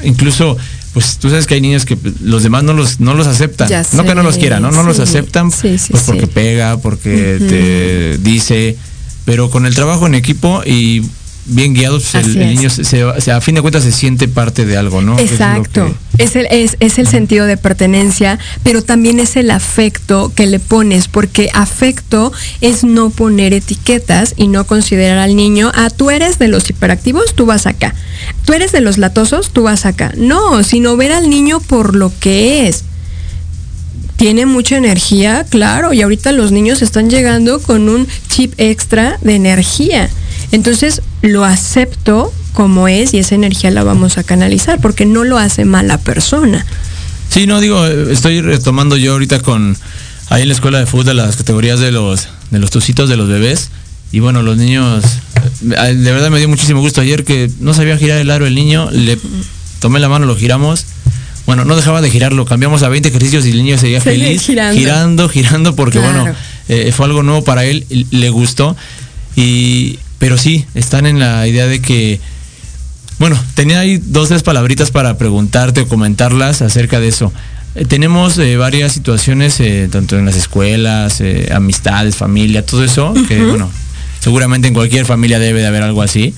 incluso, 0.02 0.56
pues 0.92 1.18
tú 1.18 1.30
sabes 1.30 1.46
que 1.46 1.54
hay 1.54 1.60
niños 1.60 1.84
que 1.84 1.96
los 2.22 2.42
demás 2.42 2.64
no 2.64 2.72
los, 2.72 3.00
no 3.00 3.14
los 3.14 3.26
aceptan. 3.26 3.68
Ya 3.68 3.84
no 3.92 4.04
que 4.04 4.14
no 4.14 4.22
los 4.22 4.36
quieran, 4.38 4.62
¿no? 4.62 4.72
No 4.72 4.82
los 4.82 4.98
aceptan 4.98 5.50
Sí, 5.52 5.76
pues 5.90 6.02
porque 6.04 6.26
pega, 6.26 6.78
porque 6.78 7.36
te 7.38 8.18
dice, 8.18 8.76
pero 9.24 9.50
con 9.50 9.66
el 9.66 9.74
trabajo 9.74 10.06
en 10.06 10.14
equipo 10.16 10.62
y 10.66 11.02
bien 11.46 11.74
guiados, 11.74 12.08
pues, 12.12 12.26
el, 12.26 12.38
niño 12.56 12.70
se, 12.70 12.84
se- 12.84 13.04
se- 13.20 13.32
a 13.32 13.40
fin 13.40 13.54
de 13.54 13.60
cuentas 13.60 13.84
se 13.84 13.92
siente 13.92 14.26
parte 14.28 14.66
de 14.66 14.76
algo, 14.76 15.00
¿no? 15.00 15.18
Exacto. 15.18 15.94
Es 16.20 16.36
el, 16.36 16.46
es, 16.50 16.76
es 16.80 16.98
el 16.98 17.06
sentido 17.06 17.46
de 17.46 17.56
pertenencia, 17.56 18.38
pero 18.62 18.82
también 18.82 19.18
es 19.20 19.36
el 19.36 19.50
afecto 19.50 20.30
que 20.34 20.46
le 20.46 20.60
pones, 20.60 21.08
porque 21.08 21.48
afecto 21.54 22.30
es 22.60 22.84
no 22.84 23.08
poner 23.08 23.54
etiquetas 23.54 24.34
y 24.36 24.48
no 24.48 24.66
considerar 24.66 25.16
al 25.16 25.34
niño, 25.34 25.72
ah, 25.74 25.88
tú 25.88 26.10
eres 26.10 26.38
de 26.38 26.48
los 26.48 26.68
hiperactivos, 26.68 27.34
tú 27.34 27.46
vas 27.46 27.66
acá. 27.66 27.94
Tú 28.44 28.52
eres 28.52 28.70
de 28.70 28.82
los 28.82 28.98
latosos, 28.98 29.50
tú 29.50 29.62
vas 29.62 29.86
acá. 29.86 30.12
No, 30.16 30.62
sino 30.62 30.96
ver 30.96 31.12
al 31.12 31.30
niño 31.30 31.58
por 31.60 31.96
lo 31.96 32.12
que 32.20 32.68
es. 32.68 32.84
Tiene 34.16 34.44
mucha 34.44 34.76
energía, 34.76 35.46
claro, 35.48 35.94
y 35.94 36.02
ahorita 36.02 36.32
los 36.32 36.52
niños 36.52 36.82
están 36.82 37.08
llegando 37.08 37.62
con 37.62 37.88
un 37.88 38.06
chip 38.28 38.52
extra 38.58 39.16
de 39.22 39.36
energía. 39.36 40.10
Entonces 40.52 41.00
lo 41.22 41.46
acepto 41.46 42.30
como 42.52 42.88
es 42.88 43.14
y 43.14 43.18
esa 43.18 43.34
energía 43.34 43.70
la 43.70 43.84
vamos 43.84 44.18
a 44.18 44.24
canalizar 44.24 44.80
porque 44.80 45.06
no 45.06 45.24
lo 45.24 45.38
hace 45.38 45.64
mala 45.64 45.98
persona. 45.98 46.64
Sí, 47.28 47.46
no, 47.46 47.60
digo, 47.60 47.86
eh, 47.86 48.12
estoy 48.12 48.40
retomando 48.40 48.96
yo 48.96 49.12
ahorita 49.12 49.40
con 49.40 49.76
ahí 50.28 50.42
en 50.42 50.48
la 50.48 50.54
escuela 50.54 50.78
de 50.78 50.86
fútbol 50.86 51.16
las 51.16 51.36
categorías 51.36 51.80
de 51.80 51.92
los 51.92 52.28
de 52.50 52.58
los 52.58 52.70
tucitos 52.70 53.08
de 53.08 53.16
los 53.16 53.28
bebés 53.28 53.70
y 54.12 54.20
bueno, 54.20 54.42
los 54.42 54.56
niños 54.56 55.04
eh, 55.62 55.94
de 55.94 56.12
verdad 56.12 56.30
me 56.30 56.38
dio 56.38 56.48
muchísimo 56.48 56.80
gusto 56.80 57.00
ayer 57.00 57.24
que 57.24 57.50
no 57.60 57.74
sabía 57.74 57.96
girar 57.96 58.18
el 58.18 58.30
aro 58.30 58.46
el 58.46 58.54
niño, 58.54 58.90
le 58.90 59.18
tomé 59.80 60.00
la 60.00 60.08
mano, 60.08 60.26
lo 60.26 60.36
giramos. 60.36 60.86
Bueno, 61.46 61.64
no 61.64 61.74
dejaba 61.74 62.00
de 62.00 62.10
girarlo, 62.10 62.44
cambiamos 62.44 62.82
a 62.82 62.88
20 62.88 63.08
ejercicios 63.08 63.46
y 63.46 63.50
el 63.50 63.56
niño 63.56 63.78
seguía 63.78 64.00
feliz 64.00 64.42
girando. 64.42 64.78
girando, 64.78 65.28
girando 65.28 65.76
porque 65.76 65.98
Claro. 65.98 66.22
bueno, 66.22 66.36
eh, 66.68 66.92
fue 66.92 67.06
algo 67.06 67.22
nuevo 67.22 67.42
para 67.42 67.64
él, 67.64 67.86
le 68.10 68.30
gustó 68.30 68.76
y 69.36 69.98
pero 70.18 70.36
sí, 70.36 70.66
están 70.74 71.06
en 71.06 71.18
la 71.18 71.46
idea 71.48 71.66
de 71.66 71.80
que 71.80 72.20
bueno, 73.20 73.38
tenía 73.54 73.78
ahí 73.78 73.98
dos, 74.04 74.28
tres 74.28 74.42
palabritas 74.42 74.90
para 74.90 75.16
preguntarte 75.16 75.82
o 75.82 75.88
comentarlas 75.88 76.60
acerca 76.62 76.98
de 76.98 77.06
eso. 77.08 77.32
Eh, 77.76 77.84
tenemos 77.84 78.36
eh, 78.38 78.56
varias 78.56 78.92
situaciones, 78.92 79.60
eh, 79.60 79.88
tanto 79.92 80.18
en 80.18 80.24
las 80.26 80.34
escuelas, 80.34 81.20
eh, 81.20 81.50
amistades, 81.54 82.16
familia, 82.16 82.66
todo 82.66 82.82
eso, 82.82 83.14
que 83.28 83.44
bueno, 83.44 83.70
seguramente 84.18 84.66
en 84.66 84.74
cualquier 84.74 85.06
familia 85.06 85.38
debe 85.38 85.60
de 85.60 85.68
haber 85.68 85.84
algo 85.84 86.02
así, 86.02 86.34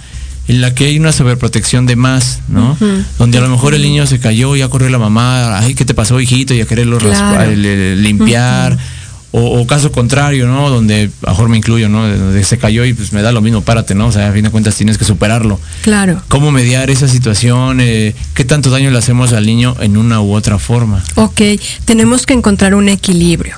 en 0.49 0.61
la 0.61 0.75
que 0.75 0.87
hay 0.87 0.99
una 0.99 1.13
sobreprotección 1.13 1.87
de 1.87 1.95
más, 1.97 2.41
¿no? 2.49 2.77
Donde 3.17 3.39
a 3.39 3.41
lo 3.41 3.49
mejor 3.49 3.75
el 3.75 3.83
niño 3.83 4.07
se 4.07 4.19
cayó, 4.19 4.57
ya 4.57 4.69
corrió 4.69 4.89
la 4.91 4.99
mamá, 4.99 5.57
ay, 5.59 5.75
¿qué 5.77 5.85
te 5.85 5.95
pasó, 5.95 6.21
hijito? 6.21 6.53
Y 6.53 6.61
a 6.61 6.67
quererlo 6.67 6.99
Claro. 6.99 7.13
raspar, 7.15 7.49
le- 7.57 7.95
limpiar. 7.97 8.77
O, 9.35 9.61
o 9.61 9.67
caso 9.67 9.91
contrario, 9.93 10.47
¿no? 10.47 10.69
Donde, 10.69 11.11
mejor 11.27 11.49
me 11.49 11.57
incluyo, 11.57 11.89
¿no? 11.89 12.07
De- 12.07 12.19
Donde 12.19 12.45
se 12.45 12.59
cayó 12.59 12.85
y 12.85 12.93
pues 12.93 13.13
me 13.15 13.23
da 13.23 13.33
lo 13.33 13.41
mismo, 13.41 13.63
párate, 13.63 13.95
¿no? 13.95 14.09
O 14.09 14.13
sea, 14.13 14.29
a 14.29 14.33
fin 14.33 14.45
de 14.45 14.51
cuentas 14.51 14.75
tienes 14.77 14.99
que 14.99 15.05
superarlo. 15.07 15.59
Claro. 15.83 16.23
¿Cómo 16.29 16.51
mediar 16.51 16.91
esa 16.91 17.09
situación? 17.09 17.79
Eh, 17.81 18.15
¿Qué 18.35 18.45
tanto 18.45 18.69
daño 18.71 18.91
le 18.91 18.99
hacemos 18.99 19.33
al 19.33 19.47
niño 19.47 19.75
en 19.81 19.97
una 19.97 20.21
u 20.21 20.35
otra 20.35 20.59
forma? 20.59 21.03
Ok, 21.15 21.41
tenemos 21.87 22.27
que 22.27 22.35
encontrar 22.35 22.75
un 22.75 22.89
equilibrio. 22.91 23.57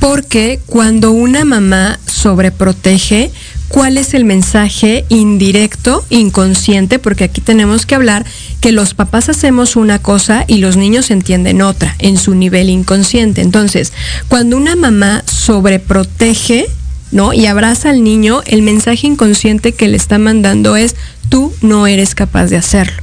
Porque 0.00 0.60
cuando 0.66 1.12
una 1.12 1.44
mamá 1.44 1.98
sobreprotege, 2.06 3.30
cuál 3.72 3.96
es 3.96 4.12
el 4.12 4.24
mensaje 4.26 5.06
indirecto, 5.08 6.04
inconsciente, 6.10 6.98
porque 6.98 7.24
aquí 7.24 7.40
tenemos 7.40 7.86
que 7.86 7.94
hablar 7.94 8.26
que 8.60 8.70
los 8.70 8.92
papás 8.92 9.30
hacemos 9.30 9.76
una 9.76 9.98
cosa 9.98 10.44
y 10.46 10.58
los 10.58 10.76
niños 10.76 11.10
entienden 11.10 11.62
otra 11.62 11.96
en 11.98 12.18
su 12.18 12.34
nivel 12.34 12.68
inconsciente. 12.68 13.40
Entonces, 13.40 13.92
cuando 14.28 14.58
una 14.58 14.76
mamá 14.76 15.24
sobreprotege, 15.26 16.66
¿no? 17.12 17.32
Y 17.32 17.46
abraza 17.46 17.90
al 17.90 18.04
niño, 18.04 18.42
el 18.44 18.60
mensaje 18.60 19.06
inconsciente 19.06 19.72
que 19.72 19.88
le 19.88 19.96
está 19.96 20.18
mandando 20.18 20.76
es, 20.76 20.94
tú 21.30 21.52
no 21.62 21.86
eres 21.86 22.14
capaz 22.14 22.48
de 22.48 22.58
hacerlo. 22.58 23.02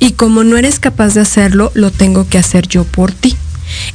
Y 0.00 0.12
como 0.12 0.44
no 0.44 0.56
eres 0.56 0.78
capaz 0.78 1.12
de 1.14 1.20
hacerlo, 1.20 1.70
lo 1.74 1.90
tengo 1.90 2.26
que 2.26 2.38
hacer 2.38 2.66
yo 2.66 2.84
por 2.84 3.12
ti. 3.12 3.36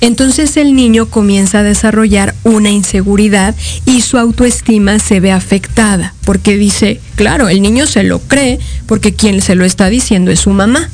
Entonces 0.01 0.57
el 0.57 0.75
niño 0.75 1.07
comienza 1.07 1.59
a 1.59 1.63
desarrollar 1.63 2.35
una 2.43 2.69
inseguridad 2.69 3.55
y 3.85 4.01
su 4.01 4.17
autoestima 4.17 4.99
se 4.99 5.19
ve 5.19 5.31
afectada, 5.31 6.13
porque 6.25 6.57
dice, 6.57 6.99
claro, 7.15 7.49
el 7.49 7.61
niño 7.61 7.85
se 7.87 8.03
lo 8.03 8.19
cree 8.19 8.59
porque 8.85 9.13
quien 9.13 9.41
se 9.41 9.55
lo 9.55 9.65
está 9.65 9.89
diciendo 9.89 10.31
es 10.31 10.39
su 10.41 10.51
mamá. 10.51 10.89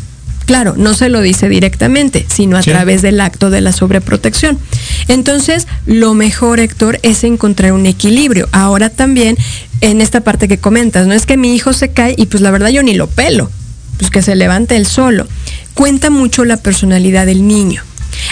Claro, 0.45 0.75
no 0.77 0.93
se 0.93 1.09
lo 1.09 1.19
dice 1.19 1.49
directamente, 1.49 2.25
sino 2.33 2.55
a 2.55 2.63
Sí. 2.63 2.71
través 2.71 3.01
del 3.01 3.19
acto 3.19 3.49
de 3.49 3.59
la 3.59 3.73
sobreprotección. 3.73 4.57
Entonces, 5.09 5.67
lo 5.85 6.13
mejor, 6.13 6.61
Héctor, 6.61 6.99
es 7.03 7.25
encontrar 7.25 7.73
un 7.73 7.85
equilibrio. 7.85 8.47
Ahora 8.53 8.89
también, 8.89 9.35
en 9.81 9.99
esta 9.99 10.21
parte 10.21 10.47
que 10.47 10.57
comentas, 10.57 11.05
no 11.05 11.13
es 11.13 11.25
que 11.25 11.35
mi 11.35 11.53
hijo 11.53 11.73
se 11.73 11.89
cae 11.89 12.15
y 12.17 12.27
pues 12.27 12.41
la 12.41 12.51
verdad 12.51 12.69
yo 12.69 12.81
ni 12.81 12.93
lo 12.93 13.07
pelo, 13.07 13.51
pues 13.97 14.09
que 14.09 14.21
se 14.21 14.35
levante 14.35 14.77
él 14.77 14.85
solo. 14.85 15.27
Cuenta 15.73 16.09
mucho 16.09 16.45
la 16.45 16.55
personalidad 16.55 17.25
del 17.25 17.45
niño. 17.45 17.83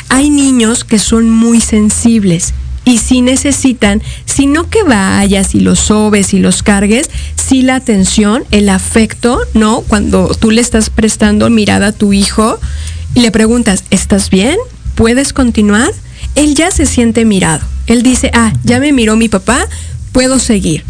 Hay 0.10 0.30
niños 0.30 0.84
que 0.84 1.00
son 1.00 1.30
muy 1.30 1.62
sensibles 1.62 2.54
y 2.84 3.00
sí 3.00 3.22
necesitan, 3.22 4.02
si 4.26 4.46
no 4.46 4.70
que 4.70 4.84
vayas 4.84 5.56
y 5.56 5.60
los 5.60 5.80
sobes 5.80 6.34
y 6.34 6.40
los 6.40 6.62
cargues, 6.62 7.10
sí 7.36 7.64
la 7.64 7.76
atención, 7.76 8.44
el 8.52 8.70
afecto, 8.70 9.40
¿no? 9.54 9.82
Cuando 9.82 10.28
tú 10.40 10.52
le 10.52 10.62
estás 10.62 10.90
prestando 10.90 11.50
mirada 11.50 11.88
a 11.88 11.92
tu 11.92 12.14
hijo 12.14 12.60
y 13.16 13.22
le 13.22 13.32
preguntas, 13.32 13.84
¿estás 13.90 14.30
bien? 14.30 14.58
¿Puedes 14.94 15.34
continuar? 15.34 15.92
Él 16.36 16.54
ya 16.54 16.70
se 16.70 16.86
siente 16.86 17.26
mirado. 17.26 17.66
Él 17.88 18.04
dice, 18.04 18.30
ah, 18.34 18.54
ya 18.64 18.80
me 18.80 18.92
miró 18.92 19.16
mi 19.16 19.30
papá, 19.30 19.68
puedo 20.12 20.40
seguir. 20.40 20.84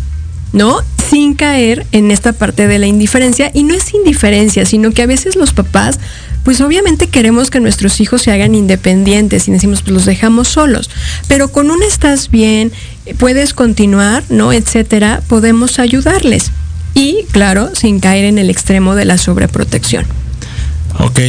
¿no? 0.56 0.80
Sin 1.10 1.36
caer 1.36 1.86
en 1.92 2.12
esta 2.12 2.34
parte 2.34 2.68
de 2.68 2.80
la 2.80 2.88
indiferencia. 2.88 3.52
Y 3.54 3.64
no 3.64 3.74
es 3.74 3.94
indiferencia, 3.94 4.66
sino 4.66 4.92
que 4.92 5.02
a 5.04 5.06
veces 5.06 5.36
los 5.36 5.54
papás, 5.54 6.00
pues 6.44 6.62
obviamente 6.62 7.08
queremos 7.08 7.50
que 7.50 7.60
nuestros 7.60 8.00
hijos 8.02 8.22
se 8.24 8.32
hagan 8.32 8.56
independientes 8.56 9.48
y 9.48 9.52
decimos, 9.52 9.82
pues 9.82 9.94
los 9.94 10.06
dejamos 10.06 10.48
solos. 10.48 10.90
Pero 11.28 11.50
con 11.52 11.70
un 11.72 11.82
estás 11.84 12.30
bien, 12.32 12.72
puedes 13.18 13.54
continuar, 13.54 14.24
¿no? 14.30 14.52
Etcétera, 14.54 15.22
podemos 15.28 15.80
ayudarles. 15.80 16.52
Y 16.94 17.26
claro, 17.32 17.72
sin 17.76 18.00
caer 18.00 18.26
en 18.26 18.38
el 18.38 18.50
extremo 18.50 18.96
de 18.96 19.06
la 19.06 19.18
sobreprotección. 19.18 20.06
Ok. 21.00 21.20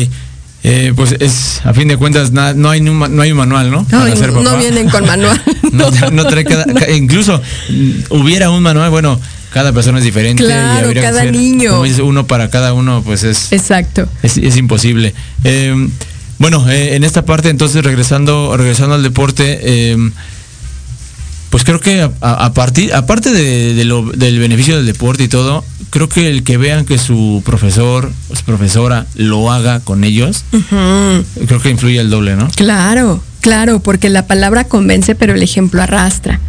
Eh, 0.69 0.93
pues 0.97 1.15
es, 1.21 1.61
a 1.65 1.73
fin 1.75 1.87
de 1.87 1.97
cuentas, 1.97 2.33
na- 2.33 2.53
no, 2.53 2.71
hay, 2.71 2.81
un 2.81 2.99
no 2.99 3.23
hay 3.23 3.31
un 3.31 3.39
manual, 3.39 3.71
¿no? 3.71 3.85
Para 3.85 4.05
Ay, 4.05 4.17
ser 4.17 4.33
no 4.33 4.57
vienen 4.57 4.89
con 4.89 5.07
manual. 5.07 5.41
no, 5.73 5.91
no 6.11 6.27
trae 6.27 6.45
cada, 6.45 6.65
ca- 6.65 6.91
incluso 6.91 7.41
mm, 7.69 7.91
hubiera 8.11 8.51
un 8.51 8.63
manual, 8.65 8.91
bueno, 8.91 9.21
cada 9.57 9.73
persona 9.73 9.97
es 10.01 10.05
diferente 10.05 10.45
Claro, 10.45 10.91
y 10.91 10.95
que 10.95 11.01
cada 11.01 11.21
hacer, 11.23 11.33
niño. 11.33 11.71
como 11.71 11.85
dices, 11.85 12.01
uno 12.01 12.27
para 12.27 12.51
cada 12.51 12.75
uno, 12.75 13.01
pues 13.03 13.25
es, 13.25 13.53
Exacto. 13.55 14.07
es, 14.23 14.37
es 14.37 14.55
imposible. 14.59 15.15
Eh, 15.45 15.75
bueno, 16.37 16.69
eh, 16.69 16.95
en 16.95 17.05
esta 17.05 17.25
parte, 17.25 17.49
entonces, 17.49 17.83
regresando, 17.83 18.55
regresando 18.59 18.97
al 18.97 19.03
deporte, 19.03 19.59
eh, 19.63 20.11
pues 21.49 21.65
creo 21.65 21.81
que 21.81 22.07
a, 22.21 22.53
partir, 22.53 22.93
aparte 22.93 23.33
de, 23.33 23.73
de 23.73 23.85
lo- 23.87 24.11
del 24.13 24.39
beneficio 24.39 24.77
del 24.77 24.85
deporte 24.85 25.25
y 25.25 25.29
todo, 25.29 25.65
creo 25.89 26.07
que 26.11 26.29
el 26.29 26.43
que 26.43 26.59
vean 26.59 26.85
que 26.85 26.99
su 26.99 27.43
profesor 27.47 28.13
o 28.29 28.37
su 28.37 28.43
profesora 28.45 29.07
lo 29.15 29.51
haga 29.51 29.81
con 29.81 30.05
ellos, 30.05 30.45
creo 30.69 31.63
que 31.63 31.71
influye 31.71 31.99
el 31.99 32.11
doble, 32.11 32.37
¿no? 32.37 32.49
Claro, 32.57 33.23
claro, 33.41 33.81
porque 33.81 34.11
la 34.11 34.27
palabra 34.27 34.65
convence, 34.65 35.15
pero 35.15 35.33
el 35.33 35.43
ejemplo 35.43 35.81
arrastra. 35.81 36.41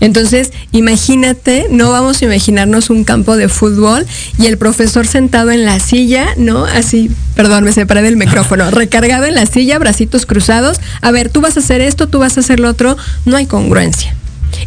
Entonces, 0.00 0.52
imagínate, 0.72 1.66
no 1.70 1.90
vamos 1.90 2.20
a 2.20 2.24
imaginarnos 2.24 2.90
un 2.90 3.04
campo 3.04 3.36
de 3.36 3.48
fútbol 3.48 4.06
y 4.38 4.46
el 4.46 4.58
profesor 4.58 5.06
sentado 5.06 5.50
en 5.50 5.64
la 5.64 5.78
silla, 5.78 6.28
¿no? 6.36 6.64
Así, 6.64 7.10
perdón, 7.34 7.64
me 7.64 7.72
separé 7.72 8.02
del 8.02 8.16
micrófono, 8.16 8.70
recargado 8.70 9.26
en 9.26 9.34
la 9.34 9.46
silla, 9.46 9.78
bracitos 9.78 10.26
cruzados. 10.26 10.80
A 11.02 11.10
ver, 11.10 11.28
tú 11.28 11.40
vas 11.40 11.56
a 11.56 11.60
hacer 11.60 11.80
esto, 11.80 12.08
tú 12.08 12.18
vas 12.18 12.36
a 12.36 12.40
hacer 12.40 12.60
lo 12.60 12.68
otro. 12.68 12.96
No 13.26 13.36
hay 13.36 13.46
congruencia. 13.46 14.14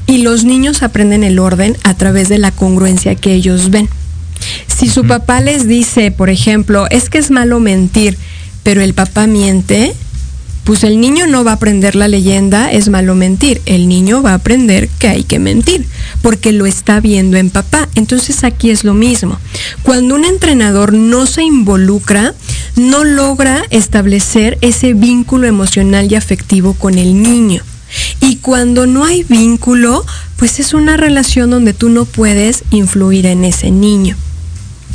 Y 0.06 0.20
los 0.20 0.44
niños 0.44 0.84
aprenden 0.84 1.24
el 1.24 1.40
orden 1.40 1.78
a 1.84 1.96
través 1.96 2.30
de 2.30 2.38
la 2.38 2.52
congruencia 2.52 3.16
que 3.16 3.34
ellos 3.34 3.70
ven. 3.70 3.90
Si 4.68 4.90
su 4.90 5.06
papá 5.06 5.42
les 5.42 5.68
dice, 5.68 6.12
por 6.12 6.30
ejemplo, 6.30 6.88
es 6.90 7.10
que 7.10 7.18
es 7.18 7.32
malo 7.32 7.60
mentir, 7.60 8.18
pero 8.64 8.82
el 8.82 8.94
papá 8.94 9.28
miente, 9.28 9.94
pues 10.64 10.84
el 10.84 11.02
niño 11.02 11.28
no 11.28 11.44
va 11.44 11.52
a 11.52 11.56
aprender 11.56 11.96
la 11.96 12.08
leyenda, 12.08 12.72
es 12.72 12.90
malo 12.90 13.16
mentir. 13.16 13.62
El 13.66 13.88
niño 13.88 14.22
va 14.22 14.32
a 14.32 14.36
aprender 14.36 14.90
que 15.00 15.10
hay 15.10 15.24
que 15.24 15.40
mentir, 15.40 15.86
porque 16.22 16.52
lo 16.54 16.66
está 16.66 17.00
viendo 17.00 17.38
en 17.38 17.50
papá. 17.50 17.90
Entonces 17.96 18.44
aquí 18.44 18.70
es 18.70 18.84
lo 18.84 18.94
mismo. 18.94 19.38
Cuando 19.84 20.16
un 20.16 20.26
entrenador 20.26 20.94
no 20.94 21.26
se 21.26 21.44
involucra, 21.44 22.34
no 22.76 23.04
logra 23.04 23.64
establecer 23.72 24.58
ese 24.62 24.94
vínculo 24.94 25.48
emocional 25.48 26.12
y 26.12 26.16
afectivo 26.16 26.74
con 26.74 26.98
el 26.98 27.22
niño. 27.22 27.62
Y 28.22 28.38
cuando 28.38 28.88
no 28.88 29.04
hay 29.04 29.24
vínculo, 29.24 30.06
pues 30.38 30.60
es 30.60 30.74
una 30.74 30.98
relación 30.98 31.50
donde 31.50 31.74
tú 31.74 31.90
no 31.90 32.06
puedes 32.06 32.64
influir 32.72 33.26
en 33.26 33.44
ese 33.44 33.70
niño. 33.70 34.16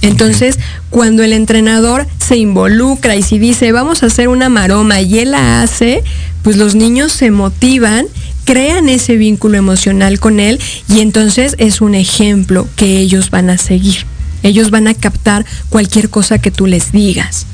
Entonces, 0.03 0.59
cuando 0.91 1.23
el 1.23 1.33
entrenador 1.33 2.07
se 2.19 2.37
involucra 2.37 3.17
y 3.17 3.23
si 3.23 3.39
dice, 3.39 3.73
vamos 3.73 4.03
a 4.03 4.07
hacer 4.07 4.29
una 4.29 4.49
maroma 4.49 5.01
y 5.01 5.19
él 5.19 5.33
la 5.33 5.63
hace, 5.63 6.05
pues 6.43 6.57
los 6.57 6.75
niños 6.75 7.13
se 7.13 7.31
motivan, 7.31 8.07
crean 8.45 8.89
ese 8.89 9.17
vínculo 9.17 9.59
emocional 9.59 10.21
con 10.21 10.41
él 10.41 10.61
y 10.89 11.01
entonces 11.01 11.55
es 11.59 11.81
un 11.81 11.95
ejemplo 11.95 12.69
que 12.77 12.99
ellos 12.99 13.31
van 13.31 13.51
a 13.51 13.59
seguir. 13.59 14.07
Ellos 14.43 14.71
van 14.71 14.87
a 14.87 14.95
captar 14.95 15.45
cualquier 15.69 16.11
cosa 16.11 16.39
que 16.39 16.53
tú 16.53 16.67
les 16.67 16.93
digas. 16.93 17.47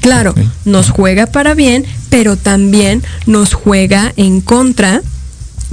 Claro, 0.00 0.34
nos 0.64 0.90
juega 0.90 1.26
para 1.26 1.54
bien, 1.54 1.84
pero 2.10 2.36
también 2.36 3.02
nos 3.26 3.54
juega 3.54 4.12
en 4.16 4.40
contra 4.40 5.00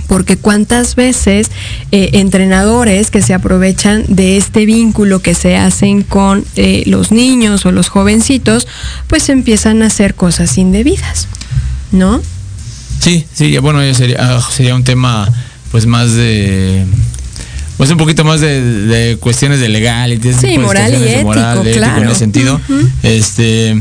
porque 0.09 0.37
cuántas 0.37 0.95
veces 0.95 1.51
eh, 1.91 2.09
entrenadores 2.13 3.11
que 3.11 3.21
se 3.21 3.35
aprovechan 3.35 4.03
de 4.07 4.37
este 4.37 4.65
vínculo 4.65 5.21
que 5.21 5.35
se 5.35 5.55
hacen 5.55 6.01
con 6.01 6.43
eh, 6.55 6.83
los 6.87 7.11
niños 7.11 7.65
o 7.67 7.71
los 7.71 7.89
jovencitos, 7.89 8.67
pues 9.07 9.29
empiezan 9.29 9.83
a 9.83 9.85
hacer 9.85 10.15
cosas 10.15 10.57
indebidas, 10.57 11.27
¿no? 11.91 12.21
Sí, 12.99 13.25
sí, 13.31 13.55
bueno, 13.59 13.81
sería, 13.93 14.17
ah, 14.19 14.49
sería 14.51 14.73
un 14.73 14.83
tema 14.83 15.31
pues 15.71 15.85
más 15.85 16.13
de 16.15 16.83
pues 17.77 17.91
un 17.91 17.97
poquito 17.97 18.25
más 18.25 18.41
de, 18.41 18.61
de 18.61 19.17
cuestiones 19.17 19.59
de 19.59 19.69
legal 19.69 20.11
y 20.11 20.17
de 20.17 20.33
Sí, 20.33 20.57
moral 20.57 20.91
y 20.91 21.07
ético, 21.07 21.21
moral, 21.21 21.59
ético 21.59 21.67
en 21.67 21.73
claro. 21.75 22.09
ese 22.09 22.19
sentido. 22.19 22.59
Este 23.03 23.79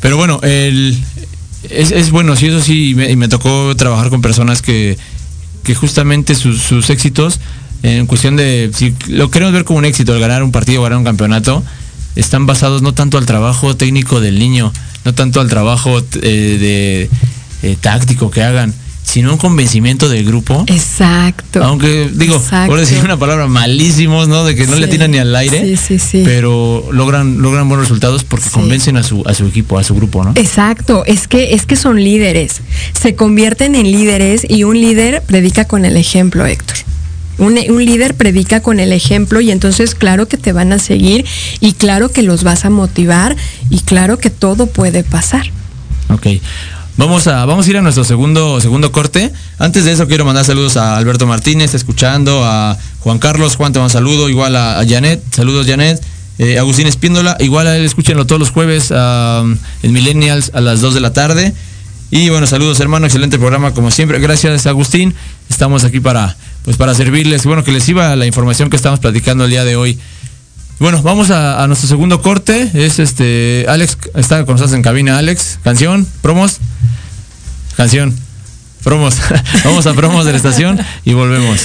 pero 0.00 0.16
bueno, 0.16 0.38
el 0.42 0.96
es, 1.68 1.90
es 1.92 2.10
bueno, 2.10 2.36
sí, 2.36 2.46
eso 2.46 2.60
sí, 2.60 2.90
y 2.90 2.94
me, 2.94 3.10
y 3.10 3.16
me 3.16 3.28
tocó 3.28 3.74
trabajar 3.76 4.10
con 4.10 4.20
personas 4.22 4.62
que, 4.62 4.98
que 5.62 5.74
justamente 5.74 6.34
sus, 6.34 6.90
éxitos, 6.90 7.40
en 7.82 8.06
cuestión 8.06 8.36
de, 8.36 8.70
si 8.74 8.94
lo 9.08 9.30
queremos 9.30 9.52
ver 9.52 9.64
como 9.64 9.78
un 9.78 9.84
éxito, 9.84 10.14
el 10.14 10.20
ganar 10.20 10.42
un 10.42 10.52
partido, 10.52 10.82
ganar 10.82 10.98
un 10.98 11.04
campeonato, 11.04 11.62
están 12.16 12.46
basados 12.46 12.82
no 12.82 12.92
tanto 12.94 13.18
al 13.18 13.26
trabajo 13.26 13.76
técnico 13.76 14.20
del 14.20 14.38
niño, 14.38 14.72
no 15.04 15.14
tanto 15.14 15.40
al 15.40 15.48
trabajo 15.48 15.98
eh, 15.98 16.00
de 16.20 17.10
eh, 17.62 17.76
táctico 17.80 18.30
que 18.30 18.42
hagan, 18.42 18.74
sino 19.02 19.32
un 19.32 19.38
convencimiento 19.38 20.08
del 20.08 20.24
grupo. 20.24 20.64
Exacto. 20.68 21.62
Aunque 21.62 22.08
digo, 22.12 22.36
Exacto. 22.36 22.70
por 22.70 22.80
decir 22.80 22.98
una 23.04 23.18
palabra 23.18 23.46
malísimos, 23.46 24.28
¿no? 24.28 24.44
De 24.44 24.54
que 24.54 24.66
no 24.66 24.76
le 24.76 24.88
tiran 24.88 25.10
ni 25.10 25.18
al 25.18 25.34
aire. 25.34 25.60
Sí, 25.60 25.76
sí, 25.76 25.98
sí. 25.98 26.22
Pero 26.24 26.88
logran, 26.92 27.42
logran 27.42 27.68
buenos 27.68 27.86
resultados 27.86 28.24
porque 28.24 28.48
convencen 28.50 28.96
a 28.96 29.02
su, 29.02 29.22
a 29.26 29.34
su 29.34 29.46
equipo, 29.46 29.78
a 29.78 29.84
su 29.84 29.94
grupo, 29.94 30.24
¿no? 30.24 30.32
Exacto, 30.36 31.04
es 31.06 31.28
que, 31.28 31.54
es 31.54 31.66
que 31.66 31.76
son 31.76 32.02
líderes, 32.02 32.62
se 32.98 33.14
convierten 33.14 33.74
en 33.74 33.90
líderes 33.90 34.46
y 34.48 34.64
un 34.64 34.80
líder 34.80 35.22
predica 35.22 35.66
con 35.66 35.84
el 35.84 35.96
ejemplo, 35.96 36.46
Héctor. 36.46 36.76
Un, 37.38 37.58
un 37.70 37.84
líder 37.84 38.14
predica 38.14 38.60
con 38.60 38.78
el 38.78 38.92
ejemplo 38.92 39.40
y 39.40 39.50
entonces 39.50 39.94
claro 39.94 40.28
que 40.28 40.36
te 40.36 40.52
van 40.52 40.72
a 40.72 40.78
seguir 40.78 41.24
y 41.60 41.72
claro 41.72 42.10
que 42.10 42.22
los 42.22 42.44
vas 42.44 42.64
a 42.64 42.70
motivar 42.70 43.36
y 43.68 43.80
claro 43.80 44.18
que 44.18 44.30
todo 44.30 44.66
puede 44.66 45.02
pasar. 45.02 45.50
Ok. 46.08 46.26
Vamos 46.98 47.26
a, 47.26 47.46
vamos 47.46 47.66
a 47.66 47.70
ir 47.70 47.78
a 47.78 47.82
nuestro 47.82 48.04
segundo, 48.04 48.60
segundo 48.60 48.92
corte. 48.92 49.32
Antes 49.58 49.86
de 49.86 49.92
eso 49.92 50.06
quiero 50.06 50.26
mandar 50.26 50.44
saludos 50.44 50.76
a 50.76 50.98
Alberto 50.98 51.26
Martínez, 51.26 51.74
escuchando, 51.74 52.44
a 52.44 52.76
Juan 53.00 53.18
Carlos, 53.18 53.56
Juan 53.56 53.72
te 53.72 53.88
saludo, 53.88 54.28
igual 54.28 54.56
a, 54.56 54.78
a 54.78 54.86
Janet, 54.86 55.22
saludos 55.34 55.66
Janet, 55.66 56.02
eh, 56.38 56.58
Agustín 56.58 56.86
Espíndola, 56.86 57.36
igual 57.40 57.66
a 57.66 57.76
él 57.76 57.84
escúchenlo 57.84 58.26
todos 58.26 58.40
los 58.40 58.50
jueves 58.50 58.90
en 58.90 59.92
Millennials 59.92 60.50
a 60.54 60.60
las 60.60 60.82
2 60.82 60.92
de 60.92 61.00
la 61.00 61.14
tarde. 61.14 61.54
Y 62.10 62.28
bueno, 62.28 62.46
saludos 62.46 62.78
hermano, 62.80 63.06
excelente 63.06 63.38
programa 63.38 63.72
como 63.72 63.90
siempre. 63.90 64.18
Gracias 64.18 64.66
Agustín. 64.66 65.14
Estamos 65.48 65.84
aquí 65.84 65.98
para, 65.98 66.36
pues 66.62 66.76
para 66.76 66.94
servirles, 66.94 67.46
bueno, 67.46 67.64
que 67.64 67.72
les 67.72 67.88
iba 67.88 68.14
la 68.16 68.26
información 68.26 68.68
que 68.68 68.76
estamos 68.76 69.00
platicando 69.00 69.44
el 69.44 69.50
día 69.50 69.64
de 69.64 69.76
hoy. 69.76 69.98
Bueno, 70.82 71.00
vamos 71.00 71.30
a, 71.30 71.62
a 71.62 71.68
nuestro 71.68 71.88
segundo 71.88 72.20
corte. 72.22 72.68
Es 72.74 72.98
este. 72.98 73.66
Alex 73.68 73.98
está 74.16 74.44
con 74.44 74.54
nosotros 74.54 74.74
en 74.74 74.82
cabina. 74.82 75.16
Alex, 75.16 75.60
canción, 75.62 76.04
promos. 76.22 76.58
Canción, 77.76 78.12
promos. 78.82 79.14
vamos 79.64 79.86
a 79.86 79.94
promos 79.94 80.24
de 80.26 80.32
la 80.32 80.38
estación 80.38 80.80
y 81.04 81.12
volvemos. 81.12 81.60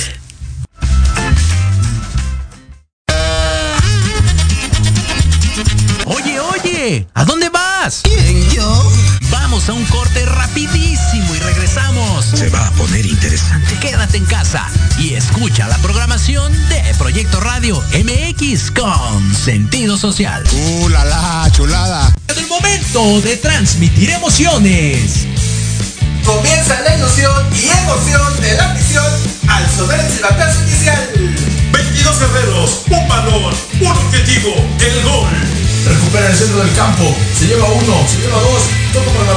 Oye, 6.06 6.40
oye, 6.40 7.08
¿a 7.16 7.26
dónde 7.26 7.50
vas? 7.50 8.04
Vamos 9.58 9.70
a 9.70 9.74
un 9.74 9.86
corte 9.86 10.24
rapidísimo 10.24 11.34
y 11.34 11.40
regresamos. 11.40 12.26
Se 12.26 12.48
va 12.50 12.68
a 12.68 12.72
poner 12.74 13.08
interesante. 13.08 13.74
Quédate 13.80 14.18
en 14.18 14.26
casa 14.26 14.70
y 15.00 15.16
escucha 15.16 15.68
la 15.68 15.80
programación 15.80 16.54
de 16.70 16.84
Proyecto 17.00 17.40
Radio 17.40 17.84
MX 17.92 18.70
con 18.70 19.34
sentido 19.34 19.98
social. 19.98 20.44
¡Uh, 20.54 20.90
la, 20.90 21.04
la 21.06 21.50
chulada! 21.52 22.14
Es 22.28 22.38
el 22.38 22.46
momento 22.46 23.20
de 23.22 23.36
transmitir 23.38 24.12
emociones. 24.12 25.26
Comienza 26.24 26.80
la 26.82 26.96
ilusión 26.96 27.48
y 27.56 27.68
emoción 27.80 28.40
de 28.40 28.58
la 28.58 28.74
misión 28.76 29.12
al 29.48 29.68
sonar 29.76 30.00
el 30.02 30.12
silbatazo 30.12 30.62
inicial. 30.68 31.10
22 31.72 32.20
guerreros, 32.20 32.82
un 32.92 33.08
balón, 33.08 33.56
un 33.82 33.88
objetivo, 33.88 34.54
el 34.82 35.04
gol. 35.04 35.28
Recupera 35.88 36.28
el 36.28 36.36
centro 36.36 36.60
del 36.60 36.76
campo, 36.76 37.16
se 37.34 37.48
lleva 37.48 37.66
uno, 37.66 38.06
se 38.08 38.20
lleva 38.20 38.40
dos, 38.42 38.64
toca 38.94 39.10
por 39.12 39.26
la 39.26 39.37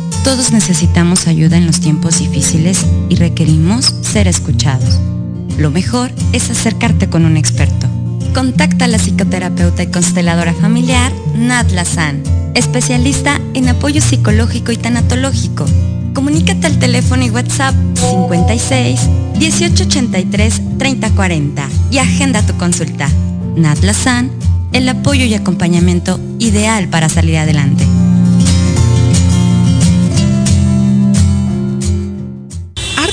todos 0.23 0.51
necesitamos 0.51 1.27
ayuda 1.27 1.57
en 1.57 1.65
los 1.65 1.79
tiempos 1.79 2.19
difíciles 2.19 2.85
y 3.09 3.15
requerimos 3.15 3.95
ser 4.01 4.27
escuchados. 4.27 4.99
Lo 5.57 5.71
mejor 5.71 6.11
es 6.31 6.49
acercarte 6.49 7.09
con 7.09 7.25
un 7.25 7.37
experto. 7.37 7.87
Contacta 8.33 8.85
a 8.85 8.87
la 8.87 8.97
psicoterapeuta 8.97 9.83
y 9.83 9.87
consteladora 9.87 10.53
familiar 10.53 11.11
Nat 11.35 11.71
Lazan, 11.71 12.23
especialista 12.55 13.41
en 13.53 13.69
apoyo 13.69 14.01
psicológico 14.01 14.71
y 14.71 14.77
tanatológico. 14.77 15.65
Comunícate 16.13 16.67
al 16.67 16.79
teléfono 16.79 17.25
y 17.25 17.29
WhatsApp 17.29 17.75
56 17.95 18.99
1883 19.37 20.61
3040 20.77 21.69
y 21.89 21.97
agenda 21.97 22.45
tu 22.45 22.55
consulta. 22.57 23.09
Nat 23.55 23.79
Lazan, 23.83 24.31
el 24.71 24.87
apoyo 24.87 25.25
y 25.25 25.33
acompañamiento 25.33 26.19
ideal 26.39 26.87
para 26.87 27.09
salir 27.09 27.37
adelante. 27.37 27.85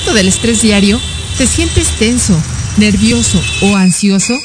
¿Harto 0.09 0.17
del 0.17 0.27
estrés 0.27 0.63
diario? 0.63 0.99
¿Te 1.37 1.45
sientes 1.45 1.87
tenso, 1.99 2.35
nervioso 2.77 3.39
o 3.61 3.75
ansioso? 3.75 4.35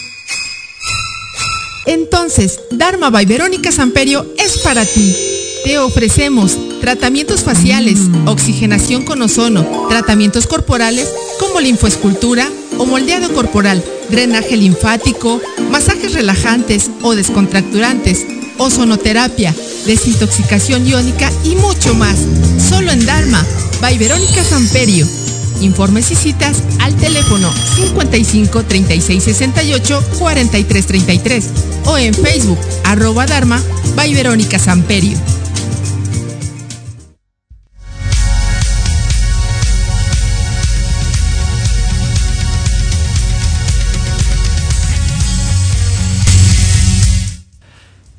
Entonces, 1.87 2.61
Dharma 2.71 3.09
by 3.09 3.25
Verónica 3.25 3.73
Samperio 3.73 4.27
es 4.37 4.59
para 4.59 4.85
ti. 4.85 5.17
Te 5.65 5.79
ofrecemos 5.79 6.59
tratamientos 6.83 7.45
faciales, 7.45 7.99
oxigenación 8.27 9.07
con 9.07 9.23
ozono, 9.23 9.67
tratamientos 9.89 10.47
corporales 10.47 11.09
como 11.41 11.61
linfoescultura 11.61 12.47
o 12.77 12.85
moldeado 12.85 13.33
corporal, 13.33 13.83
drenaje 14.11 14.59
linfático, 14.59 15.41
masajes 15.71 16.13
relajantes 16.13 16.91
o 17.01 17.15
descontracturantes, 17.15 18.27
ozonoterapia, 18.59 19.55
desintoxicación 19.87 20.87
iónica 20.87 21.33
y 21.43 21.57
mucho 21.57 21.95
más. 21.95 22.19
Solo 22.59 22.93
en 22.93 23.07
Dharma 23.07 23.43
by 23.81 23.97
Verónica 23.97 24.45
Samperio. 24.45 25.24
Informes 25.61 26.11
y 26.11 26.15
citas 26.15 26.63
al 26.81 26.95
teléfono 26.97 27.53
55 27.77 28.65
36 28.65 29.23
68 29.23 30.05
43 30.19 30.87
33 30.87 31.45
o 31.87 31.99
en 31.99 32.15
Facebook 32.15 32.59
arroba 32.85 33.27
Dharma 33.27 33.61
by 33.97 34.15
Verónica 34.15 34.59
Samperio. 34.59 35.19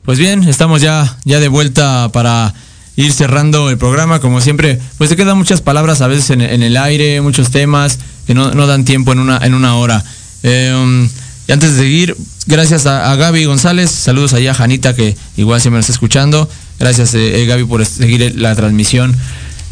Pues 0.05 0.19
bien, 0.19 0.43
estamos 0.43 0.81
ya, 0.81 1.17
ya 1.25 1.39
de 1.39 1.47
vuelta 1.47 2.09
para 2.13 2.53
ir 2.95 3.11
cerrando 3.11 3.69
el 3.69 3.77
programa. 3.77 4.19
Como 4.19 4.41
siempre, 4.41 4.79
pues 4.97 5.09
se 5.09 5.15
quedan 5.15 5.37
muchas 5.37 5.61
palabras 5.61 6.01
a 6.01 6.07
veces 6.07 6.29
en, 6.29 6.41
en 6.41 6.63
el 6.63 6.77
aire, 6.77 7.21
muchos 7.21 7.51
temas 7.51 7.99
que 8.25 8.33
no, 8.33 8.51
no, 8.53 8.67
dan 8.67 8.85
tiempo 8.85 9.11
en 9.11 9.19
una, 9.19 9.37
en 9.37 9.53
una 9.53 9.75
hora. 9.75 10.03
Eh, 10.43 10.73
um, 10.75 11.07
y 11.47 11.51
antes 11.51 11.73
de 11.75 11.79
seguir, 11.83 12.17
gracias 12.47 12.85
a, 12.85 13.11
a, 13.11 13.15
Gaby 13.15 13.45
González, 13.45 13.91
saludos 13.91 14.33
allá 14.33 14.51
a 14.51 14.53
Janita 14.55 14.95
que 14.95 15.15
igual 15.37 15.61
siempre 15.61 15.77
nos 15.77 15.85
está 15.85 15.93
escuchando. 15.93 16.49
Gracias 16.79 17.13
eh, 17.13 17.45
Gaby 17.45 17.65
por 17.65 17.85
seguir 17.85 18.33
la 18.39 18.55
transmisión. 18.55 19.15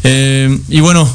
Eh, 0.04 0.58
y 0.68 0.80
bueno, 0.80 1.12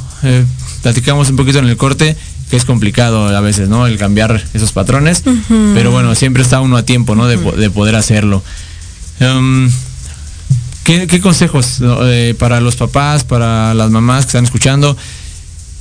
platicamos 0.81 1.29
un 1.29 1.35
poquito 1.35 1.59
en 1.59 1.65
el 1.65 1.77
corte 1.77 2.17
que 2.49 2.57
es 2.57 2.65
complicado 2.65 3.27
a 3.27 3.41
veces, 3.41 3.69
¿no? 3.69 3.85
El 3.85 3.97
cambiar 3.97 4.43
esos 4.53 4.71
patrones. 4.71 5.21
Uh 5.25 5.29
-huh. 5.29 5.73
Pero 5.75 5.91
bueno, 5.91 6.15
siempre 6.15 6.41
está 6.41 6.61
uno 6.61 6.77
a 6.77 6.83
tiempo, 6.83 7.15
¿no? 7.15 7.27
De, 7.27 7.37
de 7.37 7.69
poder 7.69 7.95
hacerlo. 7.95 8.43
Um, 9.21 9.69
¿qué, 10.89 11.05
¿qué, 11.05 11.21
consejos 11.21 11.77
eh, 11.81 12.33
para 12.39 12.59
los 12.61 12.75
papás, 12.75 13.23
para 13.23 13.75
las 13.75 13.91
mamás 13.91 14.25
que 14.25 14.29
están 14.29 14.45
escuchando? 14.45 14.97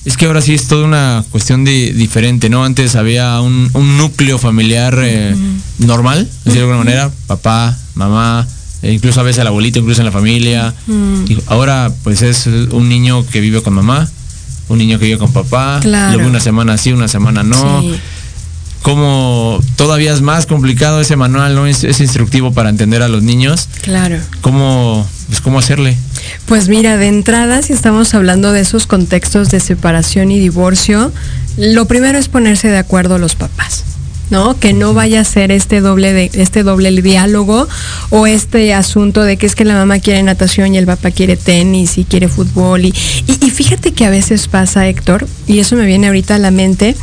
Es 0.04 0.16
que 0.18 0.26
ahora 0.26 0.42
sí 0.42 0.52
es 0.52 0.68
toda 0.68 0.84
una 0.84 1.24
cuestión 1.30 1.64
de 1.64 1.92
diferente, 1.94 2.50
¿no? 2.50 2.62
Antes 2.62 2.94
había 2.94 3.40
un, 3.40 3.70
un 3.72 3.96
núcleo 3.96 4.38
familiar 4.38 4.98
eh, 5.02 5.32
uh 5.34 5.38
-huh. 5.38 5.86
normal, 5.86 6.28
de 6.44 6.58
alguna 6.60 6.78
manera, 6.78 7.10
papá, 7.26 7.76
mamá, 7.94 8.46
e 8.82 8.92
incluso 8.92 9.20
a 9.20 9.22
veces 9.22 9.40
el 9.40 9.46
abuelito, 9.46 9.78
incluso 9.78 10.02
en 10.02 10.06
la 10.06 10.12
familia. 10.12 10.74
Y 11.26 11.38
ahora 11.46 11.90
pues 12.04 12.20
es 12.22 12.46
un 12.46 12.88
niño 12.88 13.24
que 13.26 13.40
vive 13.40 13.62
con 13.62 13.72
mamá, 13.74 14.08
un 14.68 14.76
niño 14.78 14.98
que 14.98 15.06
vive 15.06 15.18
con 15.18 15.32
papá, 15.32 15.80
Claro. 15.80 16.14
luego 16.16 16.28
una 16.28 16.40
semana 16.40 16.76
sí, 16.76 16.92
una 16.92 17.08
semana 17.08 17.42
no. 17.42 17.80
Sí. 17.80 17.94
Como 18.82 19.60
todavía 19.76 20.12
es 20.12 20.20
más 20.20 20.46
complicado 20.46 21.00
ese 21.00 21.16
manual, 21.16 21.54
¿no? 21.54 21.66
Es, 21.66 21.84
es 21.84 22.00
instructivo 22.00 22.52
para 22.52 22.70
entender 22.70 23.02
a 23.02 23.08
los 23.08 23.22
niños. 23.22 23.68
Claro. 23.82 24.18
¿Cómo, 24.40 25.06
pues, 25.28 25.40
cómo 25.40 25.58
hacerle? 25.58 25.96
Pues 26.46 26.68
mira, 26.68 26.96
de 26.96 27.08
entrada, 27.08 27.62
si 27.62 27.72
estamos 27.72 28.14
hablando 28.14 28.52
de 28.52 28.60
esos 28.60 28.86
contextos 28.86 29.50
de 29.50 29.60
separación 29.60 30.30
y 30.30 30.38
divorcio, 30.38 31.12
lo 31.56 31.86
primero 31.86 32.18
es 32.18 32.28
ponerse 32.28 32.68
de 32.68 32.78
acuerdo 32.78 33.18
los 33.18 33.34
papás. 33.34 33.84
¿No? 34.30 34.58
Que 34.58 34.72
no 34.72 34.94
vaya 34.94 35.20
a 35.20 35.24
ser 35.24 35.50
este 35.50 35.80
doble 35.80 36.12
de, 36.12 36.30
este 36.34 36.62
doble 36.62 36.90
diálogo 37.02 37.68
o 38.10 38.26
este 38.26 38.74
asunto 38.74 39.22
de 39.22 39.36
que 39.36 39.46
es 39.46 39.54
que 39.54 39.64
la 39.64 39.74
mamá 39.74 39.98
quiere 39.98 40.22
natación 40.22 40.74
y 40.74 40.78
el 40.78 40.86
papá 40.86 41.10
quiere 41.10 41.36
tenis 41.36 41.98
y 41.98 42.04
quiere 42.04 42.28
fútbol 42.28 42.84
y, 42.84 42.94
y, 43.26 43.46
y 43.46 43.50
fíjate 43.50 43.92
que 43.92 44.04
a 44.04 44.10
veces 44.10 44.48
pasa, 44.48 44.88
Héctor, 44.88 45.26
y 45.46 45.58
eso 45.60 45.76
me 45.76 45.86
viene 45.86 46.08
ahorita 46.08 46.34
a 46.34 46.38
la 46.38 46.50
mente, 46.50 46.94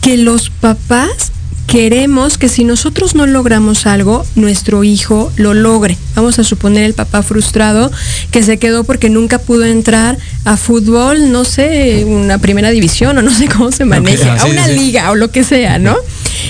que 0.00 0.16
los 0.16 0.50
papás 0.50 1.32
queremos 1.66 2.38
que 2.38 2.48
si 2.48 2.64
nosotros 2.64 3.14
no 3.14 3.26
logramos 3.26 3.86
algo, 3.86 4.24
nuestro 4.34 4.84
hijo 4.84 5.32
lo 5.36 5.54
logre. 5.54 5.96
Vamos 6.14 6.38
a 6.38 6.44
suponer 6.44 6.84
el 6.84 6.94
papá 6.94 7.22
frustrado 7.22 7.90
que 8.30 8.42
se 8.42 8.58
quedó 8.58 8.84
porque 8.84 9.08
nunca 9.08 9.38
pudo 9.38 9.64
entrar 9.64 10.18
a 10.44 10.56
fútbol, 10.56 11.32
no 11.32 11.44
sé, 11.44 12.04
una 12.06 12.38
primera 12.38 12.70
división 12.70 13.16
o 13.18 13.22
no 13.22 13.32
sé 13.34 13.48
cómo 13.48 13.72
se 13.72 13.84
maneja, 13.84 14.34
Okay, 14.34 14.38
ah, 14.38 14.42
a 14.42 14.46
una 14.46 14.68
liga 14.68 15.10
o 15.10 15.14
lo 15.14 15.30
que 15.30 15.44
sea, 15.44 15.78
¿no? 15.78 15.96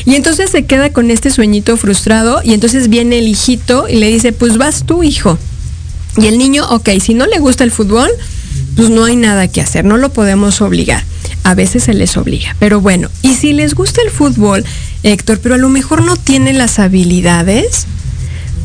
Y 0.04 0.14
entonces 0.14 0.50
se 0.50 0.64
queda 0.64 0.92
con 0.92 1.10
este 1.10 1.30
sueñito 1.30 1.76
frustrado 1.76 2.40
y 2.42 2.54
entonces 2.54 2.88
viene 2.88 3.18
el 3.18 3.28
hijito 3.28 3.88
y 3.88 3.96
le 3.96 4.08
dice, 4.08 4.32
pues 4.32 4.56
vas 4.56 4.84
tú, 4.84 5.02
hijo. 5.02 5.38
Y 6.16 6.26
el 6.26 6.38
niño, 6.38 6.66
ok, 6.68 6.90
si 7.00 7.14
no 7.14 7.26
le 7.26 7.38
gusta 7.38 7.64
el 7.64 7.70
fútbol, 7.70 8.10
pues 8.76 8.90
no 8.90 9.04
hay 9.04 9.16
nada 9.16 9.48
que 9.48 9.60
hacer, 9.60 9.84
no 9.84 9.96
lo 9.96 10.12
podemos 10.12 10.60
obligar. 10.60 11.04
A 11.44 11.54
veces 11.54 11.84
se 11.84 11.94
les 11.94 12.16
obliga, 12.16 12.56
pero 12.58 12.80
bueno, 12.80 13.08
y 13.22 13.34
si 13.34 13.52
les 13.52 13.74
gusta 13.74 14.00
el 14.04 14.10
fútbol, 14.10 14.64
Héctor, 15.02 15.40
pero 15.42 15.54
a 15.56 15.58
lo 15.58 15.68
mejor 15.68 16.04
no 16.04 16.16
tienen 16.16 16.58
las 16.58 16.78
habilidades, 16.78 17.86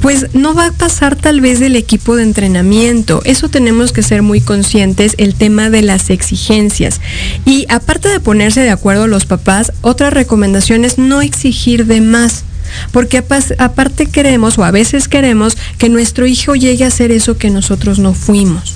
Pues 0.01 0.35
no 0.35 0.53
va 0.53 0.67
a 0.67 0.71
pasar 0.71 1.15
tal 1.15 1.41
vez 1.41 1.59
del 1.59 1.75
equipo 1.75 2.15
de 2.15 2.21
entrenamiento. 2.21 3.21
Eso 3.25 3.49
tenemos 3.49 3.91
que 3.91 4.03
ser 4.03 4.21
muy 4.21 4.41
conscientes, 4.41 5.15
el 5.17 5.33
tema 5.33 5.71
de 5.71 5.81
las 5.81 6.11
exigencias. 6.11 7.01
Y 7.45 7.65
aparte 7.67 8.07
de 8.07 8.19
ponerse 8.19 8.61
de 8.61 8.69
acuerdo 8.69 9.07
los 9.07 9.25
papás, 9.25 9.71
otra 9.81 10.11
recomendación 10.11 10.85
es 10.85 10.99
no 10.99 11.23
exigir 11.23 11.87
de 11.87 12.01
más. 12.01 12.43
Porque 12.91 13.23
aparte 13.57 14.05
queremos, 14.05 14.59
o 14.59 14.63
a 14.63 14.71
veces 14.71 15.07
queremos, 15.07 15.57
que 15.79 15.89
nuestro 15.89 16.27
hijo 16.27 16.53
llegue 16.53 16.83
a 16.83 16.89
hacer 16.89 17.11
eso 17.11 17.37
que 17.37 17.49
nosotros 17.49 17.97
no 17.97 18.13
fuimos. 18.13 18.75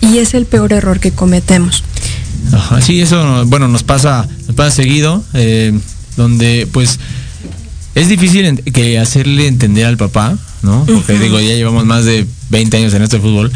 Y 0.00 0.18
es 0.18 0.32
el 0.34 0.46
peor 0.46 0.72
error 0.72 1.00
que 1.00 1.10
cometemos. 1.10 1.82
Sí, 2.82 3.00
eso, 3.00 3.46
bueno, 3.46 3.66
nos 3.66 3.82
pasa, 3.82 4.28
nos 4.46 4.54
pasa 4.54 4.70
seguido, 4.70 5.24
eh, 5.34 5.72
donde 6.16 6.68
pues 6.72 6.98
es 7.94 8.08
difícil 8.08 8.62
que 8.72 8.98
hacerle 8.98 9.46
entender 9.46 9.84
al 9.86 9.96
papá, 9.96 10.38
¿no? 10.62 10.84
Porque 10.86 11.18
digo, 11.18 11.38
ya 11.40 11.54
llevamos 11.54 11.84
más 11.84 12.04
de 12.04 12.26
20 12.50 12.76
años 12.78 12.94
en 12.94 13.02
este 13.02 13.18
fútbol, 13.18 13.52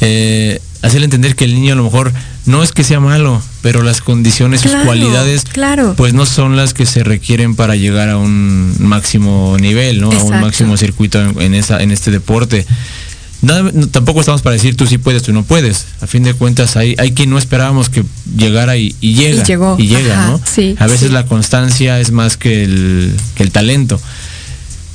eh, 0.00 0.60
hacerle 0.82 1.04
entender 1.04 1.36
que 1.36 1.44
el 1.44 1.54
niño 1.54 1.74
a 1.74 1.76
lo 1.76 1.84
mejor 1.84 2.12
no 2.46 2.62
es 2.62 2.72
que 2.72 2.84
sea 2.84 3.00
malo, 3.00 3.42
pero 3.62 3.82
las 3.82 4.00
condiciones, 4.00 4.62
sus 4.62 4.74
cualidades, 4.84 5.44
claro. 5.44 5.94
pues 5.96 6.14
no 6.14 6.26
son 6.26 6.56
las 6.56 6.74
que 6.74 6.86
se 6.86 7.04
requieren 7.04 7.56
para 7.56 7.76
llegar 7.76 8.08
a 8.08 8.16
un 8.16 8.74
máximo 8.78 9.56
nivel, 9.58 10.00
¿no? 10.00 10.10
A 10.12 10.22
un 10.22 10.40
máximo 10.40 10.76
circuito 10.76 11.20
en, 11.20 11.40
en 11.40 11.54
esa, 11.54 11.82
en 11.82 11.90
este 11.90 12.10
deporte. 12.10 12.66
Nada- 13.44 13.70
no, 13.72 13.86
tampoco 13.88 14.20
estamos 14.20 14.42
para 14.42 14.54
decir 14.54 14.76
tú 14.76 14.86
sí 14.86 14.98
puedes, 14.98 15.22
tú 15.22 15.32
no 15.32 15.42
puedes. 15.44 15.86
A 16.00 16.06
fin 16.06 16.22
de 16.22 16.34
cuentas 16.34 16.76
hay, 16.76 16.94
hay 16.98 17.12
quien 17.12 17.30
no 17.30 17.38
esperábamos 17.38 17.88
que 17.90 18.04
llegara 18.36 18.76
y, 18.76 18.94
y 19.00 19.14
llega. 19.14 19.42
Y 19.42 19.44
llegó, 19.46 19.76
llega, 19.76 20.18
ajá, 20.20 20.30
¿no? 20.30 20.40
sí, 20.44 20.76
a 20.78 20.86
veces 20.86 21.08
sí. 21.08 21.12
la 21.14 21.26
constancia 21.26 22.00
es 22.00 22.10
más 22.10 22.36
que 22.36 22.64
el, 22.64 23.14
que 23.34 23.42
el 23.42 23.50
talento. 23.50 24.00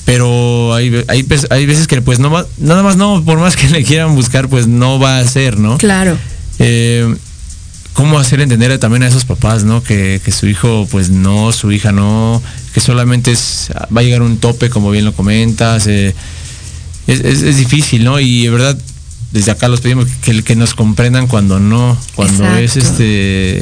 Pero 0.06 0.74
hay, 0.74 1.04
hay, 1.08 1.26
hay 1.52 1.66
veces 1.68 1.88
que 1.88 2.02
pues 2.02 2.18
no 2.20 2.32
va, 2.32 2.46
nada 2.58 2.82
más 2.82 2.98
no, 2.98 3.24
por 3.24 3.40
más 3.40 3.56
que 3.56 3.70
le 3.70 3.84
quieran 3.84 4.16
buscar, 4.16 4.50
pues 4.50 4.68
no 4.68 5.00
va 5.00 5.20
a 5.20 5.26
ser, 5.28 5.58
¿no? 5.60 5.78
Claro. 5.78 6.18
Eh, 6.58 7.16
cómo 7.94 8.18
hacer 8.18 8.42
entender 8.42 8.76
también 8.80 9.04
a 9.04 9.08
esos 9.08 9.26
papás, 9.26 9.64
¿no? 9.64 9.84
Que, 9.84 10.20
que 10.24 10.32
su 10.32 10.48
hijo, 10.48 10.88
pues 10.90 11.10
no, 11.10 11.52
su 11.52 11.72
hija 11.72 11.92
no, 11.92 12.42
que 12.74 12.80
solamente 12.80 13.32
es, 13.32 13.70
va 13.96 14.02
a 14.02 14.04
llegar 14.04 14.22
un 14.24 14.38
tope, 14.38 14.70
como 14.70 14.90
bien 14.90 15.06
lo 15.06 15.14
comentas. 15.14 15.86
eh, 15.88 16.16
es, 17.10 17.20
es- 17.22 17.42
es 17.44 17.58
difícil, 17.58 18.04
¿no? 18.04 18.20
Y 18.20 18.44
de 18.44 18.50
verdad, 18.50 18.78
desde 19.32 19.52
acá 19.52 19.68
los 19.68 19.82
pedimos 19.82 20.08
que, 20.24 20.42
que 20.44 20.56
nos 20.56 20.74
comprendan 20.74 21.28
cuando 21.28 21.60
no, 21.60 21.98
cuando 22.16 22.44
es 22.58 22.78
este, 22.78 23.58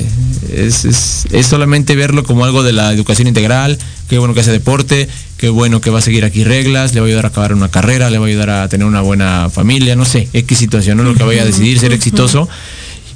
es, 0.54 0.86
es, 0.86 1.26
es 1.32 1.45
solamente 1.45 1.95
verlo 1.95 2.24
como 2.24 2.45
algo 2.45 2.64
de 2.64 2.72
la 2.74 2.91
educación 2.93 3.28
integral, 3.28 3.78
qué 4.10 4.18
bueno 4.18 4.34
que 4.34 4.39
hace 4.39 4.52
deporte, 4.52 5.10
qué 5.38 5.50
bueno 5.50 5.82
que 5.82 5.89
va 5.89 6.00
a 6.00 6.02
seguir 6.02 6.24
aquí 6.24 6.43
reglas, 6.45 6.93
le 6.93 7.02
va 7.02 7.06
a 7.06 7.10
ayudar 7.10 7.26
a 7.26 7.30
acabar 7.30 7.54
una 7.54 7.70
carrera, 7.70 8.10
le 8.10 8.18
va 8.18 8.26
a 8.26 8.30
ayudar 8.30 8.50
a 8.50 8.70
tener 8.70 8.88
una 8.88 9.02
buena 9.02 9.50
familia, 9.50 9.95
no 9.98 10.06
sé, 10.06 10.30
X 10.32 10.58
situación, 10.58 10.98
¿no? 10.98 11.04
Lo 11.04 11.16
que 11.16 11.24
vaya 11.24 11.41
a 11.41 11.45
decidir, 11.45 11.78
ser 11.80 11.91
exitoso, 11.91 12.48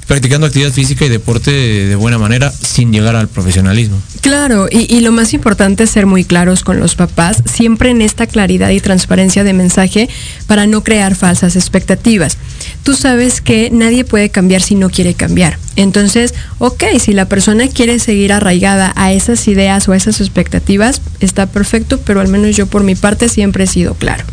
practicando 0.06 0.46
actividad 0.46 0.72
física 0.72 1.04
y 1.04 1.08
deporte 1.08 1.50
de, 1.50 1.94
buena 1.96 2.18
manera 2.18 2.50
sin 2.50 2.92
llegar 2.92 3.16
al 3.16 3.28
profesionalismo. 3.28 3.96
Claro, 4.20 4.68
y, 4.70 4.94
y 4.94 5.00
lo 5.00 5.12
más 5.12 5.34
importante 5.34 5.84
es 5.84 5.90
ser 5.90 6.06
muy 6.06 6.24
claros 6.24 6.64
con 6.64 6.80
los 6.80 6.94
papás, 6.94 7.42
siempre 7.44 7.90
en 7.90 8.02
esta 8.02 8.26
claridad 8.26 8.70
y 8.70 8.80
transparencia 8.80 9.44
de 9.44 9.52
mensaje 9.52 10.08
para 10.46 10.66
no 10.66 10.82
crear 10.84 11.14
falsas 11.14 11.56
expectativas. 11.56 12.38
Tú 12.82 12.94
sabes 12.94 13.40
que 13.40 13.70
nadie 13.70 14.04
puede 14.04 14.30
cambiar 14.30 14.62
si 14.62 14.74
no 14.74 14.90
quiere 14.90 15.14
cambiar. 15.14 15.58
Entonces, 15.76 16.34
ok, 16.58 16.84
si 17.00 17.12
la 17.12 17.26
persona 17.26 17.68
quiere 17.68 17.98
seguir 17.98 18.32
arraigada 18.32 18.92
a 18.96 19.12
esas 19.12 19.46
ideas 19.48 19.88
o 19.88 19.92
a 19.92 19.96
esas 19.96 20.20
expectativas, 20.20 21.00
está 21.20 21.46
perfecto, 21.46 22.00
pero 22.00 22.20
al 22.20 22.28
menos 22.28 22.56
yo 22.56 22.66
por 22.66 22.84
mi 22.84 22.94
parte 22.94 23.28
siempre 23.28 23.64
he 23.64 23.66
sido 23.66 23.94
claro. 23.94 24.24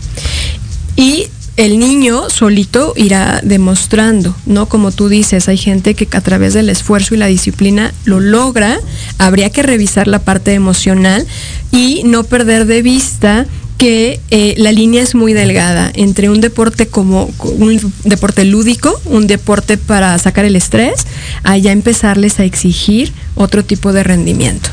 Y 0.95 1.28
el 1.60 1.78
niño 1.78 2.30
solito 2.30 2.93
irá 2.95 3.41
demostrando, 3.43 4.34
¿no? 4.45 4.68
Como 4.68 4.93
tú 4.93 5.10
dices, 5.10 5.49
hay 5.49 5.57
gente 5.57 5.93
que 5.93 6.07
a 6.16 6.22
través 6.22 6.53
del 6.53 6.70
esfuerzo 6.70 7.16
y 7.16 7.18
la 7.18 7.26
disciplina 7.26 7.93
lo 8.05 8.22
logra. 8.22 8.80
Habría 9.18 9.49
que 9.49 9.62
revisar 9.62 10.07
la 10.07 10.20
parte 10.20 10.53
emocional 10.53 11.28
y 11.74 12.03
no 12.05 12.24
perder 12.24 12.66
de 12.66 12.82
vista 12.82 13.45
que 13.78 14.22
eh, 14.32 14.55
la 14.57 14.72
línea 14.72 15.03
es 15.03 15.16
muy 15.16 15.34
delgada 15.34 15.91
entre 15.95 16.30
un 16.30 16.39
deporte 16.39 16.88
como 16.88 17.30
un 17.39 17.93
deporte 18.05 18.45
lúdico, 18.45 18.97
un 19.03 19.28
deporte 19.28 19.78
para 19.78 20.18
sacar 20.18 20.45
el 20.45 20.55
estrés, 20.55 21.05
a 21.43 21.57
ya 21.57 21.74
empezarles 21.74 22.39
a 22.39 22.45
exigir 22.45 23.12
otro 23.36 23.66
tipo 23.66 23.91
de 23.91 24.03
rendimiento. 24.03 24.70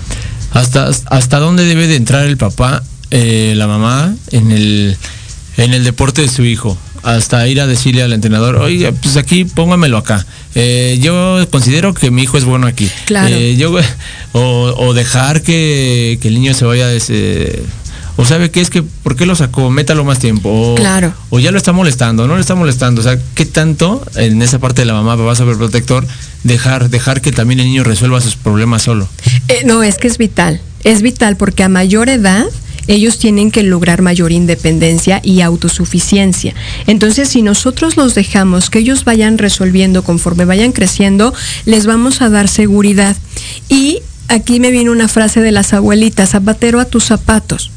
¿Hasta, 0.53 0.89
hasta 1.07 1.39
dónde 1.41 1.65
debe 1.65 1.89
de 1.89 1.97
entrar 1.97 2.27
el 2.27 2.37
papá, 2.37 2.85
eh, 3.11 3.55
la 3.57 3.67
mamá, 3.67 4.15
en 4.31 4.53
el, 4.53 4.97
en 5.57 5.75
el 5.75 5.85
deporte 5.85 6.23
de 6.23 6.29
su 6.29 6.45
hijo? 6.45 6.77
Hasta 7.03 7.47
ir 7.47 7.61
a 7.61 7.67
decirle 7.69 8.03
al 8.03 8.13
entrenador, 8.13 8.57
oye, 8.57 8.93
pues 8.93 9.17
aquí 9.17 9.45
póngamelo 9.45 9.97
acá. 9.97 10.27
Eh, 10.57 10.99
yo 11.01 11.39
considero 11.51 11.95
que 11.95 12.11
mi 12.11 12.23
hijo 12.25 12.37
es 12.37 12.45
bueno 12.45 12.67
aquí. 12.67 12.91
Claro. 13.05 13.29
Eh, 13.33 13.57
yo, 13.57 13.73
o, 14.33 14.41
o 14.77 14.93
dejar 14.95 15.43
que, 15.43 16.19
que 16.21 16.29
el 16.29 16.35
niño 16.35 16.53
se 16.55 16.65
vaya 16.65 16.89
de 16.89 16.97
ese... 16.97 17.63
O 18.19 18.25
sabe 18.25 18.51
qué 18.51 18.63
es 18.63 18.71
que, 18.71 18.83
¿por 18.83 19.15
qué 19.15 19.27
lo 19.27 19.37
sacó? 19.37 19.71
Métalo 19.71 20.03
más 20.03 20.19
tiempo. 20.19 20.49
O, 20.49 20.75
Claro. 20.75 21.13
o 21.29 21.39
ya 21.39 21.51
lo 21.51 21.59
está 21.59 21.73
molestando, 21.73 22.27
no 22.27 22.35
lo 22.35 22.41
está 22.41 22.55
molestando. 22.55 23.03
O 23.03 23.05
sea, 23.05 23.19
¿qué 23.35 23.45
tanto 23.45 24.03
en 24.17 24.41
esa 24.41 24.59
parte 24.59 24.81
de 24.83 24.87
la 24.87 24.95
mamá, 24.95 25.19
papá 25.19 25.35
sobreprotector, 25.37 26.07
dejar, 26.43 26.89
dejar 26.89 27.21
que 27.21 27.31
también 27.31 27.61
el 27.61 27.67
niño 27.67 27.85
resuelva 27.85 28.21
sus 28.23 28.35
problemas 28.35 28.83
solo? 28.83 29.07
Eh, 29.49 29.63
no, 29.67 29.83
es 29.83 29.99
que 29.99 30.09
es 30.09 30.17
vital. 30.17 30.63
Es 30.83 31.03
vital 31.03 31.37
porque 31.37 31.63
a 31.63 31.69
mayor 31.69 32.09
edad 32.09 32.47
ellos 32.89 33.19
tienen 33.19 33.51
que 33.51 33.63
lograr 33.63 34.03
mayor 34.03 34.33
independencia 34.33 35.21
y 35.23 35.41
autosuficiencia. 35.41 36.55
Entonces, 36.87 37.29
si 37.29 37.43
nosotros 37.43 37.97
los 37.97 38.15
dejamos 38.15 38.71
que 38.71 38.81
ellos 38.81 39.05
vayan 39.05 39.39
resolviendo 39.39 40.03
conforme 40.03 40.45
vayan 40.45 40.73
creciendo, 40.73 41.35
les 41.65 41.87
vamos 41.87 42.23
a 42.23 42.29
dar 42.29 42.49
seguridad. 42.49 43.17
Y 43.69 44.01
aquí 44.29 44.61
me 44.61 44.71
viene 44.71 44.91
una 44.91 45.09
frase 45.09 45.41
de 45.41 45.53
las 45.53 45.73
abuelitas, 45.73 46.31
zapatero 46.31 46.81
a 46.81 46.85
tus 46.85 47.05
zapatos. 47.05 47.71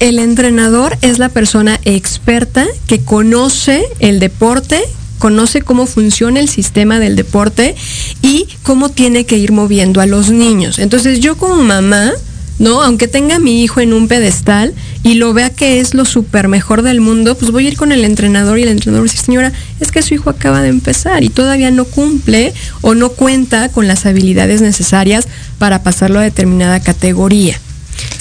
El 0.00 0.18
entrenador 0.18 0.98
es 1.02 1.18
la 1.18 1.28
persona 1.28 1.80
experta 1.84 2.66
que 2.86 3.00
conoce 3.00 3.84
el 4.00 4.20
deporte, 4.20 4.80
conoce 5.18 5.62
cómo 5.62 5.86
funciona 5.86 6.40
el 6.40 6.48
sistema 6.48 6.98
del 6.98 7.16
deporte 7.16 7.74
y 8.20 8.48
cómo 8.62 8.88
tiene 8.88 9.24
que 9.24 9.38
ir 9.38 9.52
moviendo 9.52 10.00
a 10.00 10.06
los 10.06 10.30
niños. 10.30 10.78
Entonces 10.78 11.20
yo 11.20 11.36
como 11.36 11.62
mamá, 11.62 12.12
¿no? 12.58 12.82
Aunque 12.82 13.08
tenga 13.08 13.36
a 13.36 13.38
mi 13.38 13.62
hijo 13.62 13.80
en 13.80 13.92
un 13.92 14.08
pedestal 14.08 14.74
y 15.02 15.14
lo 15.14 15.32
vea 15.32 15.50
que 15.50 15.80
es 15.80 15.94
lo 15.94 16.04
súper 16.04 16.48
mejor 16.48 16.82
del 16.82 17.00
mundo, 17.00 17.36
pues 17.36 17.50
voy 17.50 17.66
a 17.66 17.68
ir 17.68 17.76
con 17.76 17.92
el 17.92 18.04
entrenador 18.04 18.58
y 18.58 18.62
el 18.62 18.68
entrenador 18.68 19.04
dice, 19.04 19.24
señora, 19.24 19.52
es 19.80 19.90
que 19.90 20.02
su 20.02 20.14
hijo 20.14 20.30
acaba 20.30 20.62
de 20.62 20.68
empezar 20.68 21.24
y 21.24 21.28
todavía 21.28 21.70
no 21.70 21.84
cumple 21.84 22.52
o 22.80 22.94
no 22.94 23.10
cuenta 23.10 23.68
con 23.70 23.88
las 23.88 24.06
habilidades 24.06 24.60
necesarias 24.60 25.26
para 25.58 25.82
pasarlo 25.82 26.18
a 26.18 26.22
determinada 26.22 26.80
categoría. 26.80 27.58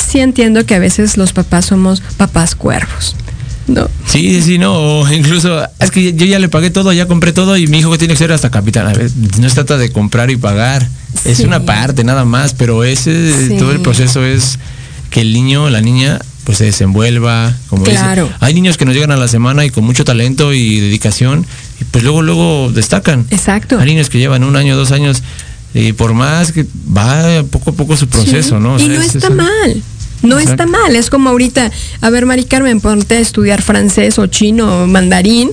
Sí 0.05 0.19
entiendo 0.19 0.65
que 0.65 0.75
a 0.75 0.79
veces 0.79 1.17
los 1.17 1.34
papás 1.34 1.65
somos 1.65 2.01
papás 2.17 2.55
cuervos. 2.55 3.15
No. 3.68 3.88
Sí, 4.05 4.41
sí, 4.41 4.57
no, 4.57 4.74
o 5.01 5.12
incluso, 5.12 5.62
es 5.80 5.91
que 5.91 6.14
yo 6.14 6.26
ya 6.26 6.39
le 6.39 6.49
pagué 6.49 6.70
todo, 6.72 6.91
ya 6.93 7.05
compré 7.07 7.32
todo 7.32 7.55
y 7.57 7.68
mi 7.68 7.80
hijo 7.80 7.97
tiene 7.97 8.14
que 8.14 8.18
ser 8.18 8.32
hasta 8.32 8.49
capitán. 8.49 8.88
A 8.88 8.93
ver, 8.93 9.09
no 9.39 9.47
se 9.49 9.55
trata 9.55 9.78
de 9.78 9.91
comprar 9.91 10.30
y 10.32 10.36
pagar, 10.38 10.88
es 11.26 11.38
Sí. 11.38 11.43
una 11.45 11.64
parte 11.64 12.03
nada 12.03 12.26
más, 12.26 12.53
pero 12.53 12.84
ese, 12.84 13.47
Sí. 13.49 13.57
todo 13.57 13.72
el 13.72 13.80
proceso 13.82 14.26
es 14.26 14.59
que 15.09 15.22
el 15.22 15.32
niño, 15.34 15.70
la 15.70 15.82
niña, 15.82 16.20
pues 16.43 16.57
se 16.57 16.66
desenvuelva, 16.66 17.55
como 17.70 17.84
dice. 17.86 17.97
Claro. 17.97 18.30
Hay 18.39 18.53
niños 18.53 18.78
que 18.78 18.86
nos 18.86 18.95
llegan 18.95 19.12
a 19.12 19.18
la 19.18 19.28
semana 19.28 19.64
y 19.64 19.70
con 19.70 19.84
mucho 19.84 20.03
talento 20.03 20.53
y 20.53 20.80
dedicación, 20.80 21.45
y 21.80 21.84
pues 21.86 22.03
luego, 22.03 22.22
luego 22.24 22.72
destacan. 22.74 23.26
Exacto. 23.30 23.78
Hay 23.80 23.86
niños 23.86 24.09
que 24.09 24.18
llevan 24.18 24.43
un 24.43 24.55
año, 24.55 24.76
dos 24.76 24.91
años, 24.91 25.22
y 25.74 25.93
por 25.93 26.14
más 26.14 26.51
que 26.51 26.66
va 26.97 27.43
poco 27.43 27.70
a 27.70 27.74
poco 27.74 27.95
su 27.95 28.07
proceso, 28.07 28.57
Sí, 28.57 28.64
¿no? 28.64 28.74
O 28.76 28.80
y 28.80 28.88
no 28.88 29.01
es- 29.01 29.16
está 29.16 29.28
es- 29.28 29.34
mal. 29.36 29.82
No 30.24 30.39
Exacto. 30.39 30.63
está 30.63 30.65
mal. 30.65 30.95
Es 30.95 31.09
como 31.09 31.30
ahorita, 31.30 31.72
a 32.01 32.09
ver, 32.09 32.26
Mari 32.26 32.45
Carmen, 32.45 32.80
ponte 32.80 33.15
a 33.15 33.19
estudiar 33.19 33.61
francés 33.61 34.19
o 34.19 34.28
chino 34.28 34.84
o 34.84 34.88
mandarín. 34.88 35.49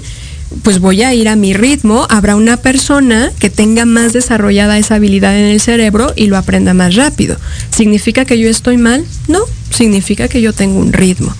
Pues 0.62 0.78
voy 0.78 1.02
a 1.02 1.12
ir 1.14 1.28
a 1.28 1.36
mi 1.36 1.52
ritmo. 1.52 2.06
Habrá 2.08 2.34
una 2.36 2.56
persona 2.56 3.30
que 3.38 3.50
tenga 3.50 3.84
más 3.84 4.12
desarrollada 4.12 4.78
esa 4.78 4.94
habilidad 4.94 5.38
en 5.38 5.44
el 5.44 5.60
cerebro 5.60 6.12
y 6.16 6.26
lo 6.26 6.38
aprenda 6.38 6.72
más 6.72 6.94
rápido. 6.94 7.36
¿Significa 7.70 8.24
que 8.24 8.38
yo 8.38 8.48
estoy 8.48 8.78
mal? 8.78 9.04
No. 9.26 9.40
Significa 9.70 10.28
que 10.28 10.40
yo 10.40 10.52
tengo 10.52 10.78
un 10.78 10.92
ritmo. 10.92 11.34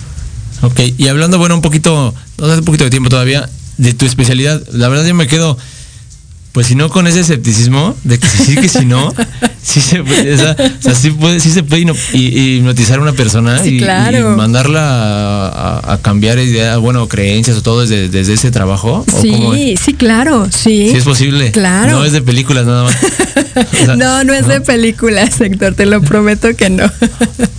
Ok, 0.61 0.79
y 0.97 1.07
hablando, 1.07 1.37
bueno, 1.37 1.55
un 1.55 1.61
poquito, 1.61 2.13
nos 2.37 2.59
un 2.59 2.65
poquito 2.65 2.83
de 2.83 2.89
tiempo 2.89 3.09
todavía, 3.09 3.49
de 3.77 3.93
tu 3.93 4.05
especialidad, 4.05 4.61
la 4.73 4.89
verdad 4.89 5.05
yo 5.05 5.15
me 5.15 5.25
quedo 5.25 5.57
pues 6.51 6.67
si 6.67 6.75
no 6.75 6.89
con 6.89 7.05
ese 7.07 7.19
escepticismo 7.19 7.95
de 8.03 8.17
que 8.17 8.27
si 8.27 8.43
sí, 8.43 8.55
que 8.55 8.67
si 8.69 8.85
no, 8.85 9.13
sí 9.63 9.79
se 9.81 10.03
puede, 10.03 10.33
o 10.33 10.37
sea, 10.37 10.55
sí, 10.95 11.11
puede, 11.11 11.39
sí 11.39 11.51
se 11.51 11.61
puede 11.63 11.83
hipno- 11.83 11.95
hi- 12.13 12.57
hipnotizar 12.57 12.97
a 12.97 13.01
una 13.03 13.13
persona 13.13 13.59
Sí, 13.63 13.75
y, 13.75 13.79
claro. 13.79 14.33
y 14.33 14.35
mandarla 14.35 14.81
a, 14.81 15.47
a- 15.79 15.93
a 15.93 15.97
cambiar 16.01 16.39
ideas, 16.39 16.77
bueno, 16.79 17.07
creencias 17.07 17.57
o 17.57 17.61
todo 17.61 17.81
desde, 17.81 18.09
desde 18.09 18.33
ese 18.33 18.49
trabajo. 18.51 19.05
¿o 19.07 19.21
cómo 19.21 19.53
es? 19.53 19.59
Sí, 19.61 19.77
sí, 19.85 19.93
claro, 19.93 20.47
sí. 20.51 20.89
Sí 20.91 20.97
es 20.97 21.03
posible. 21.03 21.51
Claro. 21.51 21.91
No 21.99 22.05
es 22.05 22.13
de 22.13 22.21
películas 22.23 22.65
nada 22.65 22.83
más. 22.85 22.95
O 22.95 23.85
sea, 23.85 23.95
no, 23.95 24.23
no 24.23 24.33
es 24.33 24.47
de 24.47 24.59
películas, 24.61 25.39
Héctor, 25.41 25.75
te 25.75 25.85
lo 25.85 26.01
prometo 26.09 26.55
que 26.55 26.69
no. 26.71 26.85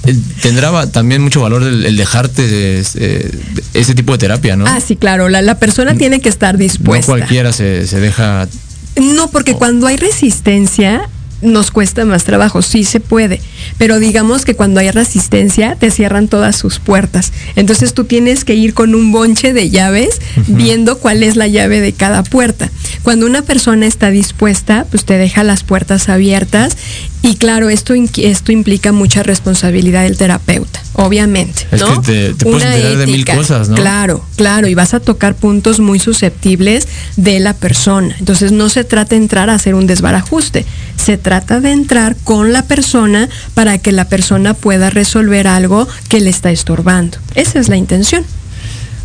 eh, 0.07 0.16
Tendrá 0.43 0.86
también 0.91 1.22
mucho 1.22 1.41
valor 1.43 1.62
el, 1.62 1.86
el 1.86 1.97
dejarte 1.97 2.82
eh, 2.97 3.30
ese 3.74 3.95
tipo 3.95 4.12
de 4.12 4.18
terapia, 4.18 4.57
¿no? 4.57 4.64
Ah, 4.66 4.80
sí, 4.84 4.97
claro, 4.97 5.28
la, 5.28 5.43
la 5.43 5.59
persona 5.61 5.95
tiene 5.95 6.20
que 6.20 6.28
estar 6.28 6.55
no 6.55 6.59
dispuesta. 6.61 7.07
cualquiera 7.07 7.53
se, 7.53 7.86
se 7.86 8.01
deja 8.01 8.49
No, 8.97 9.28
porque 9.28 9.55
cuando 9.55 9.86
hay 9.86 9.97
resistencia 9.97 11.09
nos 11.43 11.70
cuesta 11.70 12.05
más 12.05 12.24
trabajo, 12.24 12.62
sí 12.62 12.84
se 12.84 13.01
puede, 13.01 13.41
pero 13.78 13.99
digamos 13.99 14.45
que 14.45 14.55
cuando 14.55 14.80
hay 14.80 14.91
resistencia 14.91 15.74
te 15.74 15.91
cierran 15.91 16.28
todas 16.28 16.57
sus 16.57 16.78
puertas. 16.78 17.32
Entonces 17.57 17.95
tú 17.95 18.05
tienes 18.05 18.45
que 18.45 18.55
ir 18.55 18.74
con 18.74 18.95
un 18.95 19.12
bonche 19.12 19.53
de 19.53 19.70
llaves 19.70 20.20
viendo 20.47 20.99
cuál 20.99 21.22
es 21.22 21.36
la 21.36 21.47
llave 21.47 21.80
de 21.80 21.93
cada 21.93 22.22
puerta. 22.22 22.70
Cuando 23.03 23.26
una 23.26 23.43
persona 23.43 23.86
está 23.86 24.11
dispuesta, 24.11 24.86
pues 24.91 25.05
te 25.05 25.16
deja 25.16 25.43
las 25.43 25.62
puertas 25.64 26.09
abiertas. 26.09 26.76
Y 27.22 27.36
claro, 27.36 27.70
esto, 27.70 27.95
esto 27.95 28.53
implica 28.53 28.93
mucha 28.93 29.22
responsabilidad 29.22 30.05
del 30.05 30.16
terapeuta, 30.16 30.80
obviamente. 30.95 31.66
Es 31.70 31.80
¿no? 31.80 32.01
que 32.03 32.07
te- 32.07 32.34
te 32.34 32.45
puedes 32.45 32.62
Una 32.62 32.74
enterar 32.74 32.99
de 32.99 33.07
mil 33.07 33.24
cosas, 33.24 33.68
¿no? 33.68 33.76
Claro, 33.76 34.24
claro, 34.36 34.66
y 34.68 34.74
vas 34.74 34.95
a 34.95 35.01
tocar 35.01 35.34
puntos 35.34 35.80
muy 35.80 35.99
susceptibles 35.99 36.86
de 37.16 37.41
la 37.41 37.55
persona. 37.55 38.14
Entonces 38.18 38.53
no 38.53 38.68
se 38.68 38.84
trata 38.84 39.11
de 39.11 39.16
entrar 39.16 39.51
a 39.51 39.55
hacer 39.55 39.74
un 39.74 39.86
desbarajuste, 39.86 40.66
se 40.97 41.16
trata 41.18 41.61
de 41.61 41.72
entrar 41.72 42.16
con 42.24 42.53
la 42.53 42.62
persona 42.62 43.28
para 43.55 43.78
que 43.78 43.93
la 43.93 44.07
persona 44.09 44.55
pueda 44.55 44.91
resolver 44.91 45.47
algo 45.47 45.88
que 46.09 46.20
le 46.20 46.30
está 46.30 46.51
estorbando. 46.51 47.18
Esa 47.34 47.59
es 47.61 47.68
la 47.68 47.76
intención. 47.76 48.24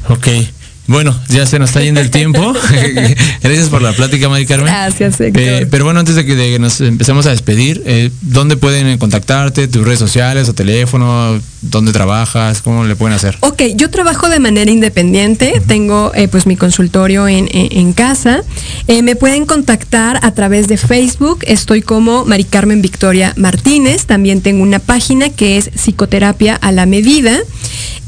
Ok. 0.09 0.27
Bueno, 0.87 1.19
ya 1.29 1.45
se 1.47 1.57
nos 1.57 1.69
está 1.71 1.81
yendo 1.81 1.99
el 1.99 2.11
tiempo. 2.11 2.53
Gracias 3.41 3.69
por 3.69 3.81
la 3.81 3.93
plática, 3.93 4.29
Mari 4.29 4.45
Carmen. 4.45 4.67
Gracias, 4.67 5.19
Héctor. 5.19 5.41
Eh, 5.41 5.67
pero 5.69 5.83
bueno, 5.85 5.99
antes 5.99 6.15
de 6.15 6.25
que, 6.25 6.35
de 6.35 6.51
que 6.51 6.59
nos 6.59 6.79
empecemos 6.81 7.25
a 7.25 7.31
despedir, 7.31 7.81
eh, 7.85 8.11
¿dónde 8.21 8.55
pueden 8.57 8.97
contactarte? 8.97 9.67
¿Tus 9.67 9.83
redes 9.83 9.99
sociales 9.99 10.47
o 10.49 10.53
teléfono? 10.53 11.39
¿Dónde 11.61 11.91
trabajas? 11.91 12.61
¿Cómo 12.61 12.83
le 12.83 12.95
pueden 12.95 13.15
hacer? 13.15 13.37
Ok, 13.39 13.63
yo 13.75 13.89
trabajo 13.89 14.29
de 14.29 14.39
manera 14.39 14.69
independiente, 14.69 15.59
tengo 15.67 16.11
eh, 16.13 16.27
pues 16.27 16.45
mi 16.45 16.55
consultorio 16.55 17.27
en, 17.27 17.47
en- 17.51 17.75
en 17.75 17.93
casa. 17.93 18.43
Me 18.87 19.15
pueden 19.15 19.45
contactar 19.47 20.19
a 20.21 20.31
través 20.31 20.67
de 20.67 20.77
Facebook, 20.77 21.39
estoy 21.47 21.81
como 21.81 22.25
Mari 22.25 22.43
Carmen 22.43 22.81
Victoria 22.83 23.33
Martínez, 23.35 24.05
también 24.05 24.41
tengo 24.41 24.61
una 24.61 24.77
página 24.79 25.29
que 25.29 25.57
es 25.57 25.71
Psicoterapia 25.75 26.55
a 26.55 26.71
la 26.71 26.85
Medida. 26.85 27.39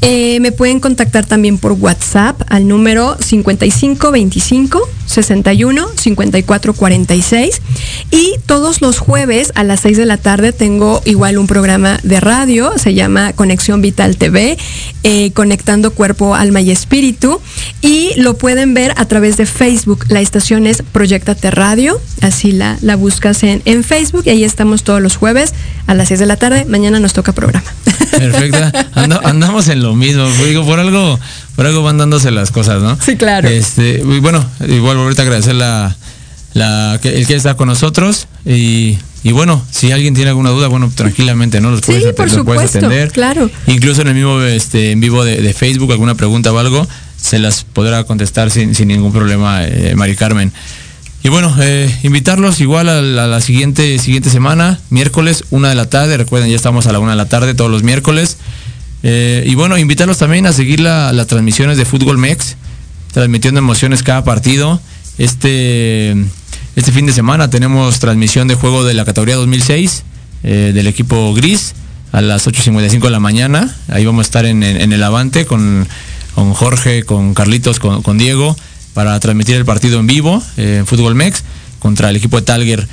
Me 0.00 0.52
pueden 0.52 0.78
contactar 0.78 1.26
también 1.26 1.58
por 1.58 1.72
WhatsApp 1.72 2.40
al 2.48 2.67
número 2.68 3.16
5525 3.20 4.88
61 5.06 5.88
54 5.96 6.74
46 6.74 7.62
y 8.10 8.34
todos 8.46 8.80
los 8.82 8.98
jueves 8.98 9.52
a 9.54 9.64
las 9.64 9.80
6 9.80 9.96
de 9.96 10.04
la 10.06 10.18
tarde 10.18 10.52
tengo 10.52 11.00
igual 11.06 11.38
un 11.38 11.46
programa 11.46 11.98
de 12.02 12.20
radio, 12.20 12.72
se 12.76 12.92
llama 12.94 13.32
Conexión 13.32 13.80
Vital 13.80 14.16
TV, 14.18 14.58
eh, 15.02 15.30
conectando 15.32 15.92
cuerpo, 15.92 16.34
alma 16.34 16.60
y 16.60 16.70
espíritu 16.70 17.40
y 17.80 18.10
lo 18.20 18.36
pueden 18.36 18.74
ver 18.74 18.92
a 18.96 19.06
través 19.06 19.36
de 19.38 19.46
Facebook. 19.46 20.04
La 20.08 20.20
estación 20.20 20.66
es 20.66 20.82
Proyectate 20.92 21.50
Radio, 21.50 21.98
así 22.20 22.52
la, 22.52 22.78
la 22.82 22.96
buscas 22.96 23.42
en, 23.42 23.62
en 23.64 23.84
Facebook 23.84 24.22
y 24.26 24.30
ahí 24.30 24.44
estamos 24.44 24.82
todos 24.84 25.00
los 25.00 25.16
jueves 25.16 25.54
a 25.86 25.94
las 25.94 26.08
6 26.08 26.20
de 26.20 26.26
la 26.26 26.36
tarde. 26.36 26.64
Mañana 26.66 27.00
nos 27.00 27.14
toca 27.14 27.32
programa. 27.32 27.64
Perfecta. 28.10 28.90
Anda- 28.94 29.20
andamos 29.24 29.68
en 29.68 29.82
lo 29.82 29.94
mismo. 29.94 30.26
Digo, 30.44 30.64
por 30.64 30.78
algo, 30.80 31.18
por 31.58 31.66
algo 31.66 31.82
van 31.82 31.98
dándose 31.98 32.30
las 32.30 32.52
cosas, 32.52 32.80
¿no? 32.80 32.96
Sí, 33.04 33.16
claro. 33.16 33.48
Este, 33.48 34.00
y 34.00 34.20
bueno, 34.20 34.46
igual 34.68 34.96
ahorita 34.96 35.22
agradecer 35.22 35.56
la, 35.56 35.96
la 36.54 37.00
el 37.02 37.26
que 37.26 37.34
está 37.34 37.56
con 37.56 37.66
nosotros 37.66 38.28
y, 38.46 38.96
y 39.24 39.32
bueno, 39.32 39.60
si 39.68 39.90
alguien 39.90 40.14
tiene 40.14 40.28
alguna 40.30 40.50
duda, 40.50 40.68
bueno, 40.68 40.88
tranquilamente, 40.94 41.60
¿no? 41.60 41.72
Los 41.72 41.80
puedes, 41.80 42.04
Sí, 42.04 42.10
por 42.16 42.26
los 42.32 42.44
puedes 42.44 42.62
supuesto, 42.70 42.78
atender. 42.86 43.10
claro. 43.10 43.50
Incluso 43.66 44.02
en 44.02 44.06
el 44.06 44.14
mismo 44.14 44.40
este, 44.42 44.92
en 44.92 45.00
vivo 45.00 45.24
de, 45.24 45.42
de 45.42 45.52
Facebook, 45.52 45.90
alguna 45.90 46.14
pregunta 46.14 46.52
o 46.52 46.58
algo, 46.60 46.86
se 47.20 47.40
las 47.40 47.64
podrá 47.64 48.04
contestar 48.04 48.52
sin, 48.52 48.76
sin 48.76 48.86
ningún 48.86 49.12
problema, 49.12 49.64
eh, 49.64 49.94
Mari 49.96 50.14
Carmen. 50.14 50.52
Y 51.24 51.28
bueno, 51.28 51.52
eh, 51.60 51.92
invitarlos 52.04 52.60
igual 52.60 52.88
a 52.88 53.02
la, 53.02 53.24
a 53.24 53.26
la 53.26 53.40
siguiente, 53.40 53.98
siguiente 53.98 54.30
semana, 54.30 54.78
miércoles, 54.90 55.42
una 55.50 55.70
de 55.70 55.74
la 55.74 55.90
tarde. 55.90 56.16
Recuerden, 56.18 56.50
ya 56.50 56.54
estamos 56.54 56.86
a 56.86 56.92
la 56.92 57.00
una 57.00 57.10
de 57.10 57.16
la 57.16 57.26
tarde 57.28 57.54
todos 57.54 57.68
los 57.72 57.82
miércoles. 57.82 58.36
Eh, 59.02 59.44
y 59.46 59.54
bueno, 59.54 59.78
invitarlos 59.78 60.18
también 60.18 60.46
a 60.46 60.52
seguir 60.52 60.80
la- 60.80 61.12
las 61.12 61.26
transmisiones 61.26 61.76
de 61.76 61.84
Fútbol 61.84 62.18
Mex, 62.18 62.56
transmitiendo 63.12 63.58
emociones 63.60 64.02
cada 64.02 64.24
partido. 64.24 64.80
Este, 65.18 66.12
este 66.76 66.92
fin 66.92 67.06
de 67.06 67.12
semana 67.12 67.50
tenemos 67.50 67.98
transmisión 68.00 68.48
de 68.48 68.54
juego 68.54 68.84
de 68.84 68.94
la 68.94 69.04
categoría 69.04 69.36
2006 69.36 70.02
eh, 70.44 70.72
del 70.74 70.86
equipo 70.86 71.34
gris 71.34 71.74
a 72.12 72.20
las 72.20 72.46
8.55 72.46 73.02
de 73.02 73.10
la 73.10 73.20
mañana. 73.20 73.74
Ahí 73.88 74.04
vamos 74.06 74.20
a 74.20 74.26
estar 74.28 74.46
en, 74.46 74.62
en- 74.62 74.92
el 74.92 75.02
Avante 75.02 75.44
con, 75.46 75.86
con 76.34 76.54
Jorge, 76.54 77.02
con 77.04 77.34
Carlitos, 77.34 77.78
con, 77.80 78.02
con 78.02 78.18
Diego, 78.18 78.56
para 78.94 79.18
transmitir 79.20 79.56
el 79.56 79.64
partido 79.64 80.00
en 80.00 80.06
vivo 80.06 80.42
eh, 80.56 80.78
en 80.80 80.86
Fútbol 80.86 81.14
Mex 81.14 81.42
contra 81.78 82.10
el 82.10 82.16
equipo 82.16 82.36
de 82.38 82.42
Talger. 82.46 82.88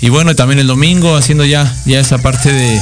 Y 0.00 0.08
bueno, 0.10 0.36
también 0.36 0.60
el 0.60 0.68
domingo 0.68 1.16
haciendo 1.16 1.44
ya, 1.44 1.74
ya 1.86 1.98
esa 1.98 2.18
parte 2.18 2.52
de, 2.52 2.80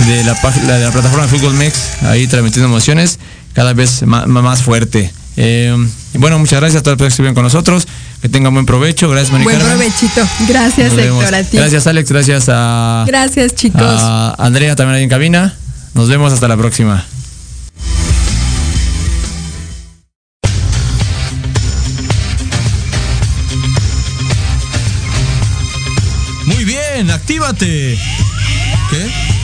de 0.00 0.24
la, 0.24 0.36
la- 0.66 0.78
de 0.78 0.84
la 0.84 0.90
plataforma 0.90 1.26
de 1.26 1.28
Fútbol 1.38 1.54
Mex, 1.54 2.02
ahí 2.02 2.26
transmitiendo 2.26 2.68
emociones 2.68 3.18
cada 3.52 3.72
vez 3.72 4.02
ma- 4.02 4.26
más, 4.26 4.62
fuerte. 4.62 5.12
Eh, 5.36 5.74
y 6.14 6.18
bueno, 6.18 6.38
muchas 6.38 6.60
gracias 6.60 6.82
a 6.82 6.90
las 6.90 6.96
personas 6.96 6.98
que 6.98 7.08
estuvieron 7.14 7.34
con 7.34 7.44
nosotros. 7.44 7.86
Que 8.22 8.28
tengan 8.30 8.54
buen 8.54 8.64
provecho. 8.64 9.08
Gracias, 9.10 9.32
Mari 9.32 9.44
Buen 9.44 9.58
Carmen. 9.58 9.76
provechito. 9.76 10.26
Gracias, 10.48 10.88
Nos 10.88 10.96
vemos. 10.96 11.22
Héctor, 11.24 11.34
a 11.38 11.44
ti. 11.44 11.56
Gracias, 11.58 11.86
Alex. 11.86 12.08
Gracias 12.10 12.44
a, 12.48 13.04
Gracias, 13.06 13.54
chicos. 13.54 13.82
a 13.82 14.34
Andrea 14.38 14.74
también 14.76 14.96
ahí 14.96 15.02
en 15.04 15.10
cabina. 15.10 15.54
Nos 15.92 16.08
vemos 16.08 16.32
hasta 16.32 16.48
la 16.48 16.56
próxima. 16.56 17.04
Muy 26.46 26.64
bien, 26.64 27.10
actívate. 27.10 27.98
¿Qué? 28.90 29.43